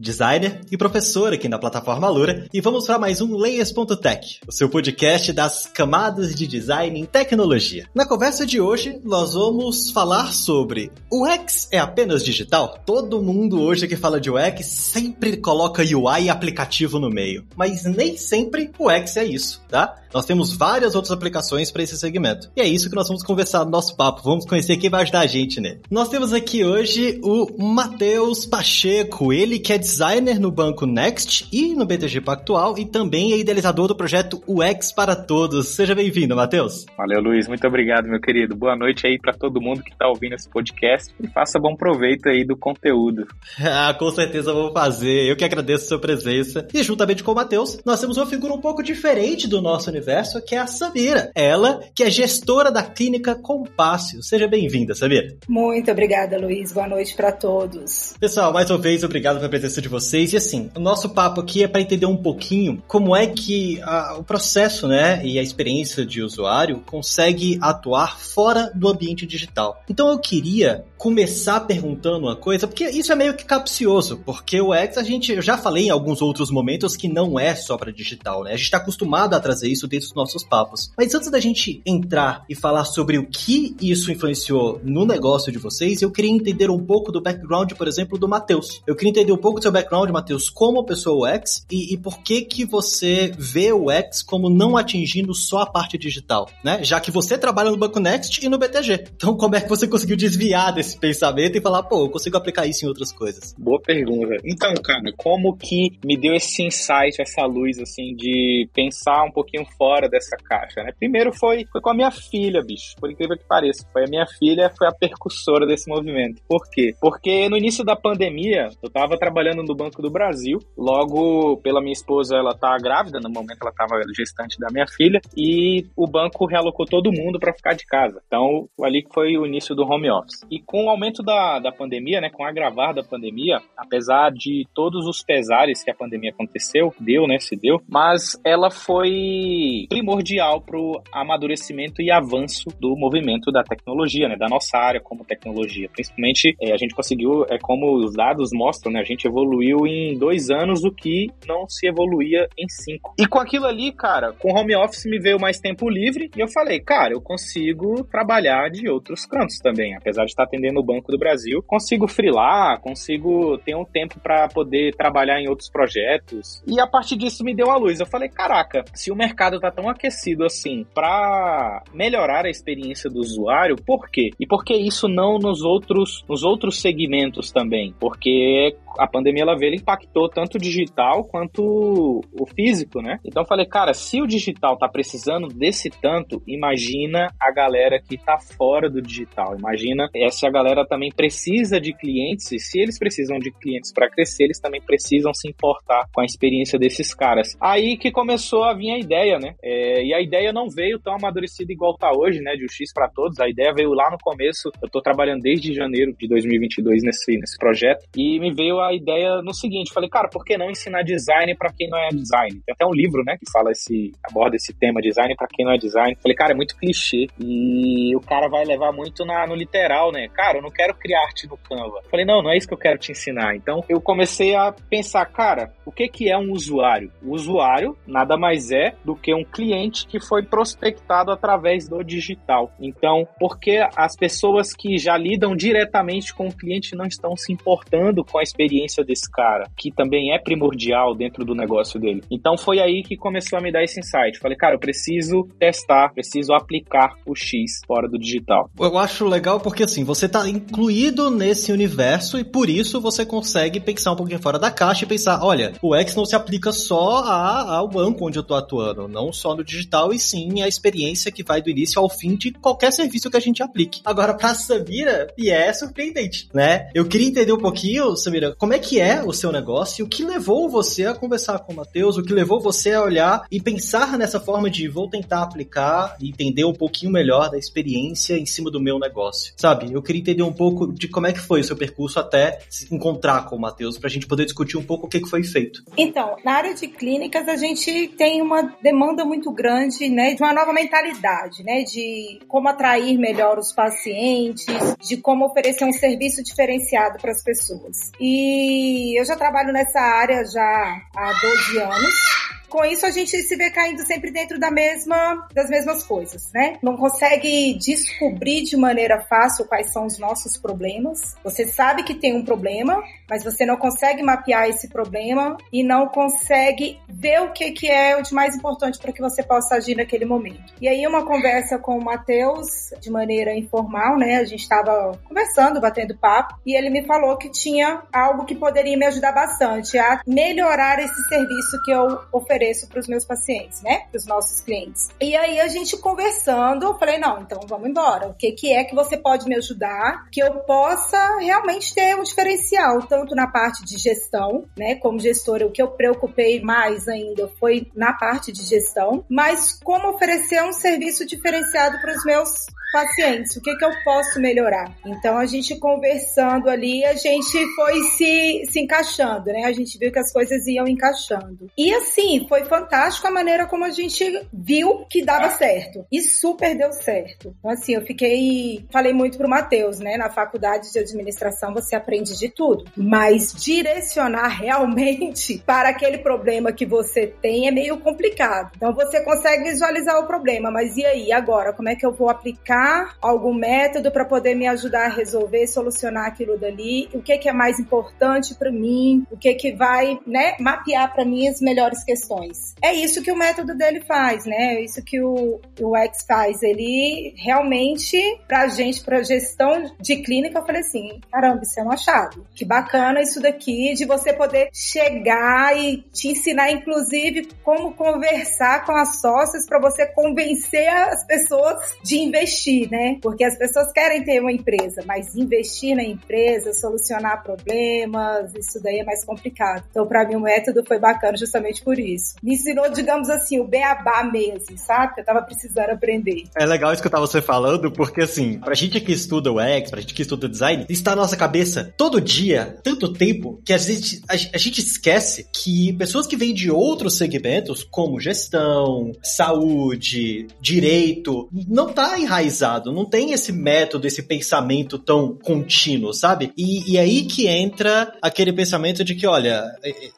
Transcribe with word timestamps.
designer 0.00 0.62
e 0.72 0.78
professor 0.78 1.32
aqui 1.32 1.46
na 1.46 1.58
plataforma 1.58 2.08
Lura, 2.08 2.46
e 2.52 2.60
vamos 2.60 2.86
para 2.86 2.98
mais 2.98 3.20
um 3.20 3.36
Layers.tech, 3.36 4.40
o 4.48 4.52
seu 4.52 4.70
podcast 4.70 5.30
das 5.32 5.66
camadas 5.66 6.34
de 6.34 6.46
design 6.46 6.98
em 6.98 7.04
tecnologia. 7.04 7.86
Na 7.94 8.08
conversa 8.08 8.46
de 8.46 8.58
hoje, 8.60 8.98
nós 9.04 9.34
vamos 9.34 9.90
falar 9.90 10.32
sobre 10.32 10.90
o 11.10 11.26
UX 11.26 11.68
é 11.70 11.78
apenas 11.78 12.24
digital? 12.24 12.78
Todo 12.86 13.22
mundo 13.22 13.60
hoje 13.60 13.86
que 13.86 13.96
fala 13.96 14.18
de 14.18 14.30
UX 14.30 14.64
sempre 14.64 15.36
coloca 15.36 15.82
UI 15.82 16.30
aplicativo 16.30 16.98
no 16.98 17.10
meio, 17.10 17.44
mas 17.54 17.84
nem 17.84 18.16
sempre 18.16 18.70
o 18.78 18.90
UX 18.90 19.18
é 19.18 19.24
isso, 19.24 19.60
tá? 19.68 20.00
Nós 20.12 20.24
temos 20.24 20.52
várias 20.52 20.94
outras 20.94 21.12
aplicações 21.12 21.70
para 21.70 21.82
esse 21.82 21.96
segmento. 21.96 22.50
E 22.56 22.60
é 22.60 22.66
isso 22.66 22.90
que 22.90 22.96
nós 22.96 23.06
vamos 23.06 23.22
conversar 23.22 23.64
no 23.64 23.70
nosso 23.70 23.94
papo. 23.94 24.22
Vamos 24.24 24.44
conhecer 24.44 24.76
quem 24.76 24.90
vai 24.90 25.02
ajudar 25.02 25.20
a 25.20 25.26
gente 25.26 25.60
nele. 25.60 25.80
Nós 25.88 26.08
temos 26.08 26.32
aqui 26.32 26.64
hoje 26.64 27.20
o 27.22 27.62
Matheus 27.62 28.44
Pacheco, 28.44 29.32
ele 29.32 29.58
que 29.60 29.72
é 29.72 29.78
designer 29.90 30.38
no 30.38 30.52
banco 30.52 30.86
Next 30.86 31.48
e 31.50 31.74
no 31.74 31.84
BTG 31.84 32.20
Pactual 32.20 32.78
e 32.78 32.84
também 32.84 33.32
é 33.32 33.38
idealizador 33.38 33.88
do 33.88 33.96
projeto 33.96 34.40
UX 34.46 34.92
para 34.92 35.16
Todos. 35.16 35.74
Seja 35.74 35.96
bem-vindo, 35.96 36.36
Matheus. 36.36 36.86
Valeu, 36.96 37.20
Luiz. 37.20 37.48
Muito 37.48 37.66
obrigado, 37.66 38.06
meu 38.06 38.20
querido. 38.20 38.54
Boa 38.54 38.76
noite 38.76 39.04
aí 39.04 39.18
para 39.18 39.32
todo 39.32 39.60
mundo 39.60 39.82
que 39.82 39.90
está 39.90 40.06
ouvindo 40.06 40.36
esse 40.36 40.48
podcast 40.48 41.12
e 41.20 41.26
faça 41.26 41.58
bom 41.58 41.74
proveito 41.74 42.28
aí 42.28 42.44
do 42.44 42.56
conteúdo. 42.56 43.26
ah, 43.60 43.92
com 43.98 44.08
certeza 44.12 44.52
vou 44.52 44.72
fazer. 44.72 45.28
Eu 45.28 45.34
que 45.34 45.44
agradeço 45.44 45.86
a 45.86 45.88
sua 45.88 45.98
presença. 45.98 46.68
E 46.72 46.84
juntamente 46.84 47.24
com 47.24 47.32
o 47.32 47.34
Matheus, 47.34 47.80
nós 47.84 48.00
temos 48.00 48.16
uma 48.16 48.26
figura 48.26 48.54
um 48.54 48.60
pouco 48.60 48.84
diferente 48.84 49.48
do 49.48 49.60
nosso 49.60 49.90
universo, 49.90 50.40
que 50.40 50.54
é 50.54 50.58
a 50.58 50.68
Samira. 50.68 51.32
Ela, 51.34 51.80
que 51.92 52.04
é 52.04 52.10
gestora 52.10 52.70
da 52.70 52.84
clínica 52.84 53.34
Compácio. 53.34 54.22
Seja 54.22 54.46
bem-vinda, 54.46 54.94
Samira. 54.94 55.34
Muito 55.48 55.90
obrigada, 55.90 56.38
Luiz. 56.38 56.72
Boa 56.72 56.86
noite 56.86 57.12
para 57.16 57.32
todos. 57.32 58.14
Pessoal, 58.20 58.52
mais 58.52 58.70
uma 58.70 58.78
vez, 58.78 59.02
obrigado 59.02 59.38
pela 59.38 59.48
presença 59.48 59.79
de 59.80 59.88
vocês. 59.88 60.32
E 60.32 60.36
assim, 60.36 60.70
o 60.74 60.80
nosso 60.80 61.10
papo 61.10 61.40
aqui 61.40 61.62
é 61.62 61.68
para 61.68 61.80
entender 61.80 62.06
um 62.06 62.16
pouquinho 62.16 62.82
como 62.86 63.14
é 63.14 63.26
que 63.26 63.80
a, 63.82 64.16
o 64.18 64.24
processo, 64.24 64.86
né, 64.86 65.24
e 65.24 65.38
a 65.38 65.42
experiência 65.42 66.04
de 66.04 66.22
usuário 66.22 66.82
consegue 66.86 67.58
atuar 67.60 68.18
fora 68.18 68.70
do 68.74 68.88
ambiente 68.88 69.26
digital. 69.26 69.82
Então 69.88 70.10
eu 70.10 70.18
queria 70.18 70.84
começar 71.00 71.60
perguntando 71.60 72.26
uma 72.26 72.36
coisa, 72.36 72.68
porque 72.68 72.84
isso 72.84 73.10
é 73.10 73.14
meio 73.14 73.32
que 73.32 73.42
capcioso, 73.42 74.18
porque 74.18 74.60
o 74.60 74.74
X 74.74 74.98
a 74.98 75.02
gente, 75.02 75.32
eu 75.32 75.40
já 75.40 75.56
falei 75.56 75.86
em 75.86 75.90
alguns 75.90 76.20
outros 76.20 76.50
momentos 76.50 76.94
que 76.94 77.08
não 77.08 77.40
é 77.40 77.54
só 77.54 77.78
para 77.78 77.90
digital, 77.90 78.44
né? 78.44 78.50
A 78.50 78.56
gente 78.56 78.64
está 78.64 78.76
acostumado 78.76 79.32
a 79.32 79.40
trazer 79.40 79.68
isso 79.70 79.88
dentro 79.88 80.08
dos 80.08 80.14
nossos 80.14 80.44
papos. 80.44 80.92
Mas 80.98 81.14
antes 81.14 81.30
da 81.30 81.40
gente 81.40 81.80
entrar 81.86 82.44
e 82.50 82.54
falar 82.54 82.84
sobre 82.84 83.16
o 83.16 83.26
que 83.26 83.74
isso 83.80 84.12
influenciou 84.12 84.78
no 84.84 85.06
negócio 85.06 85.50
de 85.50 85.56
vocês, 85.56 86.02
eu 86.02 86.10
queria 86.10 86.30
entender 86.30 86.68
um 86.68 86.84
pouco 86.84 87.10
do 87.10 87.22
background, 87.22 87.72
por 87.72 87.88
exemplo, 87.88 88.18
do 88.18 88.28
Matheus. 88.28 88.82
Eu 88.86 88.94
queria 88.94 89.10
entender 89.10 89.32
um 89.32 89.38
pouco 89.38 89.58
do 89.58 89.62
seu 89.62 89.72
background, 89.72 90.10
Matheus, 90.10 90.50
como 90.50 90.84
pessoa 90.84 91.34
UX 91.34 91.64
e, 91.70 91.94
e 91.94 91.96
por 91.96 92.18
que 92.18 92.42
que 92.42 92.66
você 92.66 93.32
vê 93.38 93.72
o 93.72 93.86
UX 93.86 94.22
como 94.22 94.50
não 94.50 94.76
atingindo 94.76 95.34
só 95.34 95.62
a 95.62 95.66
parte 95.66 95.96
digital, 95.96 96.50
né? 96.62 96.84
Já 96.84 97.00
que 97.00 97.10
você 97.10 97.38
trabalha 97.38 97.70
no 97.70 97.78
Banco 97.78 97.98
Next 97.98 98.44
e 98.44 98.50
no 98.50 98.58
BTG. 98.58 99.06
Então, 99.16 99.34
como 99.34 99.56
é 99.56 99.62
que 99.62 99.68
você 99.68 99.88
conseguiu 99.88 100.14
desviar 100.14 100.74
desse 100.74 100.89
pensamento 100.98 101.56
e 101.56 101.60
falar, 101.60 101.82
pô, 101.82 102.04
eu 102.04 102.10
consigo 102.10 102.36
aplicar 102.36 102.66
isso 102.66 102.84
em 102.84 102.88
outras 102.88 103.12
coisas? 103.12 103.54
Boa 103.58 103.80
pergunta. 103.80 104.36
Então, 104.44 104.72
cara, 104.82 105.12
como 105.16 105.56
que 105.56 105.98
me 106.04 106.16
deu 106.16 106.34
esse 106.34 106.62
insight, 106.62 107.20
essa 107.20 107.44
luz, 107.46 107.78
assim, 107.78 108.14
de 108.14 108.68
pensar 108.72 109.24
um 109.24 109.30
pouquinho 109.30 109.64
fora 109.76 110.08
dessa 110.08 110.36
caixa, 110.36 110.82
né? 110.82 110.92
Primeiro 110.98 111.32
foi, 111.32 111.64
foi 111.70 111.80
com 111.80 111.90
a 111.90 111.94
minha 111.94 112.10
filha, 112.10 112.62
bicho, 112.62 112.94
por 112.98 113.10
incrível 113.10 113.36
que 113.36 113.44
pareça. 113.44 113.86
Foi 113.92 114.04
a 114.04 114.08
minha 114.08 114.26
filha, 114.26 114.72
foi 114.76 114.88
a 114.88 114.92
percussora 114.92 115.66
desse 115.66 115.88
movimento. 115.88 116.42
Por 116.48 116.68
quê? 116.70 116.94
Porque 117.00 117.48
no 117.48 117.56
início 117.56 117.84
da 117.84 117.96
pandemia, 117.96 118.68
eu 118.82 118.90
tava 118.90 119.18
trabalhando 119.18 119.62
no 119.62 119.74
Banco 119.74 120.02
do 120.02 120.10
Brasil, 120.10 120.58
logo 120.76 121.56
pela 121.58 121.80
minha 121.80 121.92
esposa, 121.92 122.36
ela 122.36 122.54
tá 122.54 122.76
grávida, 122.78 123.20
no 123.20 123.30
momento 123.30 123.58
ela 123.62 123.72
tava 123.72 124.00
gestante 124.14 124.58
da 124.58 124.68
minha 124.70 124.86
filha, 124.86 125.20
e 125.36 125.86
o 125.96 126.06
banco 126.06 126.46
realocou 126.46 126.86
todo 126.86 127.12
mundo 127.12 127.38
para 127.38 127.54
ficar 127.54 127.74
de 127.74 127.86
casa. 127.86 128.20
Então, 128.26 128.68
ali 128.82 129.04
foi 129.12 129.36
o 129.36 129.46
início 129.46 129.74
do 129.74 129.84
home 129.84 130.10
office. 130.10 130.40
E 130.50 130.60
com 130.60 130.79
o 130.84 130.90
aumento 130.90 131.22
da, 131.22 131.58
da 131.58 131.72
pandemia, 131.72 132.20
né, 132.20 132.30
com 132.30 132.42
o 132.42 132.46
agravar 132.46 132.94
da 132.94 133.02
pandemia, 133.02 133.60
apesar 133.76 134.30
de 134.30 134.66
todos 134.74 135.06
os 135.06 135.22
pesares 135.22 135.82
que 135.82 135.90
a 135.90 135.94
pandemia 135.94 136.30
aconteceu, 136.30 136.94
deu, 137.00 137.26
né, 137.26 137.38
se 137.38 137.56
deu, 137.56 137.80
mas 137.88 138.40
ela 138.44 138.70
foi 138.70 139.86
primordial 139.88 140.60
pro 140.60 141.02
amadurecimento 141.12 142.02
e 142.02 142.10
avanço 142.10 142.68
do 142.80 142.96
movimento 142.96 143.50
da 143.50 143.62
tecnologia, 143.62 144.28
né, 144.28 144.36
da 144.36 144.48
nossa 144.48 144.78
área 144.78 145.00
como 145.00 145.24
tecnologia. 145.24 145.88
Principalmente, 145.92 146.54
é, 146.60 146.72
a 146.72 146.76
gente 146.76 146.94
conseguiu, 146.94 147.44
é 147.48 147.58
como 147.58 147.96
os 147.96 148.14
dados 148.14 148.50
mostram, 148.52 148.92
né, 148.92 149.00
a 149.00 149.04
gente 149.04 149.26
evoluiu 149.26 149.86
em 149.86 150.16
dois 150.18 150.50
anos 150.50 150.84
o 150.84 150.92
que 150.92 151.28
não 151.46 151.68
se 151.68 151.86
evoluía 151.86 152.48
em 152.56 152.68
cinco. 152.68 153.14
E 153.18 153.26
com 153.26 153.38
aquilo 153.38 153.66
ali, 153.66 153.92
cara, 153.92 154.32
com 154.32 154.52
home 154.52 154.76
office 154.76 155.06
me 155.06 155.18
veio 155.18 155.40
mais 155.40 155.58
tempo 155.58 155.88
livre 155.88 156.30
e 156.36 156.40
eu 156.40 156.48
falei, 156.48 156.80
cara, 156.80 157.12
eu 157.12 157.20
consigo 157.20 158.04
trabalhar 158.04 158.70
de 158.70 158.88
outros 158.88 159.26
cantos 159.26 159.58
também, 159.58 159.96
apesar 159.96 160.24
de 160.24 160.30
estar 160.30 160.44
atendendo 160.44 160.69
no 160.72 160.82
Banco 160.82 161.10
do 161.10 161.18
Brasil, 161.18 161.62
consigo 161.66 162.08
freelar, 162.08 162.80
consigo 162.80 163.58
ter 163.58 163.74
um 163.74 163.84
tempo 163.84 164.18
para 164.20 164.48
poder 164.48 164.94
trabalhar 164.94 165.40
em 165.40 165.48
outros 165.48 165.70
projetos. 165.70 166.62
E 166.66 166.80
a 166.80 166.86
partir 166.86 167.16
disso 167.16 167.44
me 167.44 167.54
deu 167.54 167.70
a 167.70 167.76
luz. 167.76 168.00
Eu 168.00 168.06
falei, 168.06 168.28
caraca, 168.28 168.84
se 168.94 169.10
o 169.10 169.16
mercado 169.16 169.60
tá 169.60 169.70
tão 169.70 169.88
aquecido 169.88 170.44
assim 170.44 170.86
para 170.94 171.82
melhorar 171.92 172.46
a 172.46 172.50
experiência 172.50 173.10
do 173.10 173.20
usuário, 173.20 173.76
por 173.76 174.10
quê? 174.10 174.30
E 174.38 174.46
por 174.46 174.64
que 174.64 174.74
isso 174.74 175.08
não 175.08 175.38
nos 175.38 175.62
outros 175.62 176.24
nos 176.28 176.42
outros 176.42 176.80
segmentos 176.80 177.50
também? 177.50 177.94
Porque 177.98 178.76
a 178.98 179.06
pandemia 179.06 179.42
ela 179.42 179.56
veio, 179.56 179.74
impactou 179.74 180.28
tanto 180.28 180.56
o 180.56 180.60
digital 180.60 181.24
quanto 181.24 182.20
o 182.32 182.46
físico, 182.46 183.00
né? 183.00 183.18
Então 183.24 183.42
eu 183.42 183.46
falei, 183.46 183.66
cara, 183.66 183.94
se 183.94 184.20
o 184.20 184.26
digital 184.26 184.76
tá 184.76 184.88
precisando 184.88 185.48
desse 185.48 185.90
tanto, 185.90 186.42
imagina 186.46 187.28
a 187.40 187.52
galera 187.52 188.00
que 188.00 188.16
tá 188.16 188.38
fora 188.38 188.88
do 188.90 189.00
digital. 189.00 189.56
Imagina 189.58 190.08
se 190.30 190.46
a 190.46 190.50
galera 190.62 190.86
também 190.86 191.10
precisa 191.10 191.80
de 191.80 191.92
clientes, 191.92 192.52
e 192.52 192.58
se 192.58 192.78
eles 192.80 192.98
precisam 192.98 193.38
de 193.38 193.50
clientes 193.50 193.92
para 193.92 194.10
crescer, 194.10 194.44
eles 194.44 194.60
também 194.60 194.80
precisam 194.80 195.32
se 195.32 195.48
importar 195.48 196.06
com 196.12 196.20
a 196.20 196.24
experiência 196.24 196.78
desses 196.78 197.14
caras. 197.14 197.56
Aí 197.60 197.96
que 197.96 198.10
começou 198.10 198.64
a 198.64 198.74
vir 198.74 198.90
a 198.90 198.98
ideia, 198.98 199.38
né? 199.38 199.54
É, 199.62 200.04
e 200.04 200.14
a 200.14 200.20
ideia 200.20 200.52
não 200.52 200.68
veio 200.68 200.98
tão 200.98 201.14
amadurecida 201.14 201.72
igual 201.72 201.96
tá 201.96 202.10
hoje, 202.12 202.40
né? 202.40 202.54
De 202.54 202.64
o 202.64 202.70
X 202.70 202.92
para 202.92 203.08
todos. 203.08 203.40
A 203.40 203.48
ideia 203.48 203.72
veio 203.72 203.92
lá 203.92 204.10
no 204.10 204.18
começo. 204.18 204.70
Eu 204.82 204.88
tô 204.88 205.00
trabalhando 205.00 205.42
desde 205.42 205.74
janeiro 205.74 206.14
de 206.18 206.28
2022 206.28 207.02
nesse, 207.02 207.38
nesse 207.38 207.58
projeto. 207.58 208.04
E 208.16 208.38
me 208.38 208.52
veio 208.52 208.80
a 208.80 208.94
ideia 208.94 209.42
no 209.42 209.54
seguinte: 209.54 209.92
falei, 209.92 210.08
cara, 210.08 210.28
por 210.28 210.44
que 210.44 210.56
não 210.56 210.70
ensinar 210.70 211.02
design 211.02 211.54
para 211.56 211.72
quem 211.72 211.88
não 211.88 211.98
é 211.98 212.08
design? 212.08 212.60
Tem 212.64 212.74
até 212.74 212.86
um 212.86 212.92
livro, 212.92 213.22
né, 213.24 213.36
que 213.36 213.50
fala 213.50 213.70
esse, 213.70 214.12
aborda 214.24 214.56
esse 214.56 214.72
tema 214.72 215.00
design 215.00 215.34
para 215.36 215.48
quem 215.48 215.64
não 215.64 215.72
é 215.72 215.78
design. 215.78 216.16
Falei, 216.22 216.36
cara, 216.36 216.52
é 216.52 216.54
muito 216.54 216.76
clichê 216.76 217.26
e 217.38 218.14
o 218.14 218.20
cara 218.20 218.48
vai 218.48 218.64
levar 218.64 218.92
muito 218.92 219.24
na, 219.24 219.46
no 219.46 219.54
literal, 219.54 220.12
né? 220.12 220.28
Cara, 220.28 220.49
eu 220.58 220.62
não 220.62 220.70
quero 220.70 220.94
criar 220.94 221.22
arte 221.22 221.46
no 221.48 221.56
Canva. 221.56 222.02
Falei, 222.10 222.24
não, 222.24 222.42
não 222.42 222.50
é 222.50 222.56
isso 222.56 222.68
que 222.68 222.74
eu 222.74 222.78
quero 222.78 222.98
te 222.98 223.12
ensinar. 223.12 223.56
Então 223.56 223.84
eu 223.88 224.00
comecei 224.00 224.54
a 224.54 224.72
pensar, 224.72 225.24
cara, 225.26 225.72
o 225.84 225.92
que 225.92 226.08
que 226.08 226.30
é 226.30 226.36
um 226.36 226.52
usuário? 226.52 227.12
O 227.22 227.32
usuário 227.32 227.96
nada 228.06 228.36
mais 228.36 228.70
é 228.70 228.94
do 229.04 229.14
que 229.14 229.34
um 229.34 229.44
cliente 229.44 230.06
que 230.06 230.20
foi 230.20 230.42
prospectado 230.42 231.30
através 231.30 231.88
do 231.88 232.02
digital. 232.02 232.72
Então, 232.80 233.26
porque 233.38 233.80
as 233.96 234.16
pessoas 234.16 234.74
que 234.74 234.98
já 234.98 235.16
lidam 235.16 235.56
diretamente 235.56 236.34
com 236.34 236.48
o 236.48 236.56
cliente 236.56 236.94
não 236.94 237.06
estão 237.06 237.36
se 237.36 237.52
importando 237.52 238.24
com 238.24 238.38
a 238.38 238.42
experiência 238.42 239.04
desse 239.04 239.30
cara, 239.30 239.68
que 239.76 239.90
também 239.90 240.32
é 240.32 240.38
primordial 240.38 241.14
dentro 241.14 241.44
do 241.44 241.54
negócio 241.54 241.98
dele. 242.00 242.22
Então 242.30 242.56
foi 242.56 242.80
aí 242.80 243.02
que 243.02 243.16
começou 243.16 243.58
a 243.58 243.62
me 243.62 243.72
dar 243.72 243.82
esse 243.82 244.00
insight. 244.00 244.38
Falei, 244.38 244.56
cara, 244.56 244.74
eu 244.74 244.78
preciso 244.78 245.48
testar, 245.58 246.12
preciso 246.12 246.52
aplicar 246.52 247.14
o 247.26 247.34
X 247.34 247.80
fora 247.86 248.08
do 248.08 248.18
digital. 248.18 248.70
Eu 248.78 248.98
acho 248.98 249.26
legal 249.26 249.60
porque 249.60 249.84
assim, 249.84 250.04
você 250.04 250.28
tá 250.30 250.48
incluído 250.48 251.30
nesse 251.30 251.72
universo 251.72 252.38
e 252.38 252.44
por 252.44 252.70
isso 252.70 253.00
você 253.00 253.26
consegue 253.26 253.80
pensar 253.80 254.12
um 254.12 254.16
pouquinho 254.16 254.40
fora 254.40 254.58
da 254.58 254.70
caixa 254.70 255.04
e 255.04 255.08
pensar, 255.08 255.42
olha, 255.42 255.72
o 255.82 255.94
X 255.94 256.14
não 256.14 256.24
se 256.24 256.36
aplica 256.36 256.72
só 256.72 257.24
a, 257.24 257.76
ao 257.76 257.88
banco 257.88 258.26
onde 258.26 258.38
eu 258.38 258.42
tô 258.42 258.54
atuando, 258.54 259.08
não 259.08 259.32
só 259.32 259.54
no 259.54 259.64
digital 259.64 260.12
e 260.12 260.18
sim 260.18 260.62
a 260.62 260.68
experiência 260.68 261.32
que 261.32 261.42
vai 261.42 261.60
do 261.60 261.70
início 261.70 262.00
ao 262.00 262.08
fim 262.08 262.36
de 262.36 262.52
qualquer 262.52 262.92
serviço 262.92 263.30
que 263.30 263.36
a 263.36 263.40
gente 263.40 263.62
aplique. 263.62 264.00
Agora, 264.04 264.34
pra 264.34 264.54
Samira, 264.54 265.28
e 265.36 265.50
é 265.50 265.72
surpreendente, 265.72 266.48
né? 266.54 266.88
Eu 266.94 267.06
queria 267.06 267.28
entender 267.28 267.52
um 267.52 267.58
pouquinho, 267.58 268.16
Samira, 268.16 268.54
como 268.56 268.72
é 268.72 268.78
que 268.78 269.00
é 269.00 269.22
o 269.22 269.32
seu 269.32 269.50
negócio, 269.50 270.04
o 270.04 270.08
que 270.08 270.24
levou 270.24 270.68
você 270.68 271.06
a 271.06 271.14
conversar 271.14 271.58
com 271.60 271.72
o 271.72 271.76
Matheus, 271.76 272.16
o 272.16 272.22
que 272.22 272.32
levou 272.32 272.60
você 272.60 272.92
a 272.92 273.02
olhar 273.02 273.44
e 273.50 273.60
pensar 273.60 274.16
nessa 274.16 274.38
forma 274.38 274.70
de 274.70 274.88
vou 274.88 275.08
tentar 275.08 275.42
aplicar 275.42 276.16
e 276.20 276.28
entender 276.28 276.64
um 276.64 276.72
pouquinho 276.72 277.12
melhor 277.12 277.50
da 277.50 277.58
experiência 277.58 278.38
em 278.38 278.46
cima 278.46 278.70
do 278.70 278.80
meu 278.80 278.98
negócio. 278.98 279.54
Sabe? 279.56 279.92
Eu 279.92 280.02
queria 280.02 280.19
entender 280.20 280.42
um 280.42 280.52
pouco 280.52 280.92
de 280.92 281.08
como 281.08 281.26
é 281.26 281.32
que 281.32 281.40
foi 281.40 281.60
o 281.60 281.64
seu 281.64 281.76
percurso 281.76 282.18
até 282.18 282.60
se 282.68 282.92
encontrar 282.94 283.46
com 283.46 283.56
o 283.56 283.60
Matheus, 283.60 283.98
pra 283.98 284.08
gente 284.08 284.26
poder 284.26 284.44
discutir 284.44 284.76
um 284.76 284.82
pouco 284.82 285.06
o 285.06 285.08
que, 285.08 285.20
que 285.20 285.28
foi 285.28 285.42
feito. 285.42 285.82
Então, 285.96 286.36
na 286.44 286.52
área 286.52 286.74
de 286.74 286.86
clínicas, 286.88 287.48
a 287.48 287.56
gente 287.56 288.08
tem 288.16 288.42
uma 288.42 288.62
demanda 288.82 289.24
muito 289.24 289.50
grande, 289.52 290.08
né, 290.08 290.34
de 290.34 290.42
uma 290.42 290.52
nova 290.52 290.72
mentalidade, 290.72 291.62
né, 291.64 291.82
de 291.82 292.40
como 292.48 292.68
atrair 292.68 293.18
melhor 293.18 293.58
os 293.58 293.72
pacientes, 293.72 294.66
de 295.06 295.16
como 295.16 295.46
oferecer 295.46 295.84
um 295.84 295.92
serviço 295.92 296.42
diferenciado 296.42 297.18
para 297.18 297.32
as 297.32 297.42
pessoas. 297.42 298.10
E 298.20 299.18
eu 299.18 299.24
já 299.24 299.36
trabalho 299.36 299.72
nessa 299.72 300.00
área 300.00 300.44
já 300.44 301.02
há 301.16 301.32
12 301.40 301.78
anos 301.78 302.49
com 302.70 302.84
isso 302.84 303.04
a 303.04 303.10
gente 303.10 303.36
se 303.42 303.56
vê 303.56 303.68
caindo 303.68 304.00
sempre 304.06 304.30
dentro 304.30 304.58
da 304.58 304.70
mesma, 304.70 305.46
das 305.52 305.68
mesmas 305.68 306.04
coisas, 306.04 306.50
né? 306.54 306.78
Não 306.80 306.96
consegue 306.96 307.74
descobrir 307.74 308.62
de 308.62 308.76
maneira 308.76 309.20
fácil 309.28 309.66
quais 309.66 309.92
são 309.92 310.06
os 310.06 310.18
nossos 310.18 310.56
problemas. 310.56 311.34
Você 311.42 311.66
sabe 311.66 312.04
que 312.04 312.14
tem 312.14 312.34
um 312.34 312.44
problema, 312.44 313.02
mas 313.28 313.42
você 313.42 313.66
não 313.66 313.76
consegue 313.76 314.22
mapear 314.22 314.68
esse 314.68 314.88
problema 314.88 315.56
e 315.72 315.82
não 315.82 316.06
consegue 316.06 316.98
ver 317.08 317.42
o 317.42 317.52
que, 317.52 317.72
que 317.72 317.90
é 317.90 318.16
o 318.16 318.22
de 318.22 318.32
mais 318.32 318.54
importante 318.54 318.98
para 318.98 319.12
que 319.12 319.20
você 319.20 319.42
possa 319.42 319.74
agir 319.74 319.96
naquele 319.96 320.24
momento. 320.24 320.72
E 320.80 320.88
aí 320.88 321.04
uma 321.06 321.26
conversa 321.26 321.76
com 321.78 321.98
o 321.98 322.04
Matheus, 322.04 322.90
de 323.00 323.10
maneira 323.10 323.52
informal, 323.52 324.16
né? 324.16 324.36
A 324.36 324.44
gente 324.44 324.62
estava 324.62 325.18
conversando, 325.24 325.80
batendo 325.80 326.16
papo, 326.16 326.54
e 326.64 326.76
ele 326.76 326.88
me 326.88 327.04
falou 327.04 327.36
que 327.36 327.50
tinha 327.50 328.02
algo 328.12 328.44
que 328.44 328.54
poderia 328.54 328.96
me 328.96 329.06
ajudar 329.06 329.32
bastante 329.32 329.98
a 329.98 330.20
melhorar 330.24 331.00
esse 331.00 331.28
serviço 331.28 331.82
que 331.84 331.90
eu 331.90 332.20
ofereço 332.32 332.59
ofereço 332.60 332.88
para 332.88 333.00
os 333.00 333.08
meus 333.08 333.24
pacientes, 333.24 333.82
né? 333.82 334.02
Para 334.10 334.18
os 334.18 334.26
nossos 334.26 334.60
clientes. 334.60 335.08
E 335.20 335.34
aí 335.34 335.58
a 335.60 335.68
gente 335.68 335.96
conversando, 335.96 336.84
eu 336.84 336.98
falei, 336.98 337.18
não, 337.18 337.40
então 337.40 337.60
vamos 337.66 337.88
embora. 337.88 338.28
O 338.28 338.34
que, 338.34 338.52
que 338.52 338.72
é 338.72 338.84
que 338.84 338.94
você 338.94 339.16
pode 339.16 339.46
me 339.48 339.56
ajudar 339.56 340.28
que 340.30 340.40
eu 340.40 340.52
possa 340.60 341.38
realmente 341.38 341.94
ter 341.94 342.14
um 342.16 342.22
diferencial, 342.22 343.02
tanto 343.06 343.34
na 343.34 343.46
parte 343.46 343.84
de 343.84 343.96
gestão, 343.96 344.64
né? 344.76 344.96
Como 344.96 345.18
gestora, 345.18 345.66
o 345.66 345.72
que 345.72 345.80
eu 345.80 345.88
preocupei 345.88 346.60
mais 346.60 347.08
ainda 347.08 347.48
foi 347.58 347.90
na 347.94 348.12
parte 348.12 348.52
de 348.52 348.62
gestão, 348.62 349.24
mas 349.28 349.78
como 349.82 350.10
oferecer 350.10 350.62
um 350.62 350.72
serviço 350.72 351.26
diferenciado 351.26 351.98
para 352.00 352.12
os 352.12 352.24
meus 352.24 352.66
pacientes, 352.92 353.56
o 353.56 353.60
que, 353.60 353.74
que 353.76 353.84
eu 353.84 353.90
posso 354.04 354.40
melhorar? 354.40 354.92
Então 355.06 355.38
a 355.38 355.46
gente 355.46 355.78
conversando 355.78 356.68
ali, 356.68 357.04
a 357.04 357.14
gente 357.14 357.66
foi 357.74 358.02
se, 358.16 358.64
se 358.66 358.80
encaixando, 358.80 359.46
né? 359.46 359.64
A 359.64 359.72
gente 359.72 359.98
viu 359.98 360.12
que 360.12 360.18
as 360.18 360.32
coisas 360.32 360.66
iam 360.66 360.86
encaixando. 360.86 361.70
E 361.76 361.92
assim, 361.94 362.46
foi 362.50 362.64
fantástico 362.64 363.28
a 363.28 363.30
maneira 363.30 363.64
como 363.64 363.84
a 363.84 363.90
gente 363.90 364.44
viu 364.52 365.06
que 365.08 365.24
dava 365.24 365.50
certo. 365.50 366.04
E 366.10 366.20
super 366.20 366.76
deu 366.76 366.92
certo. 366.92 367.54
Então 367.60 367.70
assim, 367.70 367.94
eu 367.94 368.02
fiquei, 368.02 368.84
falei 368.92 369.12
muito 369.12 369.38
pro 369.38 369.48
Matheus, 369.48 370.00
né? 370.00 370.16
Na 370.16 370.28
faculdade 370.28 370.92
de 370.92 370.98
administração 370.98 371.72
você 371.72 371.94
aprende 371.94 372.36
de 372.36 372.48
tudo, 372.48 372.84
mas 372.96 373.52
direcionar 373.54 374.48
realmente 374.60 375.62
para 375.64 375.90
aquele 375.90 376.18
problema 376.18 376.72
que 376.72 376.84
você 376.84 377.28
tem 377.28 377.68
é 377.68 377.70
meio 377.70 378.00
complicado. 378.00 378.72
Então 378.76 378.92
você 378.92 379.20
consegue 379.20 379.70
visualizar 379.70 380.18
o 380.18 380.26
problema, 380.26 380.72
mas 380.72 380.96
e 380.96 381.06
aí, 381.06 381.30
agora, 381.30 381.72
como 381.72 381.88
é 381.88 381.94
que 381.94 382.04
eu 382.04 382.12
vou 382.12 382.28
aplicar 382.28 383.14
algum 383.22 383.54
método 383.54 384.10
para 384.10 384.24
poder 384.24 384.56
me 384.56 384.66
ajudar 384.66 385.06
a 385.06 385.08
resolver, 385.08 385.68
solucionar 385.68 386.26
aquilo 386.26 386.58
dali, 386.58 387.08
o 387.14 387.22
que, 387.22 387.38
que 387.38 387.48
é 387.48 387.52
mais 387.52 387.78
importante 387.78 388.56
para 388.56 388.72
mim, 388.72 389.24
o 389.30 389.36
que 389.36 389.54
que 389.54 389.70
vai, 389.70 390.18
né, 390.26 390.56
mapear 390.58 391.12
para 391.14 391.24
mim 391.24 391.46
as 391.48 391.60
melhores 391.60 392.02
questões. 392.02 392.39
É 392.82 392.92
isso 392.94 393.22
que 393.22 393.32
o 393.32 393.36
método 393.36 393.74
dele 393.76 394.00
faz, 394.00 394.44
né? 394.44 394.74
É 394.74 394.84
isso 394.84 395.02
que 395.02 395.20
o, 395.22 395.60
o 395.80 395.96
X 395.96 396.24
faz. 396.26 396.62
Ele 396.62 397.34
realmente, 397.36 398.18
pra 398.46 398.68
gente, 398.68 399.02
pra 399.02 399.22
gestão 399.22 399.90
de 400.00 400.16
clínica, 400.16 400.58
eu 400.58 400.66
falei 400.66 400.80
assim, 400.80 401.20
caramba, 401.30 401.62
isso 401.62 401.78
é 401.78 401.82
um 401.82 401.90
achado. 401.90 402.46
Que 402.54 402.64
bacana 402.64 403.22
isso 403.22 403.40
daqui, 403.40 403.94
de 403.94 404.04
você 404.04 404.32
poder 404.32 404.68
chegar 404.72 405.76
e 405.76 405.98
te 406.12 406.28
ensinar, 406.28 406.70
inclusive, 406.70 407.48
como 407.62 407.94
conversar 407.94 408.84
com 408.84 408.92
as 408.92 409.20
sócias 409.20 409.66
para 409.66 409.80
você 409.80 410.06
convencer 410.06 410.88
as 410.88 411.26
pessoas 411.26 411.96
de 412.02 412.18
investir 412.18 412.50
investir, 412.50 412.90
né? 412.90 413.18
Porque 413.20 413.44
as 413.44 413.56
pessoas 413.56 413.92
querem 413.92 414.22
ter 414.22 414.40
uma 414.40 414.52
empresa, 414.52 415.02
mas 415.06 415.34
investir 415.34 415.94
na 415.94 416.02
empresa, 416.02 416.72
solucionar 416.72 417.42
problemas, 417.42 418.54
isso 418.54 418.80
daí 418.82 419.00
é 419.00 419.04
mais 419.04 419.24
complicado. 419.24 419.84
Então, 419.90 420.06
para 420.06 420.26
mim, 420.26 420.36
o 420.36 420.40
método 420.40 420.84
foi 420.84 420.98
bacana 420.98 421.36
justamente 421.36 421.82
por 421.82 421.98
isso. 421.98 422.29
Me 422.42 422.54
ensinou, 422.54 422.90
digamos 422.90 423.28
assim, 423.28 423.60
o 423.60 423.66
beabá 423.66 424.24
mesmo, 424.24 424.76
sabe? 424.76 425.20
Eu 425.20 425.24
tava 425.24 425.42
precisando 425.42 425.90
aprender. 425.90 426.44
É 426.56 426.66
legal 426.66 426.92
escutar 426.92 427.20
você 427.20 427.40
falando, 427.40 427.90
porque 427.90 428.22
assim, 428.22 428.58
pra 428.58 428.74
gente 428.74 429.00
que 429.00 429.12
estuda 429.12 429.52
o 429.52 429.60
X, 429.60 429.90
pra 429.90 430.00
gente 430.00 430.14
que 430.14 430.22
estuda 430.22 430.48
design, 430.48 430.86
está 430.88 431.10
na 431.10 431.22
nossa 431.22 431.36
cabeça 431.36 431.92
todo 431.96 432.20
dia, 432.20 432.78
tanto 432.82 433.12
tempo, 433.12 433.60
que 433.64 433.72
a 433.72 433.78
gente, 433.78 434.22
a, 434.28 434.34
a 434.34 434.58
gente 434.58 434.80
esquece 434.80 435.46
que 435.52 435.92
pessoas 435.94 436.26
que 436.26 436.36
vêm 436.36 436.54
de 436.54 436.70
outros 436.70 437.16
segmentos, 437.16 437.84
como 437.84 438.20
gestão, 438.20 439.12
saúde, 439.22 440.46
direito, 440.60 441.48
não 441.68 441.92
tá 441.92 442.18
enraizado 442.18 442.90
não 442.92 443.04
tem 443.04 443.32
esse 443.32 443.52
método, 443.52 444.06
esse 444.06 444.22
pensamento 444.22 444.98
tão 444.98 445.36
contínuo, 445.42 446.12
sabe? 446.12 446.52
E, 446.56 446.92
e 446.92 446.98
aí 446.98 447.24
que 447.24 447.46
entra 447.46 448.12
aquele 448.22 448.52
pensamento 448.52 449.02
de 449.04 449.14
que, 449.14 449.26
olha, 449.26 449.64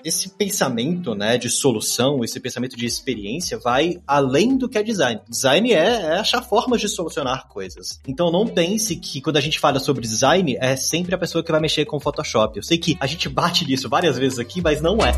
esse 0.04 0.28
pensamento, 0.30 1.14
né, 1.14 1.38
de 1.38 1.48
solução, 1.48 2.01
esse 2.24 2.38
pensamento 2.40 2.76
de 2.76 2.86
experiência 2.86 3.58
vai 3.58 4.00
além 4.06 4.56
do 4.56 4.68
que 4.68 4.78
é 4.78 4.82
design. 4.82 5.20
Design 5.28 5.72
é, 5.72 5.76
é 5.76 6.18
achar 6.18 6.42
formas 6.42 6.80
de 6.80 6.88
solucionar 6.88 7.48
coisas. 7.48 8.00
Então 8.06 8.30
não 8.30 8.46
pense 8.46 8.96
que 8.96 9.20
quando 9.20 9.36
a 9.36 9.40
gente 9.40 9.58
fala 9.58 9.78
sobre 9.78 10.02
design, 10.02 10.56
é 10.60 10.76
sempre 10.76 11.14
a 11.14 11.18
pessoa 11.18 11.42
que 11.44 11.52
vai 11.52 11.60
mexer 11.60 11.84
com 11.84 12.00
Photoshop. 12.00 12.56
Eu 12.56 12.62
sei 12.62 12.78
que 12.78 12.96
a 13.00 13.06
gente 13.06 13.28
bate 13.28 13.66
nisso 13.66 13.88
várias 13.88 14.18
vezes 14.18 14.38
aqui, 14.38 14.60
mas 14.60 14.80
não 14.80 14.98
é. 14.98 15.12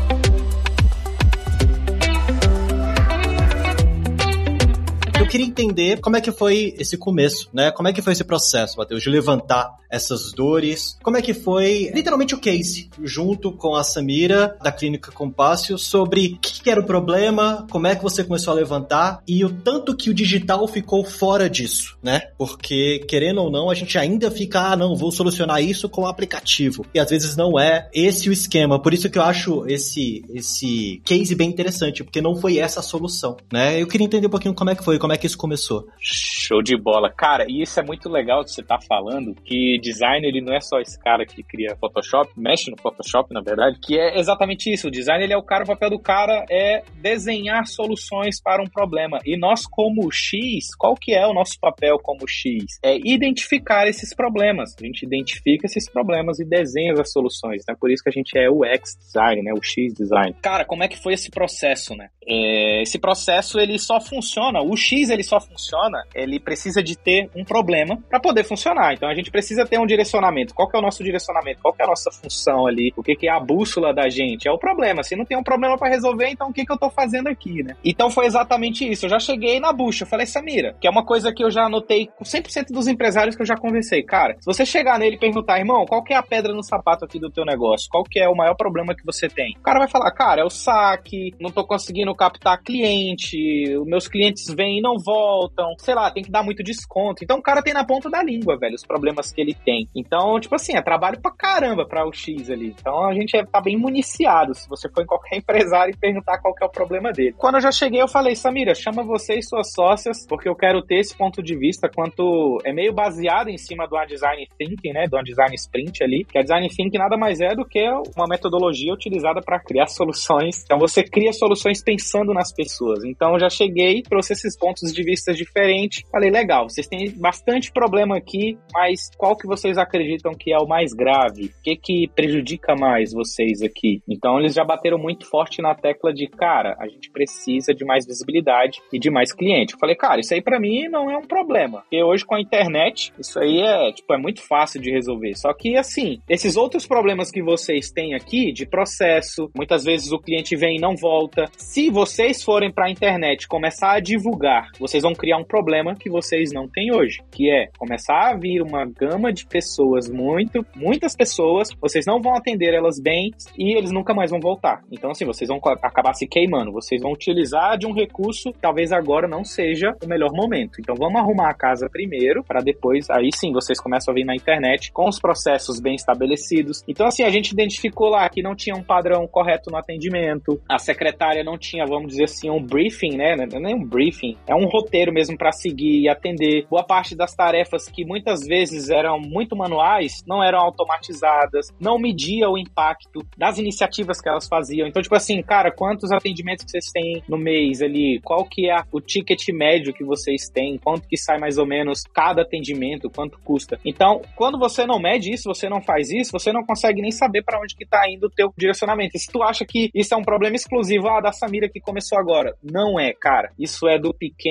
Eu 5.25 5.29
queria 5.29 5.47
entender 5.47 5.99
como 6.01 6.15
é 6.15 6.21
que 6.21 6.31
foi 6.31 6.75
esse 6.77 6.99
começo, 6.99 7.49
né? 7.51 7.71
Como 7.71 7.87
é 7.87 7.93
que 7.93 7.99
foi 7.99 8.13
esse 8.13 8.23
processo, 8.23 8.77
Matheus, 8.77 9.01
de 9.01 9.09
levantar 9.09 9.73
essas 9.89 10.31
dores? 10.31 10.99
Como 11.01 11.17
é 11.17 11.21
que 11.21 11.33
foi, 11.33 11.91
literalmente, 11.95 12.35
o 12.35 12.37
case, 12.37 12.91
junto 13.01 13.51
com 13.51 13.75
a 13.75 13.83
Samira, 13.83 14.55
da 14.61 14.71
Clínica 14.71 15.11
Compácio, 15.11 15.79
sobre 15.79 16.35
o 16.35 16.39
que 16.39 16.69
era 16.69 16.79
o 16.79 16.85
problema, 16.85 17.65
como 17.71 17.87
é 17.87 17.95
que 17.95 18.03
você 18.03 18.23
começou 18.23 18.51
a 18.51 18.55
levantar 18.55 19.23
e 19.27 19.43
o 19.43 19.49
tanto 19.49 19.95
que 19.95 20.11
o 20.11 20.13
digital 20.13 20.67
ficou 20.67 21.03
fora 21.03 21.49
disso, 21.49 21.97
né? 22.03 22.27
Porque, 22.37 22.99
querendo 23.07 23.41
ou 23.41 23.49
não, 23.49 23.71
a 23.71 23.73
gente 23.73 23.97
ainda 23.97 24.29
fica, 24.29 24.61
ah, 24.61 24.75
não, 24.75 24.95
vou 24.95 25.11
solucionar 25.11 25.59
isso 25.59 25.89
com 25.89 26.01
o 26.01 26.07
aplicativo. 26.07 26.85
E 26.93 26.99
às 26.99 27.09
vezes 27.09 27.35
não 27.35 27.59
é 27.59 27.89
esse 27.91 28.29
o 28.29 28.33
esquema. 28.33 28.79
Por 28.79 28.93
isso 28.93 29.09
que 29.09 29.17
eu 29.17 29.23
acho 29.23 29.65
esse, 29.67 30.23
esse 30.29 31.01
case 31.03 31.33
bem 31.33 31.49
interessante, 31.49 32.03
porque 32.03 32.21
não 32.21 32.35
foi 32.35 32.59
essa 32.59 32.79
a 32.79 32.83
solução, 32.83 33.37
né? 33.51 33.81
Eu 33.81 33.87
queria 33.87 34.05
entender 34.05 34.27
um 34.27 34.29
pouquinho 34.29 34.53
como 34.53 34.69
é 34.69 34.75
que 34.75 34.83
foi, 34.83 34.99
como 34.99 35.13
é 35.13 35.14
é 35.15 35.17
que 35.17 35.25
isso 35.25 35.37
começou? 35.37 35.87
Show 35.99 36.61
de 36.61 36.77
bola. 36.77 37.11
Cara, 37.11 37.45
e 37.47 37.61
isso 37.61 37.79
é 37.79 37.83
muito 37.83 38.09
legal 38.09 38.43
que 38.43 38.51
você 38.51 38.61
tá 38.61 38.77
falando, 38.87 39.33
que 39.33 39.79
design 39.81 40.25
ele 40.27 40.41
não 40.41 40.53
é 40.53 40.59
só 40.59 40.79
esse 40.79 40.99
cara 40.99 41.25
que 41.25 41.41
cria 41.41 41.75
Photoshop, 41.79 42.31
mexe 42.37 42.69
no 42.69 42.77
Photoshop, 42.77 43.33
na 43.33 43.41
verdade, 43.41 43.79
que 43.79 43.97
é 43.97 44.19
exatamente 44.19 44.71
isso. 44.71 44.87
O 44.87 44.91
design 44.91 45.23
ele 45.23 45.33
é 45.33 45.37
o 45.37 45.43
cara, 45.43 45.63
o 45.63 45.67
papel 45.67 45.89
do 45.89 45.99
cara 45.99 46.45
é 46.49 46.83
desenhar 47.01 47.65
soluções 47.65 48.41
para 48.41 48.61
um 48.61 48.67
problema. 48.67 49.19
E 49.25 49.37
nós 49.37 49.65
como 49.65 50.11
X, 50.11 50.75
qual 50.77 50.95
que 50.95 51.13
é 51.13 51.25
o 51.25 51.33
nosso 51.33 51.59
papel 51.59 51.97
como 51.99 52.27
X? 52.27 52.79
É 52.83 52.97
identificar 52.97 53.87
esses 53.87 54.13
problemas. 54.13 54.75
A 54.79 54.85
gente 54.85 55.05
identifica 55.05 55.65
esses 55.65 55.89
problemas 55.89 56.39
e 56.39 56.45
desenha 56.45 56.93
as 56.99 57.11
soluções, 57.11 57.63
né? 57.67 57.75
Por 57.79 57.91
isso 57.91 58.03
que 58.03 58.09
a 58.09 58.13
gente 58.13 58.37
é 58.37 58.49
o 58.49 58.63
X 58.63 58.95
design, 58.97 59.41
né? 59.41 59.53
O 59.53 59.63
X 59.63 59.93
design. 59.93 60.35
Cara, 60.41 60.65
como 60.65 60.83
é 60.83 60.87
que 60.87 61.01
foi 61.01 61.13
esse 61.13 61.29
processo, 61.29 61.95
né? 61.95 62.09
É, 62.27 62.81
esse 62.81 62.99
processo 62.99 63.59
ele 63.59 63.77
só 63.77 64.01
funciona, 64.01 64.61
o 64.61 64.75
X 64.75 65.04
ele 65.09 65.23
só 65.23 65.39
funciona, 65.39 66.03
ele 66.13 66.39
precisa 66.39 66.81
de 66.81 66.97
ter 66.97 67.29
um 67.35 67.43
problema 67.43 67.97
para 68.09 68.19
poder 68.19 68.43
funcionar. 68.43 68.93
Então 68.93 69.09
a 69.09 69.15
gente 69.15 69.31
precisa 69.31 69.65
ter 69.65 69.79
um 69.79 69.85
direcionamento. 69.85 70.53
Qual 70.53 70.69
que 70.69 70.75
é 70.75 70.79
o 70.79 70.81
nosso 70.81 71.03
direcionamento? 71.03 71.61
Qual 71.61 71.73
que 71.73 71.81
é 71.81 71.85
a 71.85 71.89
nossa 71.89 72.11
função 72.11 72.67
ali? 72.67 72.93
O 72.95 73.03
que, 73.03 73.15
que 73.15 73.27
é 73.27 73.31
a 73.31 73.39
bússola 73.39 73.93
da 73.93 74.09
gente? 74.09 74.47
É 74.47 74.51
o 74.51 74.57
problema. 74.57 75.03
Se 75.03 75.15
não 75.15 75.25
tem 75.25 75.37
um 75.37 75.43
problema 75.43 75.77
para 75.77 75.89
resolver, 75.89 76.29
então 76.29 76.49
o 76.49 76.53
que, 76.53 76.65
que 76.65 76.71
eu 76.71 76.77
tô 76.77 76.89
fazendo 76.89 77.27
aqui, 77.27 77.63
né? 77.63 77.75
Então 77.83 78.09
foi 78.09 78.25
exatamente 78.25 78.89
isso. 78.89 79.05
Eu 79.05 79.09
já 79.09 79.19
cheguei 79.19 79.59
na 79.59 79.71
bucha. 79.71 80.03
Eu 80.03 80.07
falei, 80.07 80.25
Samira, 80.25 80.75
que 80.79 80.87
é 80.87 80.89
uma 80.89 81.05
coisa 81.05 81.33
que 81.33 81.43
eu 81.43 81.51
já 81.51 81.65
anotei 81.65 82.07
com 82.07 82.23
100% 82.23 82.67
dos 82.71 82.87
empresários 82.87 83.35
que 83.35 83.41
eu 83.41 83.45
já 83.45 83.55
conversei. 83.55 84.03
Cara, 84.03 84.35
se 84.39 84.45
você 84.45 84.65
chegar 84.65 84.99
nele 84.99 85.15
e 85.15 85.19
perguntar, 85.19 85.59
irmão, 85.59 85.85
qual 85.85 86.03
que 86.03 86.13
é 86.13 86.17
a 86.17 86.23
pedra 86.23 86.53
no 86.53 86.63
sapato 86.63 87.05
aqui 87.05 87.19
do 87.19 87.31
teu 87.31 87.45
negócio? 87.45 87.87
Qual 87.89 88.03
que 88.03 88.19
é 88.19 88.27
o 88.27 88.35
maior 88.35 88.55
problema 88.55 88.95
que 88.95 89.05
você 89.05 89.27
tem? 89.27 89.55
O 89.57 89.61
cara 89.61 89.79
vai 89.79 89.87
falar, 89.87 90.11
cara, 90.11 90.41
é 90.41 90.45
o 90.45 90.49
saque, 90.49 91.33
não 91.39 91.51
tô 91.51 91.65
conseguindo 91.65 92.13
captar 92.15 92.61
cliente, 92.61 93.75
os 93.77 93.85
meus 93.85 94.07
clientes 94.07 94.47
vêm 94.53 94.79
e 94.79 94.81
não 94.81 94.94
não 94.95 94.99
voltam, 95.03 95.73
sei 95.77 95.93
lá, 95.93 96.09
tem 96.09 96.23
que 96.23 96.31
dar 96.31 96.43
muito 96.43 96.63
desconto. 96.63 97.23
Então 97.23 97.37
o 97.37 97.41
cara 97.41 97.61
tem 97.61 97.73
na 97.73 97.85
ponta 97.85 98.09
da 98.09 98.23
língua, 98.23 98.57
velho, 98.57 98.75
os 98.75 98.85
problemas 98.85 99.31
que 99.31 99.41
ele 99.41 99.53
tem. 99.53 99.87
Então, 99.95 100.39
tipo 100.39 100.55
assim, 100.55 100.75
é 100.75 100.81
trabalho 100.81 101.21
pra 101.21 101.31
caramba 101.31 101.85
pra 101.85 102.07
o 102.07 102.13
X 102.13 102.49
ali. 102.49 102.73
Então 102.79 103.05
a 103.05 103.13
gente 103.13 103.35
é, 103.37 103.45
tá 103.45 103.61
bem 103.61 103.77
municiado 103.77 104.53
se 104.53 104.67
você 104.69 104.89
for 104.89 105.03
em 105.03 105.05
qualquer 105.05 105.37
empresário 105.37 105.93
e 105.93 105.97
perguntar 105.97 106.39
qual 106.39 106.53
que 106.53 106.63
é 106.63 106.67
o 106.67 106.71
problema 106.71 107.11
dele. 107.11 107.35
Quando 107.37 107.55
eu 107.55 107.61
já 107.61 107.71
cheguei, 107.71 108.01
eu 108.01 108.07
falei, 108.07 108.35
Samira, 108.35 108.73
chama 108.73 109.03
você 109.03 109.35
e 109.35 109.43
suas 109.43 109.71
sócias, 109.71 110.25
porque 110.27 110.47
eu 110.47 110.55
quero 110.55 110.81
ter 110.81 110.99
esse 110.99 111.15
ponto 111.15 111.43
de 111.43 111.57
vista 111.57 111.89
quanto 111.89 112.59
é 112.63 112.71
meio 112.71 112.93
baseado 112.93 113.49
em 113.49 113.57
cima 113.57 113.87
do 113.87 113.95
design 114.05 114.47
thinking, 114.57 114.93
né, 114.93 115.07
do 115.07 115.21
design 115.23 115.55
sprint 115.55 116.03
ali, 116.03 116.23
que 116.23 116.37
a 116.37 116.41
design 116.41 116.67
thinking 116.69 116.97
nada 116.97 117.17
mais 117.17 117.39
é 117.39 117.55
do 117.55 117.65
que 117.65 117.83
uma 118.15 118.27
metodologia 118.29 118.93
utilizada 118.93 119.41
para 119.41 119.59
criar 119.59 119.87
soluções. 119.89 120.63
Então 120.63 120.77
você 120.77 121.03
cria 121.03 121.33
soluções 121.33 121.83
pensando 121.83 122.33
nas 122.33 122.53
pessoas. 122.53 123.03
Então 123.03 123.33
eu 123.33 123.39
já 123.39 123.49
cheguei, 123.49 124.01
trouxe 124.01 124.33
esses 124.33 124.57
pontos 124.57 124.84
de 124.93 125.03
vista 125.03 125.33
diferentes. 125.33 126.03
Falei, 126.11 126.29
legal, 126.29 126.69
vocês 126.69 126.87
têm 126.87 127.11
bastante 127.11 127.71
problema 127.71 128.17
aqui, 128.17 128.57
mas 128.73 129.09
qual 129.17 129.35
que 129.35 129.47
vocês 129.47 129.77
acreditam 129.77 130.33
que 130.33 130.51
é 130.51 130.57
o 130.57 130.67
mais 130.67 130.93
grave? 130.93 131.45
O 131.45 131.63
que 131.63 131.75
que 131.75 132.07
prejudica 132.15 132.75
mais 132.75 133.13
vocês 133.13 133.61
aqui? 133.61 134.01
Então 134.07 134.39
eles 134.39 134.53
já 134.53 134.63
bateram 134.63 134.97
muito 134.97 135.29
forte 135.29 135.61
na 135.61 135.75
tecla 135.75 136.13
de, 136.13 136.27
cara, 136.27 136.75
a 136.79 136.87
gente 136.87 137.09
precisa 137.11 137.73
de 137.73 137.85
mais 137.85 138.05
visibilidade 138.05 138.81
e 138.91 138.99
de 138.99 139.09
mais 139.09 139.33
cliente. 139.33 139.73
Eu 139.73 139.79
falei, 139.79 139.95
cara, 139.95 140.19
isso 140.19 140.33
aí 140.33 140.41
para 140.41 140.59
mim 140.59 140.87
não 140.87 141.09
é 141.09 141.17
um 141.17 141.27
problema. 141.27 141.81
Porque 141.81 142.03
hoje 142.03 142.25
com 142.25 142.35
a 142.35 142.41
internet, 142.41 143.13
isso 143.19 143.39
aí 143.39 143.61
é, 143.61 143.91
tipo, 143.91 144.13
é 144.13 144.17
muito 144.17 144.41
fácil 144.41 144.81
de 144.81 144.91
resolver. 144.91 145.35
Só 145.35 145.53
que 145.53 145.77
assim, 145.77 146.19
esses 146.29 146.55
outros 146.55 146.87
problemas 146.87 147.31
que 147.31 147.41
vocês 147.41 147.91
têm 147.91 148.13
aqui 148.13 148.51
de 148.51 148.65
processo, 148.65 149.49
muitas 149.55 149.83
vezes 149.83 150.11
o 150.11 150.19
cliente 150.19 150.55
vem 150.55 150.77
e 150.77 150.81
não 150.81 150.95
volta. 150.95 151.49
Se 151.57 151.89
vocês 151.89 152.43
forem 152.43 152.71
para 152.71 152.85
a 152.85 152.91
internet 152.91 153.47
começar 153.47 153.93
a 153.93 153.99
divulgar, 153.99 154.69
vocês 154.79 155.03
vão 155.03 155.13
criar 155.13 155.37
um 155.37 155.43
problema 155.43 155.95
que 155.95 156.09
vocês 156.09 156.51
não 156.51 156.67
têm 156.67 156.93
hoje, 156.93 157.21
que 157.31 157.49
é 157.49 157.69
começar 157.77 158.31
a 158.31 158.35
vir 158.35 158.61
uma 158.61 158.85
gama 158.85 159.31
de 159.31 159.45
pessoas, 159.45 160.09
muito, 160.09 160.65
muitas 160.75 161.15
pessoas, 161.15 161.69
vocês 161.81 162.05
não 162.05 162.21
vão 162.21 162.35
atender 162.35 162.73
elas 162.73 162.99
bem 162.99 163.31
e 163.57 163.77
eles 163.77 163.91
nunca 163.91 164.13
mais 164.13 164.31
vão 164.31 164.39
voltar. 164.39 164.83
Então 164.91 165.11
assim, 165.11 165.25
vocês 165.25 165.47
vão 165.47 165.59
acabar 165.81 166.13
se 166.13 166.27
queimando, 166.27 166.71
vocês 166.71 167.01
vão 167.01 167.11
utilizar 167.11 167.77
de 167.77 167.87
um 167.87 167.93
recurso 167.93 168.51
talvez 168.61 168.91
agora 168.91 169.27
não 169.27 169.43
seja 169.43 169.95
o 170.03 170.07
melhor 170.07 170.31
momento. 170.31 170.79
Então 170.79 170.95
vamos 170.95 171.19
arrumar 171.19 171.49
a 171.49 171.53
casa 171.53 171.89
primeiro 171.89 172.43
para 172.43 172.61
depois 172.61 173.09
aí 173.09 173.29
sim 173.33 173.51
vocês 173.51 173.79
começam 173.79 174.11
a 174.11 174.15
vir 174.15 174.25
na 174.25 174.35
internet 174.35 174.91
com 174.91 175.07
os 175.07 175.19
processos 175.19 175.79
bem 175.79 175.95
estabelecidos. 175.95 176.83
Então 176.87 177.07
assim, 177.07 177.23
a 177.23 177.29
gente 177.29 177.51
identificou 177.51 178.09
lá 178.09 178.27
que 178.29 178.41
não 178.41 178.55
tinha 178.55 178.75
um 178.75 178.83
padrão 178.83 179.27
correto 179.27 179.69
no 179.69 179.77
atendimento, 179.77 180.61
a 180.69 180.77
secretária 180.77 181.43
não 181.43 181.57
tinha, 181.57 181.85
vamos 181.85 182.07
dizer 182.07 182.25
assim, 182.25 182.49
um 182.49 182.61
briefing, 182.61 183.15
né? 183.15 183.35
Não 183.35 183.43
é 183.43 183.59
nem 183.59 183.75
um 183.75 183.85
briefing, 183.85 184.37
é 184.47 184.55
um 184.55 184.64
roteiro 184.67 185.13
mesmo 185.13 185.37
para 185.37 185.51
seguir 185.51 186.01
e 186.01 186.09
atender. 186.09 186.65
Boa 186.69 186.83
parte 186.83 187.15
das 187.15 187.35
tarefas 187.35 187.87
que 187.87 188.05
muitas 188.05 188.45
vezes 188.45 188.89
eram 188.89 189.19
muito 189.19 189.55
manuais 189.55 190.23
não 190.27 190.43
eram 190.43 190.59
automatizadas, 190.59 191.67
não 191.79 191.97
media 191.97 192.49
o 192.49 192.57
impacto 192.57 193.25
das 193.37 193.57
iniciativas 193.57 194.21
que 194.21 194.29
elas 194.29 194.47
faziam. 194.47 194.87
Então, 194.87 195.01
tipo 195.01 195.15
assim, 195.15 195.41
cara, 195.41 195.71
quantos 195.71 196.11
atendimentos 196.11 196.65
que 196.65 196.71
vocês 196.71 196.91
têm 196.91 197.23
no 197.27 197.37
mês 197.37 197.81
ali? 197.81 198.19
Qual 198.23 198.45
que 198.45 198.69
é 198.69 198.75
o 198.91 198.99
ticket 198.99 199.47
médio 199.49 199.93
que 199.93 200.03
vocês 200.03 200.49
têm? 200.49 200.77
Quanto 200.77 201.07
que 201.07 201.17
sai 201.17 201.37
mais 201.37 201.57
ou 201.57 201.65
menos 201.65 202.03
cada 202.13 202.41
atendimento? 202.41 203.09
Quanto 203.09 203.39
custa? 203.39 203.79
Então, 203.85 204.21
quando 204.35 204.57
você 204.57 204.85
não 204.85 204.99
mede 204.99 205.31
isso, 205.31 205.43
você 205.47 205.69
não 205.69 205.81
faz 205.81 206.09
isso, 206.09 206.31
você 206.31 206.51
não 206.51 206.63
consegue 206.65 207.01
nem 207.01 207.11
saber 207.11 207.43
para 207.43 207.59
onde 207.59 207.75
que 207.75 207.85
tá 207.85 208.09
indo 208.09 208.27
o 208.27 208.29
teu 208.29 208.53
direcionamento. 208.57 209.15
E 209.15 209.19
se 209.19 209.31
tu 209.31 209.43
acha 209.43 209.65
que 209.65 209.89
isso 209.93 210.13
é 210.13 210.17
um 210.17 210.23
problema 210.23 210.55
exclusivo 210.55 211.07
ah, 211.07 211.21
da 211.21 211.31
Samira 211.31 211.69
que 211.69 211.79
começou 211.79 212.17
agora, 212.17 212.55
não 212.63 212.99
é, 212.99 213.13
cara. 213.13 213.51
Isso 213.57 213.87
é 213.87 213.99
do 213.99 214.13
pequeno 214.13 214.44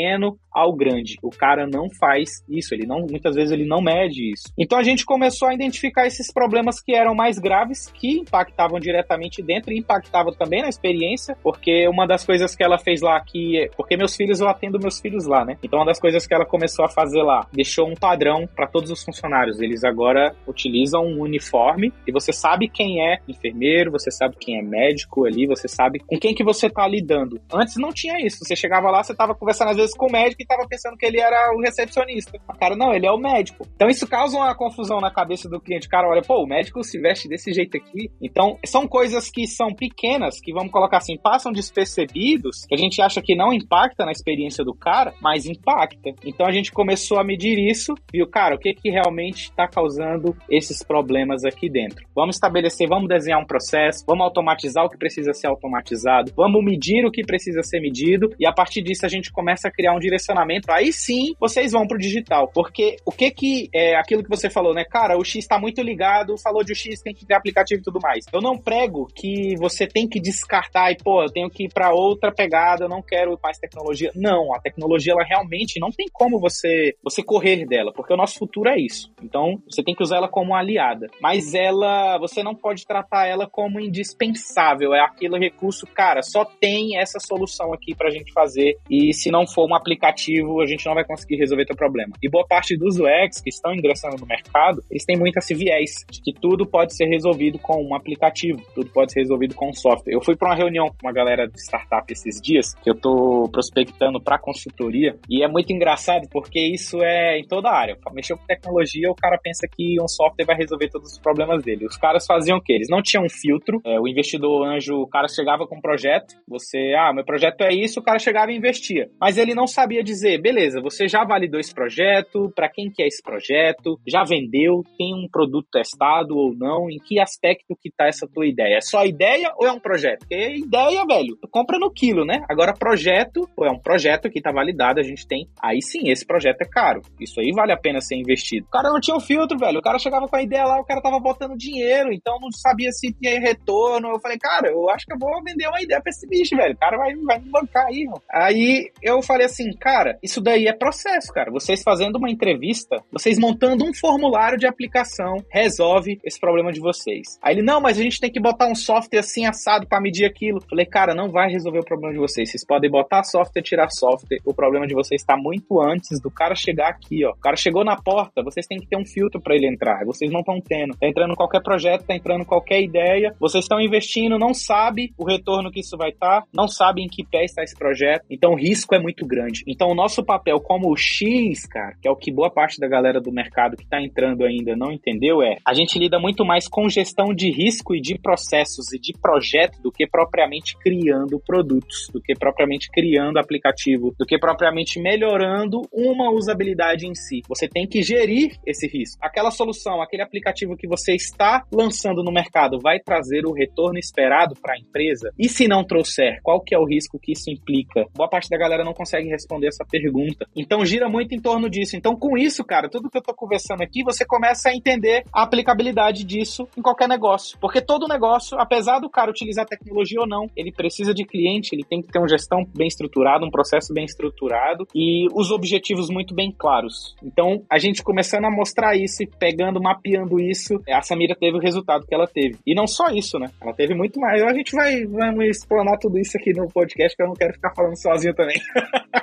ao 0.54 0.72
grande. 0.72 1.18
O 1.22 1.30
cara 1.30 1.66
não 1.66 1.88
faz 1.98 2.44
isso, 2.48 2.72
ele 2.74 2.86
não, 2.86 3.00
muitas 3.00 3.34
vezes 3.34 3.50
ele 3.50 3.66
não 3.66 3.82
mede 3.82 4.32
isso. 4.32 4.52
Então 4.56 4.78
a 4.78 4.84
gente 4.84 5.04
começou 5.04 5.48
a 5.48 5.54
identificar 5.54 6.06
esses 6.06 6.32
problemas 6.32 6.80
que 6.80 6.94
eram 6.94 7.14
mais 7.14 7.38
graves, 7.38 7.90
que 7.92 8.20
impactavam 8.20 8.78
diretamente 8.78 9.42
dentro 9.42 9.72
e 9.72 9.78
impactavam 9.78 10.32
também 10.32 10.62
na 10.62 10.68
experiência, 10.68 11.36
porque 11.42 11.88
uma 11.88 12.06
das 12.06 12.24
coisas 12.24 12.54
que 12.54 12.62
ela 12.62 12.78
fez 12.78 13.02
lá 13.02 13.20
que, 13.20 13.68
porque 13.76 13.96
meus 13.96 14.14
filhos 14.14 14.40
eu 14.40 14.48
atendo 14.48 14.78
meus 14.78 15.00
filhos 15.00 15.26
lá, 15.26 15.44
né? 15.44 15.56
Então 15.62 15.80
uma 15.80 15.86
das 15.86 15.98
coisas 15.98 16.26
que 16.26 16.34
ela 16.34 16.46
começou 16.46 16.84
a 16.84 16.88
fazer 16.88 17.22
lá, 17.22 17.46
deixou 17.52 17.88
um 17.88 17.94
padrão 17.94 18.46
para 18.46 18.68
todos 18.68 18.90
os 18.90 19.02
funcionários. 19.02 19.60
Eles 19.60 19.82
agora 19.82 20.34
utilizam 20.46 21.04
um 21.04 21.20
uniforme 21.20 21.92
e 22.06 22.12
você 22.12 22.32
sabe 22.32 22.68
quem 22.68 23.02
é 23.02 23.18
enfermeiro, 23.26 23.90
você 23.90 24.10
sabe 24.10 24.36
quem 24.38 24.58
é 24.58 24.62
médico 24.62 25.24
ali, 25.24 25.46
você 25.46 25.66
sabe 25.66 25.98
com 25.98 26.18
quem 26.18 26.34
que 26.34 26.44
você 26.44 26.70
tá 26.70 26.86
lidando. 26.86 27.40
Antes 27.52 27.76
não 27.76 27.90
tinha 27.92 28.24
isso. 28.24 28.44
Você 28.44 28.54
chegava 28.54 28.90
lá, 28.90 29.02
você 29.02 29.14
tava 29.14 29.34
conversando 29.34 29.70
às 29.70 29.76
vezes 29.76 29.84
com 29.93 30.07
o 30.07 30.12
médico 30.12 30.43
e 30.43 30.47
tava 30.47 30.67
pensando 30.69 30.97
que 30.97 31.07
ele 31.07 31.21
era 31.21 31.55
o 31.55 31.61
recepcionista. 31.61 32.38
Cara, 32.59 32.76
não, 32.76 32.93
ele 32.93 33.07
é 33.07 33.12
o 33.12 33.19
médico. 33.19 33.67
Então 33.75 33.88
isso 33.88 34.07
causa 34.07 34.37
uma 34.37 34.55
confusão 34.55 35.00
na 35.00 35.11
cabeça 35.11 35.49
do 35.49 35.61
cliente. 35.61 35.88
Cara, 35.88 36.09
olha, 36.09 36.23
pô, 36.23 36.43
o 36.43 36.47
médico 36.47 36.83
se 36.83 36.99
veste 36.99 37.29
desse 37.29 37.53
jeito 37.53 37.76
aqui. 37.76 38.11
Então, 38.21 38.59
são 38.64 38.87
coisas 38.87 39.31
que 39.31 39.47
são 39.47 39.75
pequenas, 39.75 40.41
que 40.41 40.53
vamos 40.53 40.73
colocar 40.73 40.99
assim, 40.99 41.17
passam 41.17 41.53
despercebidos, 41.53 42.64
que 42.67 42.75
a 42.75 42.79
gente 42.79 43.00
acha 43.00 43.21
que 43.21 43.35
não 43.35 43.53
impacta 43.53 44.05
na 44.05 44.12
experiência 44.12 44.64
do 44.64 44.75
cara, 44.75 45.14
mas 45.21 45.47
impacta. 45.47 46.14
Então 46.25 46.47
a 46.47 46.53
gente 46.53 46.73
começou 46.73 47.19
a 47.19 47.25
medir 47.25 47.59
isso, 47.59 47.95
viu, 48.12 48.26
cara, 48.26 48.55
o 48.55 48.59
que 48.59 48.75
que 48.75 48.91
realmente 48.91 49.45
está 49.45 49.67
causando 49.67 50.37
esses 50.49 50.83
problemas 50.83 51.45
aqui 51.45 51.69
dentro. 51.69 52.07
Vamos 52.14 52.37
estabelecer, 52.37 52.88
vamos 52.88 53.09
desenhar 53.09 53.41
um 53.41 53.47
processo, 53.47 54.05
vamos 54.07 54.25
automatizar 54.25 54.85
o 54.85 54.91
que 54.91 54.99
precisa 54.99 55.33
ser 55.33 55.47
automatizado, 55.47 56.33
vamos 56.37 56.64
medir 56.64 57.05
o 57.05 57.11
que 57.11 57.23
precisa 57.23 57.62
ser 57.62 57.81
medido 57.81 58.31
e 58.38 58.47
a 58.47 58.53
partir 58.53 58.83
disso 58.83 59.05
a 59.07 59.09
gente 59.09 59.33
começa 59.33 59.69
a 59.69 59.71
criar 59.75 59.95
um 59.95 59.99
direcionamento. 59.99 60.71
Aí 60.71 60.93
sim, 60.93 61.35
vocês 61.38 61.73
vão 61.73 61.87
pro 61.87 61.99
digital, 61.99 62.50
porque 62.54 62.97
o 63.04 63.12
que 63.12 63.31
que 63.31 63.69
é 63.75 63.97
aquilo 63.97 64.23
que 64.23 64.31
você 64.31 64.49
falou, 64.49 64.75
né? 64.75 64.85
Cara, 64.85 65.19
o 65.19 65.25
X 65.25 65.45
está 65.45 65.59
muito 65.59 65.83
ligado, 65.83 66.38
falou 66.38 66.64
de 66.64 66.73
o 66.73 66.76
X, 66.76 67.00
tem 67.02 67.14
que 67.14 67.26
ter 67.26 67.35
aplicativo 67.35 67.81
e 67.81 67.85
tudo 67.85 68.00
mais. 68.00 68.25
Eu 68.33 68.40
não 68.40 68.57
prego 68.57 69.07
que 69.14 69.54
você 69.59 69.87
tem 69.87 70.09
que 70.09 70.21
descartar 70.21 70.90
e, 70.90 70.97
pô, 70.97 71.23
eu 71.23 71.31
tenho 71.31 71.50
que 71.50 71.64
ir 71.64 71.73
para 71.73 71.93
outra 71.93 72.33
pegada, 72.33 72.85
eu 72.85 72.88
não 72.88 73.02
quero 73.02 73.38
mais 73.43 73.59
tecnologia. 73.59 74.11
Não, 74.14 74.54
a 74.54 74.61
tecnologia 74.61 75.12
ela 75.12 75.25
realmente 75.25 75.81
não 75.81 75.90
tem 75.90 76.07
como 76.12 76.38
você 76.38 76.95
você 77.02 77.23
correr 77.23 77.66
dela, 77.66 77.93
porque 77.93 78.12
o 78.12 78.16
nosso 78.16 78.38
futuro 78.38 78.69
é 78.69 78.78
isso. 78.78 79.12
Então, 79.23 79.61
você 79.69 79.83
tem 79.83 79.95
que 79.95 80.02
usar 80.02 80.16
ela 80.16 80.28
como 80.28 80.54
aliada, 80.54 81.09
mas 81.21 81.54
ela 81.54 82.19
você 82.19 82.43
não 82.43 82.54
pode 82.54 82.87
tratar 82.87 83.26
ela 83.26 83.49
como 83.49 83.81
indispensável, 83.81 84.95
é 84.95 85.00
aquele 85.00 85.38
recurso, 85.38 85.87
cara, 85.87 86.23
só 86.23 86.45
tem 86.45 86.99
essa 86.99 87.19
solução 87.19 87.73
aqui 87.73 87.95
pra 87.95 88.11
gente 88.11 88.33
fazer 88.33 88.76
e 88.90 89.12
se 89.12 89.31
não 89.31 89.47
for 89.47 89.63
um 89.73 89.76
aplicativo, 89.76 90.61
a 90.61 90.66
gente 90.66 90.85
não 90.87 90.94
vai 90.94 91.04
conseguir 91.04 91.37
resolver 91.37 91.64
teu 91.64 91.76
problema. 91.76 92.12
E 92.23 92.28
boa 92.28 92.47
parte 92.47 92.76
dos 92.76 92.99
UX 92.99 93.40
que 93.42 93.50
estão 93.50 93.73
ingressando 93.75 94.16
no 94.18 94.26
mercado, 94.26 94.83
eles 94.90 95.04
têm 95.04 95.16
muito 95.16 95.38
esse 95.38 95.54
viés 95.54 96.04
de 96.11 96.21
que 96.21 96.33
tudo 96.33 96.66
pode 96.66 96.94
ser 96.94 97.06
resolvido 97.06 97.59
com 97.59 97.83
um 97.83 97.94
aplicativo, 97.94 98.61
tudo 98.75 98.90
pode 98.90 99.12
ser 99.12 99.21
resolvido 99.21 99.54
com 99.54 99.68
um 99.68 99.75
software. 99.75 100.12
Eu 100.12 100.23
fui 100.23 100.37
para 100.37 100.49
uma 100.49 100.54
reunião 100.54 100.88
com 100.88 101.06
uma 101.06 101.12
galera 101.12 101.47
de 101.47 101.61
startup 101.61 102.11
esses 102.12 102.40
dias, 102.40 102.75
que 102.83 102.90
eu 102.90 102.94
tô 102.94 103.49
prospectando 103.50 104.21
para 104.21 104.38
consultoria, 104.38 105.16
e 105.28 105.42
é 105.42 105.49
muito 105.49 105.73
engraçado 105.73 106.28
porque 106.30 106.61
isso 106.61 107.02
é 107.02 107.38
em 107.38 107.47
toda 107.47 107.68
a 107.68 107.76
área. 107.76 107.97
Mexeu 108.12 108.38
com 108.38 108.47
tecnologia, 108.47 109.11
o 109.11 109.14
cara 109.14 109.37
pensa 109.42 109.66
que 109.71 110.00
um 110.00 110.06
software 110.06 110.44
vai 110.44 110.56
resolver 110.56 110.88
todos 110.88 111.12
os 111.12 111.18
problemas 111.18 111.64
dele. 111.64 111.85
Os 111.85 111.97
caras 111.97 112.25
faziam 112.26 112.59
o 112.59 112.61
quê? 112.61 112.75
Eles 112.75 112.88
não 112.88 113.02
tinham 113.02 113.25
um 113.25 113.28
filtro, 113.28 113.80
é, 113.85 113.99
o 113.99 114.06
investidor 114.06 114.66
anjo, 114.66 114.97
o 114.97 115.09
cara 115.09 115.26
chegava 115.28 115.66
com 115.66 115.76
um 115.76 115.80
projeto, 115.80 116.35
você, 116.47 116.94
ah, 116.97 117.12
meu 117.12 117.25
projeto 117.25 117.62
é 117.62 117.75
isso, 117.75 118.00
o 118.00 118.02
cara 118.02 118.18
chegava 118.18 118.52
e 118.52 118.56
investia. 118.56 119.11
Mas 119.21 119.37
ele 119.37 119.53
não 119.54 119.66
sabia 119.66 120.02
dizer, 120.02 120.40
beleza, 120.40 120.80
você 120.80 121.08
já 121.08 121.25
validou 121.25 121.61
esse 121.61 121.75
projeto, 121.75 122.52
para 122.54 122.68
quem 122.68 122.90
que 122.90 123.02
é 123.02 123.06
esse 123.06 123.23
projeto, 123.23 123.99
já 124.06 124.23
vendeu, 124.25 124.82
tem 124.99 125.14
um 125.14 125.28
produto 125.28 125.68
testado 125.70 126.37
ou 126.37 126.54
não, 126.54 126.90
em 126.90 126.99
que 126.99 127.20
aspecto 127.20 127.76
que 127.80 127.90
tá 127.90 128.06
essa 128.06 128.26
tua 128.26 128.46
ideia? 128.46 128.76
É 128.76 128.80
só 128.80 129.04
ideia 129.04 129.52
ou 129.56 129.66
é 129.66 129.73
um 129.73 129.80
projeto? 129.80 130.20
Porque 130.20 130.56
ideia, 130.56 131.04
velho, 131.06 131.37
tu 131.40 131.49
compra 131.49 131.78
no 131.78 131.90
quilo, 131.90 132.25
né? 132.25 132.44
Agora 132.49 132.75
projeto, 132.75 133.49
ou 133.56 133.66
é 133.66 133.70
um 133.70 133.78
projeto 133.78 134.30
que 134.30 134.40
tá 134.40 134.52
validado, 134.52 135.00
a 135.00 135.02
gente 135.02 135.26
tem, 135.26 135.49
aí 135.62 135.80
sim, 135.82 136.11
esse 136.11 136.26
projeto 136.26 136.62
é 136.62 136.68
caro. 136.68 137.02
Isso 137.20 137.40
aí 137.40 137.52
vale 137.54 137.73
a 137.73 137.76
pena 137.76 138.00
ser 138.00 138.16
investido. 138.16 138.66
O 138.66 138.70
cara 138.70 138.90
não 138.90 139.00
tinha 139.00 139.16
um 139.16 139.20
filtro, 139.20 139.58
velho. 139.58 139.78
O 139.78 139.82
cara 139.82 139.99
chegava 139.99 140.28
com 140.28 140.37
a 140.37 140.42
ideia 140.42 140.64
lá, 140.64 140.80
o 140.80 140.84
cara 140.84 141.00
tava 141.00 141.18
botando 141.18 141.56
dinheiro, 141.56 142.12
então 142.12 142.38
não 142.40 142.50
sabia 142.50 142.90
se 142.92 143.12
tinha 143.12 143.40
retorno. 143.40 144.08
Eu 144.08 144.20
falei, 144.20 144.38
cara, 144.38 144.68
eu 144.68 144.88
acho 144.90 145.06
que 145.06 145.12
eu 145.12 145.18
vou 145.18 145.42
vender 145.42 145.68
uma 145.68 145.80
ideia 145.80 146.00
pra 146.00 146.11
esse 146.11 146.28
bicho, 146.28 146.56
velho. 146.56 146.75
O 146.75 146.78
cara 146.78 146.96
vai, 146.96 147.14
vai 147.14 147.38
me 147.38 147.50
bancar 147.50 147.87
aí, 147.87 148.04
mano. 148.04 148.23
Aí 148.30 148.90
eu 149.02 149.23
falei 149.23 149.43
assim, 149.44 149.70
cara, 149.78 150.18
isso 150.22 150.40
daí 150.40 150.66
é 150.66 150.72
processo, 150.72 151.32
cara. 151.32 151.50
Vocês 151.50 151.82
fazendo 151.82 152.16
uma 152.16 152.30
entrevista, 152.30 153.02
vocês 153.12 153.38
montando 153.38 153.84
um 153.84 153.94
formulário 153.94 154.58
de 154.58 154.66
aplicação, 154.66 155.36
resolve 155.50 156.18
esse 156.24 156.38
problema 156.38 156.72
de 156.72 156.80
vocês. 156.80 157.38
Aí 157.42 157.54
ele, 157.54 157.62
não, 157.62 157.80
mas 157.80 157.98
a 157.98 158.02
gente 158.02 158.20
tem 158.20 158.30
que 158.30 158.40
botar 158.40 158.66
um 158.66 158.74
software 158.74 159.20
assim 159.20 159.46
assado 159.46 159.86
para 159.86 160.00
medir 160.00 160.24
aquilo. 160.24 160.60
Falei, 160.68 160.86
cara, 160.86 161.14
não 161.14 161.30
vai 161.30 161.50
resolver 161.50 161.80
o 161.80 161.84
problema 161.84 162.12
de 162.12 162.18
vocês. 162.18 162.50
Vocês 162.50 162.66
podem 162.66 162.90
botar 162.90 163.22
software, 163.24 163.62
tirar 163.62 163.88
software. 163.90 164.38
O 164.44 164.54
problema 164.54 164.86
de 164.86 164.94
vocês 164.94 165.20
está 165.20 165.36
muito 165.36 165.80
antes 165.80 166.20
do 166.20 166.30
cara 166.30 166.54
chegar 166.54 166.88
aqui, 166.88 167.24
ó. 167.24 167.30
O 167.30 167.40
cara 167.40 167.56
chegou 167.56 167.84
na 167.84 167.96
porta, 167.96 168.42
vocês 168.42 168.66
têm 168.66 168.78
que 168.78 168.86
ter 168.86 168.96
um 168.96 169.06
filtro 169.06 169.40
para 169.40 169.54
ele 169.54 169.68
entrar. 169.68 170.04
Vocês 170.04 170.30
não 170.30 170.40
estão 170.40 170.60
tendo. 170.60 170.96
Tá 170.96 171.06
entrando 171.06 171.34
qualquer 171.36 171.62
projeto, 171.62 172.06
tá 172.06 172.14
entrando 172.14 172.44
qualquer 172.44 172.80
ideia. 172.82 173.34
Vocês 173.38 173.64
estão 173.64 173.80
investindo, 173.80 174.38
não 174.38 174.54
sabe 174.54 175.12
o 175.18 175.24
retorno 175.24 175.70
que 175.70 175.80
isso 175.80 175.96
vai 175.96 176.10
estar, 176.10 176.42
tá, 176.42 176.46
não 176.52 176.68
sabe 176.68 177.02
em 177.02 177.08
que 177.08 177.24
pé 177.24 177.44
está 177.44 177.62
esse 177.62 177.76
projeto. 177.76 178.24
Então 178.30 178.52
o 178.52 178.56
risco 178.56 178.94
é 178.94 178.98
muito 178.98 179.26
grande 179.26 179.34
grande. 179.35 179.64
Então, 179.67 179.88
o 179.88 179.95
nosso 179.95 180.25
papel 180.25 180.61
como 180.61 180.97
X, 180.97 181.67
cara, 181.67 181.97
que 182.00 182.07
é 182.07 182.11
o 182.11 182.17
que 182.17 182.33
boa 182.33 182.50
parte 182.50 182.79
da 182.79 182.87
galera 182.87 183.21
do 183.21 183.33
mercado 183.33 183.76
que 183.76 183.83
está 183.83 184.00
entrando 184.00 184.45
ainda 184.45 184.76
não 184.76 184.93
entendeu, 184.93 185.43
é 185.43 185.57
a 185.67 185.75
gente 185.75 185.99
lida 185.99 186.19
muito 186.19 186.45
mais 186.45 186.69
com 186.69 186.88
gestão 186.88 187.35
de 187.35 187.50
risco 187.50 187.95
e 187.95 188.00
de 188.00 188.17
processos 188.19 188.93
e 188.93 188.99
de 188.99 189.12
projeto 189.21 189.83
do 189.83 189.91
que 189.91 190.07
propriamente 190.07 190.76
criando 190.79 191.41
produtos, 191.45 192.09
do 192.12 192.21
que 192.21 192.35
propriamente 192.35 192.88
criando 192.91 193.38
aplicativo, 193.38 194.14
do 194.19 194.25
que 194.25 194.38
propriamente 194.38 195.00
melhorando 195.00 195.83
uma 195.93 196.31
usabilidade 196.31 197.07
em 197.07 197.14
si. 197.14 197.43
Você 197.49 197.69
tem 197.69 197.87
que 197.87 198.03
gerir 198.03 198.57
esse 198.67 198.87
risco. 198.87 199.19
Aquela 199.21 199.50
solução, 199.50 200.00
aquele 200.00 200.23
aplicativo 200.23 200.76
que 200.76 200.87
você 200.87 201.14
está 201.14 201.64
lançando 201.73 202.23
no 202.23 202.33
mercado 202.33 202.79
vai 202.81 203.00
trazer 203.00 203.47
o 203.47 203.53
retorno 203.53 203.99
esperado 203.99 204.55
para 204.61 204.75
a 204.75 204.79
empresa? 204.79 205.33
E 205.38 205.49
se 205.49 205.67
não 205.67 205.85
trouxer, 205.85 206.41
qual 206.43 206.61
que 206.61 206.75
é 206.75 206.79
o 206.79 206.87
risco 206.87 207.19
que 207.19 207.33
isso 207.33 207.50
implica? 207.50 208.07
Boa 208.14 208.29
parte 208.29 208.49
da 208.49 208.57
galera 208.57 208.85
não 208.85 208.93
consegue 208.93 209.24
responder 209.28 209.69
essa 209.69 209.85
pergunta. 209.85 210.47
Então 210.57 210.85
gira 210.85 211.09
muito 211.09 211.35
em 211.35 211.40
torno 211.40 211.69
disso. 211.69 211.97
Então 211.97 212.16
com 212.16 212.37
isso, 212.37 212.64
cara, 212.64 212.88
tudo 212.88 213.11
que 213.11 213.19
eu 213.19 213.23
tô 213.23 213.35
conversando 213.35 213.83
aqui, 213.83 214.02
você 214.02 214.25
começa 214.25 214.69
a 214.69 214.75
entender 214.75 215.25
a 215.33 215.43
aplicabilidade 215.43 216.25
disso 216.25 216.69
em 216.76 216.83
qualquer 216.83 217.09
negócio. 217.09 217.59
Porque 217.61 217.81
todo 217.81 218.09
negócio, 218.09 218.59
apesar 218.59 218.99
do 218.99 219.11
cara 219.11 219.31
utilizar 219.31 219.66
tecnologia 219.66 220.21
ou 220.21 220.26
não, 220.26 220.47
ele 220.57 220.73
precisa 220.73 221.14
de 221.14 221.25
cliente, 221.25 221.75
ele 221.75 221.85
tem 221.85 222.02
que 222.02 222.09
ter 222.09 222.19
uma 222.19 222.28
gestão 222.28 222.64
bem 222.76 222.88
estruturada, 222.88 223.45
um 223.45 223.50
processo 223.50 223.93
bem 223.93 224.04
estruturado 224.04 224.87
e 224.95 225.26
os 225.35 225.50
objetivos 225.50 226.09
muito 226.11 226.35
bem 226.35 226.52
claros. 226.52 227.14
Então, 227.23 227.62
a 227.71 227.78
gente 227.78 228.02
começando 228.02 228.45
a 228.45 228.50
mostrar 228.50 228.97
isso 228.97 229.23
e 229.23 229.26
pegando, 229.26 229.81
mapeando 229.81 230.40
isso, 230.40 230.81
a 230.88 231.02
Samira 231.02 231.35
teve 231.35 231.57
o 231.57 231.61
resultado 231.61 232.07
que 232.07 232.14
ela 232.14 232.26
teve. 232.26 232.59
E 232.66 232.75
não 232.75 232.87
só 232.87 233.09
isso, 233.09 233.38
né? 233.38 233.50
Ela 233.61 233.73
teve 233.73 233.95
muito 233.95 234.21
mais. 234.21 234.43
A 234.43 234.52
gente 234.52 234.75
vai 234.75 235.04
vamos 235.07 235.45
explanar 235.47 235.99
tudo 235.99 236.19
isso 236.19 236.37
aqui 236.37 236.52
no 236.52 236.69
podcast, 236.69 237.16
que 237.16 237.23
eu 237.23 237.28
não 237.28 237.35
quero 237.35 237.54
ficar 237.54 237.73
falando 237.75 238.00
sozinho 238.00 238.35
também. 238.35 238.57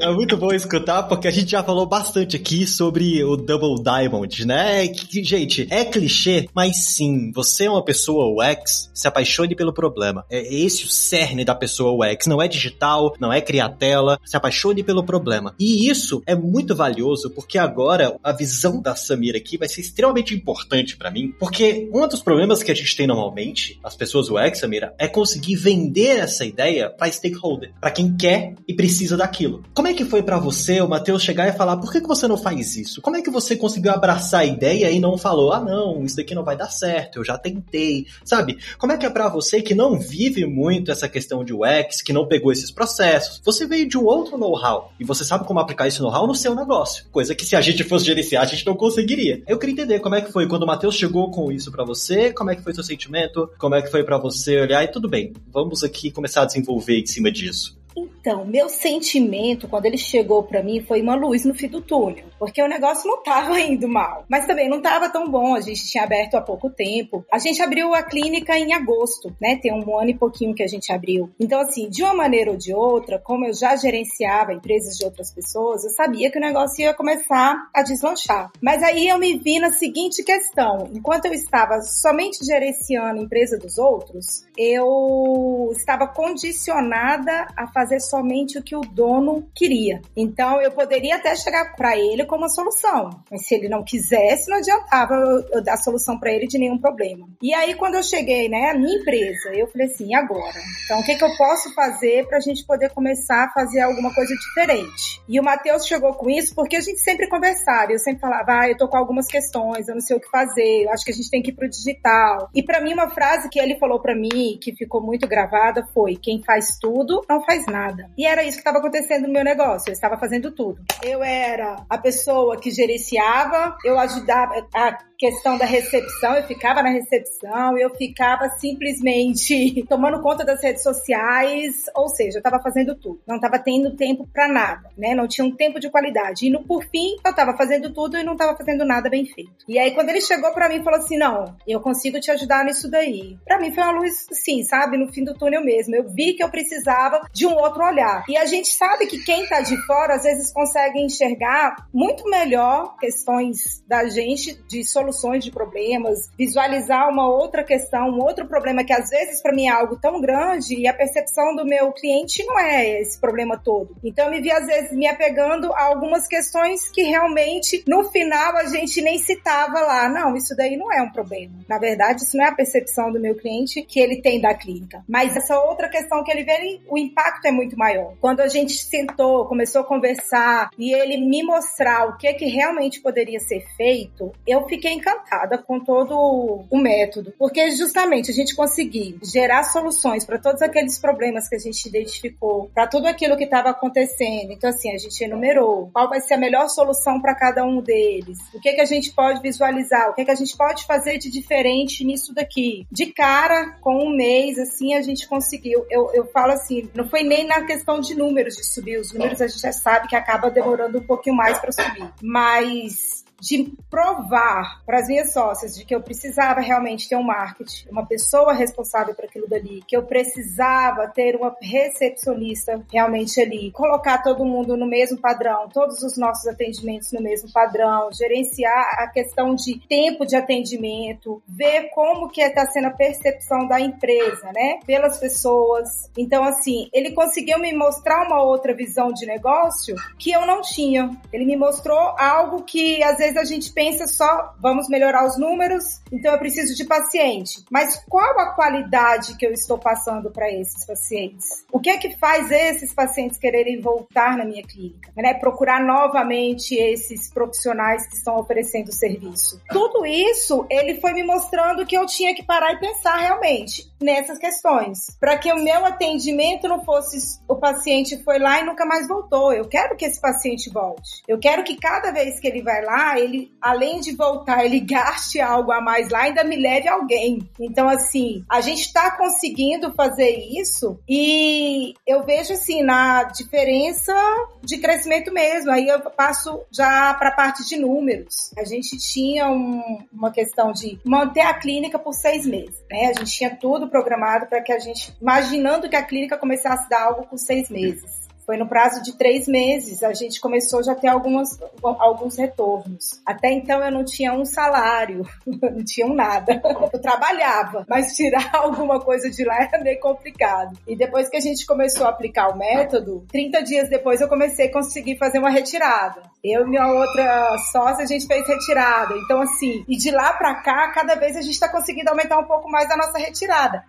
É 0.00 0.08
muito 0.12 0.36
bom 0.36 0.52
escutar, 0.52 1.02
porque 1.02 1.26
a 1.26 1.30
gente 1.30 1.50
já 1.50 1.64
falou 1.64 1.84
bastante 1.84 2.36
aqui 2.36 2.68
sobre 2.68 3.24
o 3.24 3.36
Double 3.36 3.82
Diamond, 3.82 4.46
né? 4.46 4.86
Que, 4.86 5.24
gente, 5.24 5.66
é 5.70 5.84
clichê, 5.84 6.48
mas 6.54 6.84
sim, 6.84 7.32
você 7.34 7.64
é 7.64 7.70
uma 7.70 7.84
pessoa 7.84 8.32
UX, 8.32 8.92
se 8.94 9.08
apaixone 9.08 9.56
pelo 9.56 9.74
problema. 9.74 10.24
É 10.30 10.54
esse 10.54 10.84
o 10.84 10.88
cerne 10.88 11.44
da 11.44 11.52
pessoa 11.52 11.92
UX. 11.92 12.28
Não 12.28 12.40
é 12.40 12.46
digital, 12.46 13.12
não 13.18 13.32
é 13.32 13.40
criar 13.40 13.70
tela, 13.70 14.20
se 14.24 14.36
apaixone 14.36 14.84
pelo 14.84 15.02
problema. 15.02 15.52
E 15.58 15.90
isso 15.90 16.22
é 16.26 16.34
muito 16.36 16.76
valioso, 16.76 17.30
porque 17.30 17.58
agora 17.58 18.16
a 18.22 18.30
visão 18.30 18.80
da 18.80 18.94
Samira 18.94 19.38
aqui 19.38 19.58
vai 19.58 19.66
ser 19.66 19.80
extremamente 19.80 20.32
importante 20.32 20.96
para 20.96 21.10
mim, 21.10 21.34
porque 21.40 21.90
um 21.92 22.06
dos 22.06 22.22
problemas 22.22 22.62
que 22.62 22.70
a 22.70 22.74
gente 22.74 22.96
tem 22.96 23.08
normalmente, 23.08 23.80
as 23.82 23.96
pessoas 23.96 24.30
UX, 24.30 24.60
Samira, 24.60 24.94
é 24.96 25.08
conseguir 25.08 25.56
vender 25.56 26.20
essa 26.20 26.44
ideia 26.44 26.88
para 26.88 27.10
stakeholder, 27.10 27.72
para 27.80 27.90
quem 27.90 28.16
quer 28.16 28.54
e 28.68 28.72
precisa 28.72 29.16
daquilo. 29.16 29.64
Como 29.74 29.87
como 29.88 29.94
é 29.94 30.04
que 30.04 30.04
foi 30.04 30.22
para 30.22 30.38
você 30.38 30.82
o 30.82 30.86
Matheus 30.86 31.22
chegar 31.22 31.48
e 31.48 31.56
falar 31.56 31.78
por 31.78 31.90
que, 31.90 32.02
que 32.02 32.06
você 32.06 32.28
não 32.28 32.36
faz 32.36 32.76
isso? 32.76 33.00
Como 33.00 33.16
é 33.16 33.22
que 33.22 33.30
você 33.30 33.56
conseguiu 33.56 33.90
abraçar 33.90 34.40
a 34.40 34.44
ideia 34.44 34.90
e 34.90 35.00
não 35.00 35.16
falou, 35.16 35.50
ah 35.50 35.60
não, 35.60 36.04
isso 36.04 36.14
daqui 36.14 36.34
não 36.34 36.44
vai 36.44 36.58
dar 36.58 36.68
certo, 36.68 37.18
eu 37.18 37.24
já 37.24 37.38
tentei, 37.38 38.06
sabe? 38.22 38.58
Como 38.76 38.92
é 38.92 38.98
que 38.98 39.06
é 39.06 39.08
para 39.08 39.30
você 39.30 39.62
que 39.62 39.74
não 39.74 39.98
vive 39.98 40.44
muito 40.44 40.92
essa 40.92 41.08
questão 41.08 41.42
de 41.42 41.54
UX, 41.54 42.02
que 42.02 42.12
não 42.12 42.26
pegou 42.26 42.52
esses 42.52 42.70
processos? 42.70 43.40
Você 43.42 43.66
veio 43.66 43.88
de 43.88 43.96
um 43.96 44.04
outro 44.04 44.36
know-how 44.36 44.92
e 45.00 45.04
você 45.04 45.24
sabe 45.24 45.46
como 45.46 45.58
aplicar 45.58 45.88
esse 45.88 46.02
know-how 46.02 46.26
no 46.26 46.34
seu 46.34 46.54
negócio, 46.54 47.06
coisa 47.10 47.34
que 47.34 47.46
se 47.46 47.56
a 47.56 47.60
gente 47.62 47.82
fosse 47.82 48.04
gerenciar 48.04 48.42
a 48.42 48.46
gente 48.46 48.66
não 48.66 48.76
conseguiria. 48.76 49.42
Eu 49.48 49.58
queria 49.58 49.72
entender 49.72 50.00
como 50.00 50.16
é 50.16 50.20
que 50.20 50.30
foi 50.30 50.46
quando 50.46 50.64
o 50.64 50.66
Matheus 50.66 50.96
chegou 50.96 51.30
com 51.30 51.50
isso 51.50 51.72
para 51.72 51.82
você, 51.82 52.30
como 52.30 52.50
é 52.50 52.54
que 52.54 52.62
foi 52.62 52.74
seu 52.74 52.84
sentimento, 52.84 53.50
como 53.56 53.74
é 53.74 53.80
que 53.80 53.90
foi 53.90 54.04
para 54.04 54.18
você 54.18 54.60
olhar 54.60 54.84
e 54.84 54.88
tudo 54.88 55.08
bem, 55.08 55.32
vamos 55.50 55.82
aqui 55.82 56.10
começar 56.10 56.42
a 56.42 56.44
desenvolver 56.44 57.00
em 57.00 57.06
cima 57.06 57.32
disso. 57.32 57.77
Então, 58.20 58.44
meu 58.44 58.68
sentimento 58.68 59.68
quando 59.68 59.86
ele 59.86 59.98
chegou 59.98 60.42
para 60.42 60.62
mim 60.62 60.80
foi 60.80 61.00
uma 61.00 61.14
luz 61.14 61.44
no 61.44 61.54
fim 61.54 61.68
do 61.68 61.80
túnel, 61.80 62.24
porque 62.38 62.62
o 62.62 62.68
negócio 62.68 63.08
não 63.08 63.18
estava 63.18 63.58
indo 63.60 63.88
mal, 63.88 64.24
mas 64.28 64.46
também 64.46 64.68
não 64.68 64.78
estava 64.78 65.08
tão 65.08 65.30
bom. 65.30 65.54
A 65.54 65.60
gente 65.60 65.86
tinha 65.86 66.04
aberto 66.04 66.34
há 66.34 66.40
pouco 66.40 66.70
tempo. 66.70 67.24
A 67.32 67.38
gente 67.38 67.62
abriu 67.62 67.94
a 67.94 68.02
clínica 68.02 68.58
em 68.58 68.72
agosto, 68.72 69.34
né? 69.40 69.56
Tem 69.60 69.72
um 69.72 69.98
ano 69.98 70.10
e 70.10 70.18
pouquinho 70.18 70.54
que 70.54 70.62
a 70.62 70.68
gente 70.68 70.92
abriu. 70.92 71.30
Então, 71.40 71.60
assim, 71.60 71.88
de 71.88 72.02
uma 72.02 72.14
maneira 72.14 72.50
ou 72.50 72.56
de 72.56 72.74
outra, 72.74 73.18
como 73.18 73.46
eu 73.46 73.54
já 73.54 73.74
gerenciava 73.76 74.52
empresas 74.52 74.96
de 74.96 75.04
outras 75.04 75.32
pessoas, 75.32 75.84
eu 75.84 75.90
sabia 75.90 76.30
que 76.30 76.38
o 76.38 76.40
negócio 76.40 76.82
ia 76.82 76.94
começar 76.94 77.68
a 77.74 77.82
deslanchar. 77.82 78.50
Mas 78.60 78.82
aí 78.82 79.08
eu 79.08 79.18
me 79.18 79.38
vi 79.38 79.58
na 79.58 79.72
seguinte 79.72 80.22
questão: 80.22 80.90
enquanto 80.94 81.26
eu 81.26 81.32
estava 81.32 81.80
somente 81.80 82.44
gerenciando 82.44 83.20
a 83.20 83.22
empresa 83.22 83.58
dos 83.58 83.78
outros, 83.78 84.44
eu 84.56 85.70
estava 85.72 86.06
condicionada 86.06 87.46
a 87.56 87.66
fazer 87.72 87.87
fazer 87.88 88.00
somente 88.00 88.58
o 88.58 88.62
que 88.62 88.76
o 88.76 88.80
dono 88.80 89.48
queria. 89.54 90.02
Então 90.14 90.60
eu 90.60 90.70
poderia 90.70 91.16
até 91.16 91.34
chegar 91.34 91.74
para 91.74 91.96
ele 91.96 92.26
com 92.26 92.36
uma 92.36 92.48
solução, 92.48 93.10
mas 93.30 93.46
se 93.46 93.54
ele 93.54 93.68
não 93.68 93.82
quisesse, 93.82 94.50
não 94.50 94.58
adiantava 94.58 95.14
eu, 95.14 95.62
dar 95.62 95.78
solução 95.78 96.18
para 96.18 96.30
ele 96.30 96.46
de 96.46 96.58
nenhum 96.58 96.78
problema. 96.78 97.26
E 97.40 97.54
aí 97.54 97.74
quando 97.74 97.94
eu 97.94 98.02
cheguei, 98.02 98.48
né, 98.48 98.70
a 98.70 98.78
minha 98.78 98.98
empresa, 98.98 99.54
eu 99.54 99.66
falei 99.68 99.86
assim, 99.86 100.14
agora? 100.14 100.60
Então 100.84 101.00
o 101.00 101.04
que 101.04 101.16
que 101.16 101.24
eu 101.24 101.34
posso 101.36 101.72
fazer 101.74 102.26
para 102.26 102.36
a 102.36 102.40
gente 102.40 102.64
poder 102.66 102.90
começar 102.90 103.44
a 103.44 103.52
fazer 103.52 103.80
alguma 103.80 104.14
coisa 104.14 104.34
diferente? 104.34 105.22
E 105.26 105.40
o 105.40 105.42
Matheus 105.42 105.86
chegou 105.86 106.12
com 106.12 106.28
isso 106.28 106.54
porque 106.54 106.76
a 106.76 106.80
gente 106.80 107.00
sempre 107.00 107.28
conversava, 107.28 107.92
eu 107.92 107.98
sempre 107.98 108.20
falava, 108.20 108.60
ah, 108.60 108.68
eu 108.68 108.76
tô 108.76 108.86
com 108.86 108.98
algumas 108.98 109.26
questões, 109.26 109.88
eu 109.88 109.94
não 109.94 110.02
sei 110.02 110.16
o 110.16 110.20
que 110.20 110.28
fazer, 110.30 110.84
eu 110.84 110.92
acho 110.92 111.04
que 111.04 111.12
a 111.12 111.14
gente 111.14 111.30
tem 111.30 111.42
que 111.42 111.50
ir 111.50 111.54
pro 111.54 111.68
digital. 111.68 112.50
E 112.54 112.62
para 112.62 112.80
mim 112.80 112.92
uma 112.92 113.08
frase 113.08 113.48
que 113.48 113.58
ele 113.58 113.78
falou 113.78 114.00
para 114.00 114.14
mim 114.14 114.58
que 114.60 114.74
ficou 114.74 115.00
muito 115.00 115.26
gravada 115.26 115.86
foi: 115.94 116.16
quem 116.16 116.42
faz 116.42 116.78
tudo 116.78 117.24
não 117.28 117.42
faz 117.44 117.64
nada. 117.70 118.10
E 118.16 118.26
era 118.26 118.42
isso 118.42 118.56
que 118.56 118.60
estava 118.60 118.78
acontecendo 118.78 119.26
no 119.26 119.32
meu 119.32 119.44
negócio. 119.44 119.90
Eu 119.90 119.92
estava 119.92 120.18
fazendo 120.18 120.50
tudo. 120.50 120.82
Eu 121.02 121.22
era 121.22 121.84
a 121.88 121.98
pessoa 121.98 122.58
que 122.58 122.70
gerenciava, 122.70 123.76
eu 123.84 123.98
ajudava 123.98 124.66
a 124.74 124.98
questão 125.18 125.58
da 125.58 125.64
recepção, 125.64 126.36
eu 126.36 126.44
ficava 126.44 126.80
na 126.80 126.90
recepção, 126.90 127.76
eu 127.76 127.90
ficava 127.96 128.48
simplesmente 128.50 129.84
tomando 129.90 130.22
conta 130.22 130.44
das 130.44 130.62
redes 130.62 130.82
sociais, 130.82 131.84
ou 131.94 132.08
seja, 132.08 132.38
eu 132.38 132.40
estava 132.40 132.62
fazendo 132.62 132.94
tudo. 132.94 133.20
Não 133.26 133.36
estava 133.36 133.58
tendo 133.58 133.96
tempo 133.96 134.26
para 134.32 134.46
nada, 134.46 134.88
né? 134.96 135.14
Não 135.14 135.26
tinha 135.26 135.44
um 135.44 135.54
tempo 135.54 135.80
de 135.80 135.90
qualidade. 135.90 136.46
E 136.46 136.50
no, 136.50 136.62
por 136.62 136.84
fim, 136.84 137.16
eu 137.24 137.30
estava 137.30 137.56
fazendo 137.56 137.92
tudo 137.92 138.16
e 138.16 138.22
não 138.22 138.34
estava 138.34 138.56
fazendo 138.56 138.84
nada 138.84 139.10
bem 139.10 139.26
feito. 139.26 139.64
E 139.66 139.78
aí 139.78 139.90
quando 139.90 140.10
ele 140.10 140.20
chegou 140.20 140.52
para 140.52 140.68
mim 140.68 140.76
e 140.76 140.84
falou 140.84 141.00
assim: 141.00 141.18
"Não, 141.18 141.56
eu 141.66 141.80
consigo 141.80 142.20
te 142.20 142.30
ajudar 142.30 142.64
nisso 142.64 142.88
daí". 142.88 143.36
Para 143.44 143.58
mim 143.58 143.72
foi 143.72 143.82
uma 143.82 143.92
luz, 143.92 144.26
sim, 144.30 144.62
sabe, 144.62 144.96
no 144.96 145.12
fim 145.12 145.24
do 145.24 145.34
túnel 145.34 145.64
mesmo. 145.64 145.96
Eu 145.96 146.08
vi 146.08 146.34
que 146.34 146.44
eu 146.44 146.48
precisava 146.48 147.22
de 147.32 147.44
um 147.44 147.57
outro 147.58 147.84
olhar. 147.84 148.24
E 148.28 148.36
a 148.36 148.44
gente 148.44 148.72
sabe 148.74 149.06
que 149.06 149.22
quem 149.24 149.42
está 149.42 149.60
de 149.60 149.76
fora 149.86 150.14
às 150.14 150.22
vezes 150.22 150.52
consegue 150.52 151.00
enxergar 151.00 151.76
muito 151.92 152.28
melhor 152.28 152.96
questões 152.96 153.82
da 153.86 154.08
gente 154.08 154.60
de 154.68 154.84
soluções 154.84 155.44
de 155.44 155.50
problemas, 155.50 156.30
visualizar 156.38 157.08
uma 157.08 157.28
outra 157.28 157.64
questão, 157.64 158.08
um 158.08 158.22
outro 158.22 158.46
problema 158.46 158.84
que 158.84 158.92
às 158.92 159.10
vezes 159.10 159.42
para 159.42 159.54
mim 159.54 159.66
é 159.66 159.70
algo 159.70 159.96
tão 159.96 160.20
grande 160.20 160.78
e 160.78 160.86
a 160.86 160.94
percepção 160.94 161.54
do 161.56 161.64
meu 161.64 161.92
cliente 161.92 162.44
não 162.44 162.58
é 162.58 163.00
esse 163.00 163.20
problema 163.20 163.56
todo. 163.56 163.96
Então 164.04 164.26
eu 164.26 164.30
me 164.30 164.40
vi 164.40 164.50
às 164.50 164.66
vezes 164.66 164.92
me 164.92 165.06
apegando 165.06 165.72
a 165.72 165.84
algumas 165.84 166.26
questões 166.26 166.88
que 166.90 167.02
realmente 167.02 167.84
no 167.86 168.04
final 168.04 168.56
a 168.56 168.64
gente 168.64 169.00
nem 169.00 169.18
citava 169.18 169.80
lá. 169.80 170.08
Não, 170.08 170.36
isso 170.36 170.54
daí 170.56 170.76
não 170.76 170.92
é 170.92 171.02
um 171.02 171.10
problema. 171.10 171.54
Na 171.68 171.78
verdade, 171.78 172.22
isso 172.22 172.36
não 172.36 172.44
é 172.44 172.48
a 172.48 172.54
percepção 172.54 173.12
do 173.12 173.20
meu 173.20 173.34
cliente 173.34 173.82
que 173.82 174.00
ele 174.00 174.20
tem 174.20 174.40
da 174.40 174.54
clínica. 174.54 175.02
Mas 175.08 175.36
essa 175.36 175.58
outra 175.60 175.88
questão 175.88 176.22
que 176.22 176.30
ele 176.30 176.44
vê, 176.44 176.80
o 176.88 176.98
impacto 176.98 177.46
é 177.48 177.52
muito 177.52 177.76
maior. 177.76 178.14
Quando 178.20 178.40
a 178.40 178.48
gente 178.48 178.72
sentou, 178.72 179.46
começou 179.46 179.82
a 179.82 179.84
conversar 179.84 180.70
e 180.78 180.92
ele 180.94 181.16
me 181.18 181.42
mostrar 181.42 182.08
o 182.08 182.16
que 182.16 182.32
que 182.34 182.46
realmente 182.46 183.00
poderia 183.00 183.40
ser 183.40 183.64
feito, 183.76 184.32
eu 184.46 184.66
fiquei 184.68 184.92
encantada 184.92 185.58
com 185.58 185.80
todo 185.80 186.64
o 186.70 186.78
método, 186.78 187.32
porque 187.38 187.70
justamente 187.72 188.30
a 188.30 188.34
gente 188.34 188.54
conseguir 188.54 189.18
gerar 189.22 189.64
soluções 189.64 190.24
para 190.24 190.38
todos 190.38 190.62
aqueles 190.62 190.98
problemas 190.98 191.48
que 191.48 191.56
a 191.56 191.58
gente 191.58 191.86
identificou, 191.86 192.70
para 192.74 192.86
tudo 192.86 193.06
aquilo 193.06 193.36
que 193.36 193.44
estava 193.44 193.70
acontecendo. 193.70 194.52
Então 194.52 194.70
assim, 194.70 194.92
a 194.92 194.98
gente 194.98 195.22
enumerou 195.22 195.90
qual 195.92 196.08
vai 196.08 196.20
ser 196.20 196.34
a 196.34 196.38
melhor 196.38 196.68
solução 196.68 197.20
para 197.20 197.34
cada 197.34 197.64
um 197.64 197.80
deles, 197.80 198.38
o 198.54 198.60
que 198.60 198.72
que 198.72 198.80
a 198.80 198.86
gente 198.86 199.12
pode 199.12 199.40
visualizar, 199.40 200.10
o 200.10 200.14
que 200.14 200.24
que 200.24 200.30
a 200.30 200.34
gente 200.34 200.56
pode 200.56 200.84
fazer 200.84 201.18
de 201.18 201.30
diferente 201.30 202.04
nisso 202.04 202.34
daqui. 202.34 202.86
De 202.90 203.06
cara, 203.06 203.76
com 203.80 204.04
um 204.04 204.14
mês 204.14 204.58
assim, 204.58 204.94
a 204.94 205.02
gente 205.02 205.28
conseguiu. 205.28 205.84
Eu, 205.90 206.10
eu 206.12 206.26
falo 206.26 206.52
assim, 206.52 206.88
não 206.94 207.08
foi 207.08 207.22
nem 207.22 207.37
na 207.46 207.62
questão 207.64 208.00
de 208.00 208.14
números 208.14 208.54
de 208.54 208.64
subir. 208.64 208.98
Os 208.98 209.12
números 209.12 209.40
a 209.40 209.46
gente 209.46 209.60
já 209.60 209.72
sabe 209.72 210.08
que 210.08 210.16
acaba 210.16 210.50
demorando 210.50 210.98
um 210.98 211.02
pouquinho 211.02 211.36
mais 211.36 211.58
para 211.58 211.72
subir. 211.72 212.08
Mas 212.22 213.24
de 213.40 213.72
provar 213.88 214.82
para 214.84 214.98
as 214.98 215.08
minhas 215.08 215.32
sócias 215.32 215.76
de 215.76 215.84
que 215.84 215.94
eu 215.94 216.02
precisava 216.02 216.60
realmente 216.60 217.08
ter 217.08 217.16
um 217.16 217.22
marketing, 217.22 217.88
uma 217.90 218.04
pessoa 218.04 218.52
responsável 218.52 219.14
por 219.14 219.24
aquilo 219.24 219.48
dali, 219.48 219.82
que 219.86 219.96
eu 219.96 220.02
precisava 220.02 221.08
ter 221.08 221.36
uma 221.36 221.54
recepcionista 221.60 222.82
realmente 222.92 223.40
ali, 223.40 223.70
colocar 223.70 224.22
todo 224.22 224.44
mundo 224.44 224.76
no 224.76 224.86
mesmo 224.86 225.18
padrão, 225.18 225.68
todos 225.68 226.02
os 226.02 226.16
nossos 226.16 226.46
atendimentos 226.46 227.12
no 227.12 227.22
mesmo 227.22 227.50
padrão, 227.52 228.10
gerenciar 228.12 228.96
a 228.98 229.08
questão 229.08 229.54
de 229.54 229.78
tempo 229.88 230.26
de 230.26 230.36
atendimento, 230.36 231.42
ver 231.46 231.90
como 231.90 232.28
que 232.28 232.40
está 232.40 232.66
sendo 232.66 232.88
a 232.88 232.90
percepção 232.90 233.66
da 233.66 233.80
empresa, 233.80 234.50
né, 234.54 234.80
pelas 234.86 235.18
pessoas. 235.18 236.10
Então, 236.16 236.44
assim, 236.44 236.88
ele 236.92 237.12
conseguiu 237.12 237.58
me 237.58 237.72
mostrar 237.72 238.26
uma 238.26 238.42
outra 238.42 238.74
visão 238.74 239.12
de 239.12 239.26
negócio 239.26 239.94
que 240.18 240.32
eu 240.32 240.44
não 240.46 240.60
tinha. 240.60 241.10
Ele 241.32 241.44
me 241.44 241.56
mostrou 241.56 241.98
algo 242.18 242.62
que 242.62 243.02
às 243.02 243.18
vezes 243.18 243.27
a 243.36 243.44
gente 243.44 243.72
pensa 243.72 244.06
só, 244.06 244.54
vamos 244.60 244.88
melhorar 244.88 245.26
os 245.26 245.38
números, 245.38 246.00
então 246.12 246.32
eu 246.32 246.38
preciso 246.38 246.74
de 246.74 246.84
paciente. 246.84 247.64
Mas 247.70 248.02
qual 248.08 248.38
a 248.38 248.54
qualidade 248.54 249.36
que 249.36 249.46
eu 249.46 249.52
estou 249.52 249.78
passando 249.78 250.30
para 250.30 250.50
esses 250.50 250.84
pacientes? 250.86 251.64
O 251.72 251.80
que 251.80 251.90
é 251.90 251.98
que 251.98 252.16
faz 252.16 252.50
esses 252.50 252.92
pacientes 252.92 253.38
quererem 253.38 253.80
voltar 253.80 254.36
na 254.36 254.44
minha 254.44 254.62
clínica? 254.62 255.10
Né? 255.16 255.34
Procurar 255.34 255.84
novamente 255.84 256.74
esses 256.74 257.30
profissionais 257.32 258.06
que 258.06 258.16
estão 258.16 258.36
oferecendo 258.36 258.92
serviço. 258.92 259.60
Tudo 259.70 260.06
isso, 260.06 260.66
ele 260.70 261.00
foi 261.00 261.12
me 261.12 261.22
mostrando 261.22 261.86
que 261.86 261.96
eu 261.96 262.06
tinha 262.06 262.34
que 262.34 262.44
parar 262.44 262.72
e 262.72 262.80
pensar 262.80 263.16
realmente 263.16 263.90
nessas 264.00 264.38
questões, 264.38 265.16
para 265.18 265.36
que 265.36 265.52
o 265.52 265.62
meu 265.62 265.84
atendimento 265.84 266.68
não 266.68 266.84
fosse 266.84 267.18
o 267.48 267.56
paciente 267.56 268.22
foi 268.22 268.38
lá 268.38 268.60
e 268.60 268.64
nunca 268.64 268.84
mais 268.86 269.08
voltou. 269.08 269.52
Eu 269.52 269.66
quero 269.66 269.96
que 269.96 270.04
esse 270.04 270.20
paciente 270.20 270.70
volte. 270.70 271.22
Eu 271.26 271.38
quero 271.38 271.64
que 271.64 271.76
cada 271.76 272.12
vez 272.12 272.38
que 272.38 272.46
ele 272.46 272.62
vai 272.62 272.84
lá, 272.84 273.17
ele 273.18 273.52
além 273.60 274.00
de 274.00 274.14
voltar, 274.14 274.64
ele 274.64 274.80
gaste 274.80 275.40
algo 275.40 275.72
a 275.72 275.80
mais 275.80 276.08
lá, 276.10 276.22
ainda 276.22 276.44
me 276.44 276.56
leve 276.56 276.88
alguém. 276.88 277.48
Então 277.58 277.88
assim, 277.88 278.44
a 278.50 278.60
gente 278.60 278.82
está 278.82 279.16
conseguindo 279.16 279.92
fazer 279.94 280.30
isso 280.58 280.98
e 281.08 281.94
eu 282.06 282.24
vejo 282.24 282.52
assim 282.52 282.82
na 282.82 283.24
diferença 283.24 284.14
de 284.62 284.78
crescimento 284.78 285.32
mesmo. 285.32 285.70
Aí 285.70 285.88
eu 285.88 286.00
passo 286.10 286.60
já 286.70 287.14
para 287.14 287.30
a 287.30 287.34
parte 287.34 287.66
de 287.66 287.76
números. 287.76 288.52
A 288.56 288.64
gente 288.64 288.96
tinha 288.98 289.48
um, 289.48 290.06
uma 290.12 290.30
questão 290.30 290.72
de 290.72 290.98
manter 291.04 291.40
a 291.40 291.54
clínica 291.54 291.98
por 291.98 292.12
seis 292.12 292.46
meses. 292.46 292.76
Né? 292.90 293.06
A 293.06 293.18
gente 293.18 293.32
tinha 293.32 293.54
tudo 293.54 293.88
programado 293.88 294.46
para 294.46 294.62
que 294.62 294.72
a 294.72 294.78
gente, 294.78 295.14
imaginando 295.20 295.88
que 295.88 295.96
a 295.96 296.02
clínica 296.02 296.36
começasse 296.36 296.84
a 296.86 296.88
dar 296.88 297.02
algo 297.06 297.26
com 297.26 297.36
seis 297.36 297.68
meses. 297.68 298.17
Foi 298.48 298.56
no 298.56 298.66
prazo 298.66 299.02
de 299.02 299.12
três 299.12 299.46
meses, 299.46 300.02
a 300.02 300.14
gente 300.14 300.40
começou 300.40 300.82
já 300.82 300.92
a 300.92 300.94
ter 300.94 301.08
algumas, 301.08 301.60
alguns 301.82 302.38
retornos. 302.38 303.20
Até 303.26 303.52
então 303.52 303.84
eu 303.84 303.92
não 303.92 304.02
tinha 304.02 304.32
um 304.32 304.46
salário, 304.46 305.28
não 305.44 305.84
tinha 305.84 306.06
um 306.06 306.14
nada. 306.14 306.58
Eu 306.90 306.98
trabalhava, 306.98 307.84
mas 307.86 308.14
tirar 308.16 308.48
alguma 308.56 309.00
coisa 309.00 309.28
de 309.28 309.44
lá 309.44 309.58
era 309.60 309.84
meio 309.84 310.00
complicado. 310.00 310.78
E 310.86 310.96
depois 310.96 311.28
que 311.28 311.36
a 311.36 311.40
gente 311.40 311.66
começou 311.66 312.06
a 312.06 312.08
aplicar 312.08 312.48
o 312.48 312.56
método, 312.56 313.22
30 313.30 313.62
dias 313.64 313.90
depois 313.90 314.22
eu 314.22 314.28
comecei 314.28 314.68
a 314.68 314.72
conseguir 314.72 315.18
fazer 315.18 315.38
uma 315.40 315.50
retirada. 315.50 316.22
Eu 316.42 316.62
e 316.62 316.70
minha 316.70 316.86
outra 316.86 317.54
sócia, 317.70 318.04
a 318.04 318.06
gente 318.06 318.26
fez 318.26 318.48
retirada. 318.48 319.14
Então, 319.14 319.42
assim, 319.42 319.84
e 319.86 319.94
de 319.94 320.10
lá 320.10 320.32
para 320.32 320.54
cá, 320.54 320.90
cada 320.92 321.16
vez 321.16 321.36
a 321.36 321.42
gente 321.42 321.52
está 321.52 321.68
conseguindo 321.68 322.08
aumentar 322.08 322.38
um 322.38 322.46
pouco 322.46 322.70
mais 322.70 322.90
a 322.90 322.96
nossa 322.96 323.18
retirada 323.18 323.84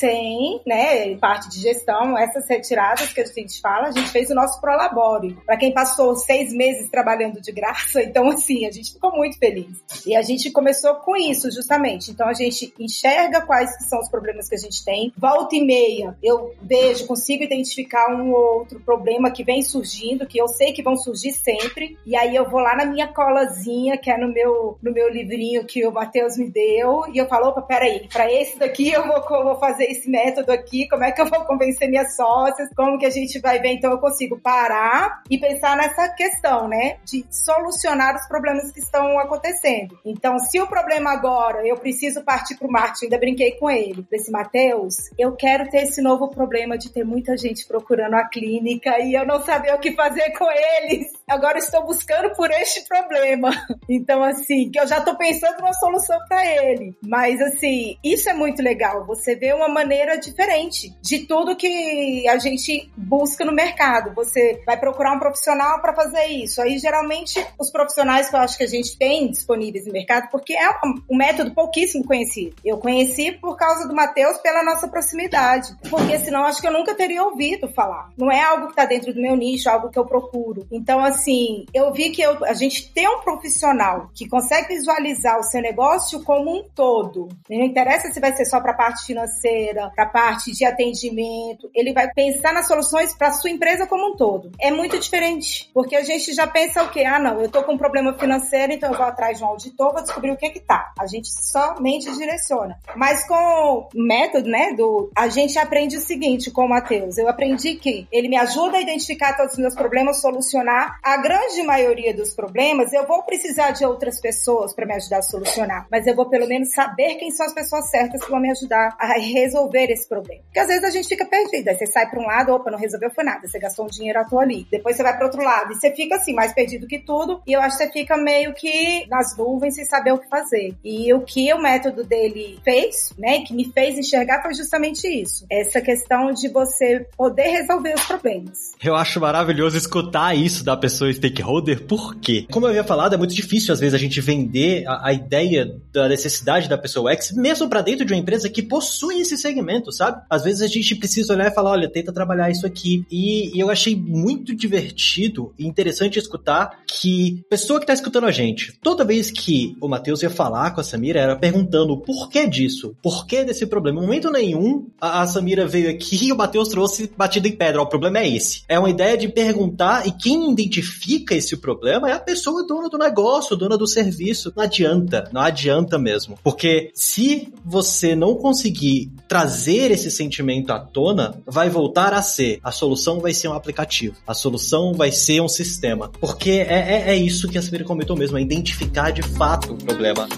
sem, 0.00 0.62
né, 0.66 1.14
parte 1.16 1.50
de 1.50 1.60
gestão, 1.60 2.16
essas 2.18 2.48
retiradas 2.48 3.12
que 3.12 3.20
a 3.20 3.24
gente 3.26 3.60
fala, 3.60 3.88
a 3.88 3.92
gente 3.92 4.08
fez 4.08 4.30
o 4.30 4.34
nosso 4.34 4.58
prolabore. 4.60 5.36
Para 5.44 5.58
quem 5.58 5.72
passou 5.72 6.16
seis 6.16 6.52
meses 6.52 6.88
trabalhando 6.88 7.40
de 7.40 7.52
graça, 7.52 8.02
então 8.02 8.28
assim, 8.30 8.66
a 8.66 8.70
gente 8.70 8.94
ficou 8.94 9.14
muito 9.14 9.38
feliz. 9.38 9.68
E 10.06 10.16
a 10.16 10.22
gente 10.22 10.50
começou 10.50 10.94
com 10.96 11.14
isso, 11.14 11.50
justamente. 11.52 12.10
Então 12.10 12.26
a 12.26 12.32
gente 12.32 12.72
enxerga 12.78 13.42
quais 13.42 13.70
são 13.88 14.00
os 14.00 14.08
problemas 14.08 14.48
que 14.48 14.54
a 14.54 14.58
gente 14.58 14.82
tem. 14.82 15.12
Volta 15.18 15.54
e 15.54 15.64
meia, 15.64 16.16
eu 16.22 16.54
vejo, 16.62 17.06
consigo 17.06 17.44
identificar 17.44 18.08
um 18.14 18.32
ou 18.32 18.60
outro 18.60 18.80
problema 18.80 19.30
que 19.30 19.44
vem 19.44 19.62
surgindo, 19.62 20.26
que 20.26 20.38
eu 20.38 20.48
sei 20.48 20.72
que 20.72 20.82
vão 20.82 20.96
surgir 20.96 21.32
sempre. 21.32 21.98
E 22.06 22.16
aí 22.16 22.34
eu 22.34 22.48
vou 22.48 22.60
lá 22.60 22.74
na 22.74 22.86
minha 22.86 23.08
colazinha, 23.08 23.98
que 23.98 24.10
é 24.10 24.16
no 24.16 24.32
meu, 24.32 24.78
no 24.82 24.92
meu 24.92 25.10
livrinho 25.10 25.64
que 25.64 25.86
o 25.86 25.92
Matheus 25.92 26.38
me 26.38 26.48
deu, 26.48 27.04
e 27.12 27.18
eu 27.18 27.26
falo, 27.26 27.48
opa, 27.48 27.60
peraí, 27.60 28.08
para 28.10 28.32
esse 28.32 28.58
daqui 28.58 28.90
eu 28.90 29.06
vou, 29.06 29.16
eu 29.16 29.44
vou 29.44 29.56
fazer 29.56 29.89
esse 29.90 30.08
método 30.08 30.52
aqui, 30.52 30.88
como 30.88 31.04
é 31.04 31.12
que 31.12 31.20
eu 31.20 31.26
vou 31.26 31.44
convencer 31.44 31.88
minhas 31.88 32.14
sócias, 32.16 32.68
como 32.76 32.98
que 32.98 33.06
a 33.06 33.10
gente 33.10 33.38
vai 33.40 33.58
ver, 33.58 33.72
então 33.72 33.90
eu 33.90 33.98
consigo 33.98 34.38
parar 34.40 35.22
e 35.30 35.38
pensar 35.38 35.76
nessa 35.76 36.08
questão, 36.14 36.68
né, 36.68 36.98
de 37.04 37.24
solucionar 37.30 38.16
os 38.16 38.26
problemas 38.26 38.70
que 38.72 38.80
estão 38.80 39.18
acontecendo. 39.18 39.98
Então, 40.04 40.38
se 40.38 40.60
o 40.60 40.66
problema 40.66 41.10
agora 41.10 41.66
eu 41.66 41.76
preciso 41.76 42.24
partir 42.24 42.56
para 42.56 42.68
o 42.68 42.70
marketing, 42.70 43.06
ainda 43.06 43.18
brinquei 43.18 43.52
com 43.52 43.70
ele, 43.70 44.06
desse 44.10 44.30
Matheus, 44.30 44.94
eu 45.18 45.34
quero 45.36 45.68
ter 45.68 45.84
esse 45.84 46.00
novo 46.00 46.28
problema 46.28 46.78
de 46.78 46.90
ter 46.90 47.04
muita 47.04 47.36
gente 47.36 47.66
procurando 47.66 48.14
a 48.14 48.28
clínica 48.28 48.98
e 49.00 49.14
eu 49.14 49.26
não 49.26 49.42
saber 49.42 49.74
o 49.74 49.78
que 49.78 49.92
fazer 49.92 50.30
com 50.30 50.46
eles. 50.50 51.06
Agora 51.28 51.58
estou 51.58 51.84
buscando 51.84 52.34
por 52.34 52.50
este 52.50 52.86
problema. 52.88 53.50
Então, 53.88 54.22
assim, 54.22 54.70
que 54.70 54.78
eu 54.78 54.86
já 54.86 54.98
estou 54.98 55.16
pensando 55.16 55.58
numa 55.58 55.72
solução 55.72 56.16
para 56.28 56.46
ele. 56.46 56.94
Mas, 57.02 57.40
assim, 57.40 57.96
isso 58.04 58.30
é 58.30 58.32
muito 58.32 58.62
legal. 58.62 59.04
Você 59.06 59.34
vê 59.34 59.52
uma 59.52 59.68
maneira 59.80 60.18
diferente 60.18 60.94
de 61.00 61.20
tudo 61.26 61.56
que 61.56 62.28
a 62.28 62.38
gente 62.38 62.90
busca 62.96 63.44
no 63.44 63.52
mercado. 63.52 64.14
Você 64.14 64.62
vai 64.66 64.78
procurar 64.78 65.12
um 65.12 65.18
profissional 65.18 65.80
para 65.80 65.94
fazer 65.94 66.26
isso. 66.26 66.60
Aí, 66.60 66.78
geralmente, 66.78 67.44
os 67.58 67.70
profissionais 67.70 68.28
que 68.28 68.36
eu 68.36 68.40
acho 68.40 68.58
que 68.58 68.64
a 68.64 68.68
gente 68.68 68.96
tem 68.98 69.30
disponíveis 69.30 69.86
no 69.86 69.92
mercado, 69.92 70.28
porque 70.30 70.52
é 70.54 70.68
um 71.10 71.16
método 71.16 71.54
pouquíssimo 71.54 72.04
conhecido. 72.04 72.54
Eu 72.64 72.78
conheci 72.78 73.32
por 73.32 73.56
causa 73.56 73.88
do 73.88 73.94
Matheus 73.94 74.38
pela 74.38 74.62
nossa 74.62 74.86
proximidade, 74.88 75.74
porque 75.88 76.18
senão 76.18 76.44
acho 76.44 76.60
que 76.60 76.68
eu 76.68 76.72
nunca 76.72 76.94
teria 76.94 77.24
ouvido 77.24 77.68
falar. 77.72 78.10
Não 78.16 78.30
é 78.30 78.42
algo 78.42 78.66
que 78.66 78.72
está 78.72 78.84
dentro 78.84 79.14
do 79.14 79.20
meu 79.20 79.36
nicho, 79.36 79.68
é 79.68 79.72
algo 79.72 79.88
que 79.88 79.98
eu 79.98 80.04
procuro. 80.04 80.66
Então, 80.70 81.00
assim, 81.00 81.64
eu 81.72 81.92
vi 81.92 82.10
que 82.10 82.20
eu, 82.20 82.44
a 82.44 82.52
gente 82.52 82.92
tem 82.92 83.08
um 83.08 83.20
profissional 83.20 84.10
que 84.14 84.28
consegue 84.28 84.68
visualizar 84.68 85.38
o 85.38 85.44
seu 85.44 85.62
negócio 85.62 86.22
como 86.22 86.50
um 86.54 86.64
todo. 86.74 87.28
Não 87.48 87.64
interessa 87.64 88.12
se 88.12 88.20
vai 88.20 88.34
ser 88.36 88.44
só 88.44 88.60
para 88.60 88.72
a 88.72 88.76
parte 88.76 89.06
financeira, 89.06 89.69
para 89.74 90.04
a 90.04 90.08
parte 90.08 90.52
de 90.52 90.64
atendimento. 90.64 91.70
Ele 91.74 91.92
vai 91.92 92.10
pensar 92.12 92.52
nas 92.52 92.66
soluções 92.66 93.14
para 93.14 93.32
sua 93.32 93.50
empresa 93.50 93.86
como 93.86 94.12
um 94.12 94.16
todo. 94.16 94.50
É 94.60 94.70
muito 94.70 94.98
diferente, 94.98 95.70
porque 95.72 95.96
a 95.96 96.02
gente 96.02 96.32
já 96.32 96.46
pensa 96.46 96.82
o 96.82 96.90
quê? 96.90 97.04
Ah, 97.04 97.18
não, 97.18 97.40
eu 97.40 97.50
tô 97.50 97.62
com 97.62 97.72
um 97.72 97.78
problema 97.78 98.12
financeiro, 98.18 98.72
então 98.72 98.90
eu 98.90 98.96
vou 98.96 99.06
atrás 99.06 99.38
de 99.38 99.44
um 99.44 99.48
auditor, 99.48 99.92
vou 99.92 100.02
descobrir 100.02 100.30
o 100.30 100.36
que 100.36 100.46
é 100.46 100.50
que 100.50 100.60
tá. 100.60 100.92
A 100.98 101.06
gente 101.06 101.28
somente 101.28 102.12
direciona. 102.16 102.78
Mas 102.96 103.26
com 103.26 103.34
o 103.34 103.88
método, 103.94 104.48
né, 104.48 104.72
do 104.72 105.10
a 105.16 105.28
gente 105.28 105.58
aprende 105.58 105.96
o 105.96 106.00
seguinte 106.00 106.50
com 106.50 106.64
o 106.64 106.68
Matheus. 106.68 107.18
Eu 107.18 107.28
aprendi 107.28 107.76
que 107.76 108.06
ele 108.10 108.28
me 108.28 108.36
ajuda 108.36 108.78
a 108.78 108.80
identificar 108.80 109.36
todos 109.36 109.52
os 109.54 109.58
meus 109.58 109.74
problemas, 109.74 110.20
solucionar 110.20 110.98
a 111.02 111.16
grande 111.16 111.62
maioria 111.62 112.14
dos 112.14 112.34
problemas. 112.34 112.92
Eu 112.92 113.06
vou 113.06 113.22
precisar 113.22 113.70
de 113.70 113.84
outras 113.84 114.20
pessoas 114.20 114.74
para 114.74 114.86
me 114.86 114.94
ajudar 114.94 115.18
a 115.18 115.22
solucionar, 115.22 115.86
mas 115.90 116.06
eu 116.06 116.14
vou 116.14 116.28
pelo 116.28 116.46
menos 116.46 116.72
saber 116.72 117.16
quem 117.16 117.30
são 117.30 117.46
as 117.46 117.54
pessoas 117.54 117.90
certas 117.90 118.22
que 118.22 118.30
vão 118.30 118.40
me 118.40 118.50
ajudar 118.50 118.96
a 118.98 119.14
resolver 119.14 119.59
esse 119.90 120.08
problema. 120.08 120.42
Porque 120.44 120.58
às 120.58 120.68
vezes 120.68 120.84
a 120.84 120.90
gente 120.90 121.08
fica 121.08 121.24
perdido. 121.24 121.68
Aí 121.68 121.76
você 121.76 121.86
sai 121.86 122.08
para 122.08 122.20
um 122.20 122.26
lado, 122.26 122.52
opa, 122.52 122.70
não 122.70 122.78
resolveu 122.78 123.10
foi 123.10 123.24
nada. 123.24 123.46
Você 123.46 123.58
gastou 123.58 123.84
um 123.84 123.88
dinheiro 123.88 124.20
à 124.20 124.24
toa 124.24 124.42
ali. 124.42 124.66
Depois 124.70 124.96
você 124.96 125.02
vai 125.02 125.16
para 125.16 125.26
outro 125.26 125.42
lado 125.42 125.72
e 125.72 125.74
você 125.74 125.94
fica 125.94 126.16
assim, 126.16 126.34
mais 126.34 126.52
perdido 126.52 126.86
que 126.86 126.98
tudo. 126.98 127.42
E 127.46 127.52
eu 127.52 127.60
acho 127.60 127.76
que 127.76 127.84
você 127.84 127.92
fica 127.92 128.16
meio 128.16 128.52
que 128.54 129.06
nas 129.08 129.36
nuvens 129.36 129.74
sem 129.74 129.84
saber 129.84 130.12
o 130.12 130.18
que 130.18 130.28
fazer. 130.28 130.74
E 130.84 131.12
o 131.12 131.20
que 131.20 131.52
o 131.52 131.60
método 131.60 132.04
dele 132.04 132.58
fez, 132.64 133.12
né, 133.18 133.40
que 133.40 133.54
me 133.54 133.70
fez 133.72 133.98
enxergar 133.98 134.42
foi 134.42 134.54
justamente 134.54 135.06
isso. 135.06 135.44
Essa 135.50 135.80
questão 135.80 136.32
de 136.32 136.48
você 136.48 137.06
poder 137.16 137.48
resolver 137.48 137.94
os 137.94 138.04
problemas. 138.04 138.72
Eu 138.82 138.94
acho 138.94 139.20
maravilhoso 139.20 139.76
escutar 139.76 140.34
isso 140.36 140.64
da 140.64 140.76
pessoa 140.76 141.12
stakeholder, 141.12 141.84
porque, 141.86 142.46
como 142.50 142.66
eu 142.66 142.70
havia 142.70 142.84
falado, 142.84 143.14
é 143.14 143.18
muito 143.18 143.34
difícil 143.34 143.72
às 143.72 143.80
vezes 143.80 143.94
a 143.94 143.98
gente 143.98 144.20
vender 144.20 144.86
a, 144.86 145.08
a 145.08 145.12
ideia 145.12 145.80
da 145.92 146.08
necessidade 146.08 146.68
da 146.68 146.78
pessoa 146.78 147.12
X, 147.12 147.32
mesmo 147.32 147.68
para 147.68 147.82
dentro 147.82 148.04
de 148.04 148.12
uma 148.12 148.18
empresa 148.18 148.48
que 148.48 148.62
possui 148.62 149.20
esse 149.20 149.36
segmento, 149.40 149.92
sabe? 149.92 150.22
Às 150.28 150.44
vezes 150.44 150.62
a 150.62 150.66
gente 150.66 150.94
precisa 150.94 151.32
olhar 151.32 151.50
e 151.50 151.54
falar, 151.54 151.70
olha, 151.72 151.88
tenta 151.88 152.12
trabalhar 152.12 152.50
isso 152.50 152.66
aqui. 152.66 153.04
E, 153.10 153.56
e 153.56 153.60
eu 153.60 153.70
achei 153.70 153.96
muito 153.96 154.54
divertido 154.54 155.52
e 155.58 155.66
interessante 155.66 156.18
escutar 156.18 156.80
que 156.86 157.42
pessoa 157.48 157.80
que 157.80 157.86
tá 157.86 157.92
escutando 157.92 158.26
a 158.26 158.30
gente, 158.30 158.78
toda 158.82 159.04
vez 159.04 159.30
que 159.30 159.76
o 159.80 159.88
Matheus 159.88 160.22
ia 160.22 160.30
falar 160.30 160.72
com 160.72 160.80
a 160.80 160.84
Samira, 160.84 161.20
era 161.20 161.36
perguntando 161.36 161.92
o 161.92 162.00
porquê 162.00 162.46
disso, 162.46 162.94
porquê 163.02 163.44
desse 163.44 163.66
problema. 163.66 164.00
Em 164.00 164.02
momento 164.02 164.30
nenhum, 164.30 164.86
a, 165.00 165.22
a 165.22 165.26
Samira 165.26 165.66
veio 165.66 165.90
aqui 165.90 166.26
e 166.28 166.32
o 166.32 166.36
Matheus 166.36 166.68
trouxe 166.68 167.10
batida 167.16 167.48
em 167.48 167.56
pedra. 167.56 167.82
O 167.82 167.86
problema 167.86 168.18
é 168.18 168.28
esse. 168.28 168.62
É 168.68 168.78
uma 168.78 168.90
ideia 168.90 169.16
de 169.16 169.28
perguntar 169.28 170.06
e 170.06 170.12
quem 170.12 170.52
identifica 170.52 171.34
esse 171.34 171.56
problema 171.56 172.10
é 172.10 172.12
a 172.12 172.20
pessoa 172.20 172.66
dona 172.66 172.88
do 172.88 172.98
negócio, 172.98 173.56
dona 173.56 173.76
do 173.76 173.86
serviço. 173.86 174.52
Não 174.56 174.64
adianta, 174.64 175.28
não 175.32 175.40
adianta 175.40 175.98
mesmo. 175.98 176.38
Porque 176.42 176.90
se 176.94 177.52
você 177.64 178.14
não 178.14 178.34
conseguir 178.34 179.10
trazer 179.30 179.92
esse 179.92 180.10
sentimento 180.10 180.72
à 180.72 180.80
tona, 180.80 181.40
vai 181.46 181.70
voltar 181.70 182.12
a 182.12 182.20
ser, 182.20 182.58
a 182.64 182.72
solução 182.72 183.20
vai 183.20 183.32
ser 183.32 183.46
um 183.46 183.52
aplicativo, 183.52 184.16
a 184.26 184.34
solução 184.34 184.92
vai 184.92 185.12
ser 185.12 185.40
um 185.40 185.46
sistema. 185.46 186.10
Porque 186.20 186.50
é, 186.50 187.06
é, 187.06 187.10
é 187.10 187.14
isso 187.14 187.46
que 187.46 187.56
a 187.56 187.62
Samira 187.62 187.84
comentou 187.84 188.16
mesmo, 188.16 188.36
é 188.36 188.42
identificar 188.42 189.12
de 189.12 189.22
fato 189.22 189.74
o 189.74 189.76
problema. 189.76 190.28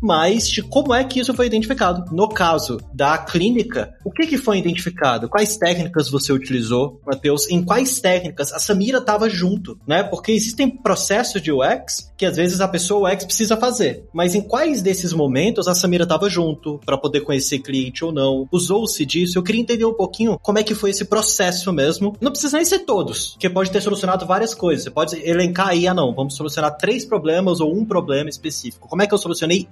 Mais 0.00 0.48
de 0.48 0.62
como 0.62 0.94
é 0.94 1.04
que 1.04 1.20
isso 1.20 1.34
foi 1.34 1.46
identificado. 1.46 2.14
No 2.14 2.28
caso 2.28 2.78
da 2.92 3.18
clínica, 3.18 3.94
o 4.04 4.10
que, 4.10 4.26
que 4.26 4.38
foi 4.38 4.58
identificado? 4.58 5.28
Quais 5.28 5.56
técnicas 5.56 6.08
você 6.10 6.32
utilizou, 6.32 7.00
Matheus? 7.06 7.48
Em 7.50 7.62
quais 7.62 8.00
técnicas 8.00 8.52
a 8.52 8.58
Samira 8.58 8.98
estava 8.98 9.28
junto, 9.28 9.78
né? 9.86 10.02
Porque 10.02 10.32
existem 10.32 10.68
processos 10.68 11.40
de 11.40 11.52
UX 11.52 12.12
que 12.16 12.24
às 12.24 12.36
vezes 12.36 12.60
a 12.60 12.68
pessoa 12.68 13.12
UX 13.12 13.24
precisa 13.24 13.56
fazer. 13.56 14.04
Mas 14.12 14.34
em 14.34 14.40
quais 14.40 14.82
desses 14.82 15.12
momentos 15.12 15.68
a 15.68 15.74
Samira 15.74 16.04
estava 16.04 16.28
junto 16.30 16.80
para 16.84 16.96
poder 16.96 17.20
conhecer 17.20 17.58
cliente 17.58 18.04
ou 18.04 18.12
não? 18.12 18.48
Usou-se 18.50 19.04
disso? 19.04 19.38
Eu 19.38 19.42
queria 19.42 19.60
entender 19.60 19.84
um 19.84 19.94
pouquinho 19.94 20.38
como 20.40 20.58
é 20.58 20.62
que 20.62 20.74
foi 20.74 20.90
esse 20.90 21.04
processo 21.04 21.72
mesmo. 21.72 22.16
Não 22.20 22.30
precisa 22.30 22.56
nem 22.56 22.64
ser 22.64 22.80
todos, 22.80 23.32
porque 23.32 23.50
pode 23.50 23.70
ter 23.70 23.80
solucionado 23.80 24.26
várias 24.26 24.54
coisas. 24.54 24.84
Você 24.84 24.90
pode 24.90 25.16
elencar 25.28 25.68
aí, 25.68 25.86
ah 25.86 25.94
não, 25.94 26.14
vamos 26.14 26.34
solucionar 26.34 26.76
três 26.76 27.04
problemas 27.04 27.60
ou 27.60 27.74
um 27.74 27.84
problema 27.84 28.30
específico. 28.30 28.88
Como 28.88 29.02
é 29.02 29.06
que 29.06 29.14
eu 29.14 29.18
solucionei 29.18 29.66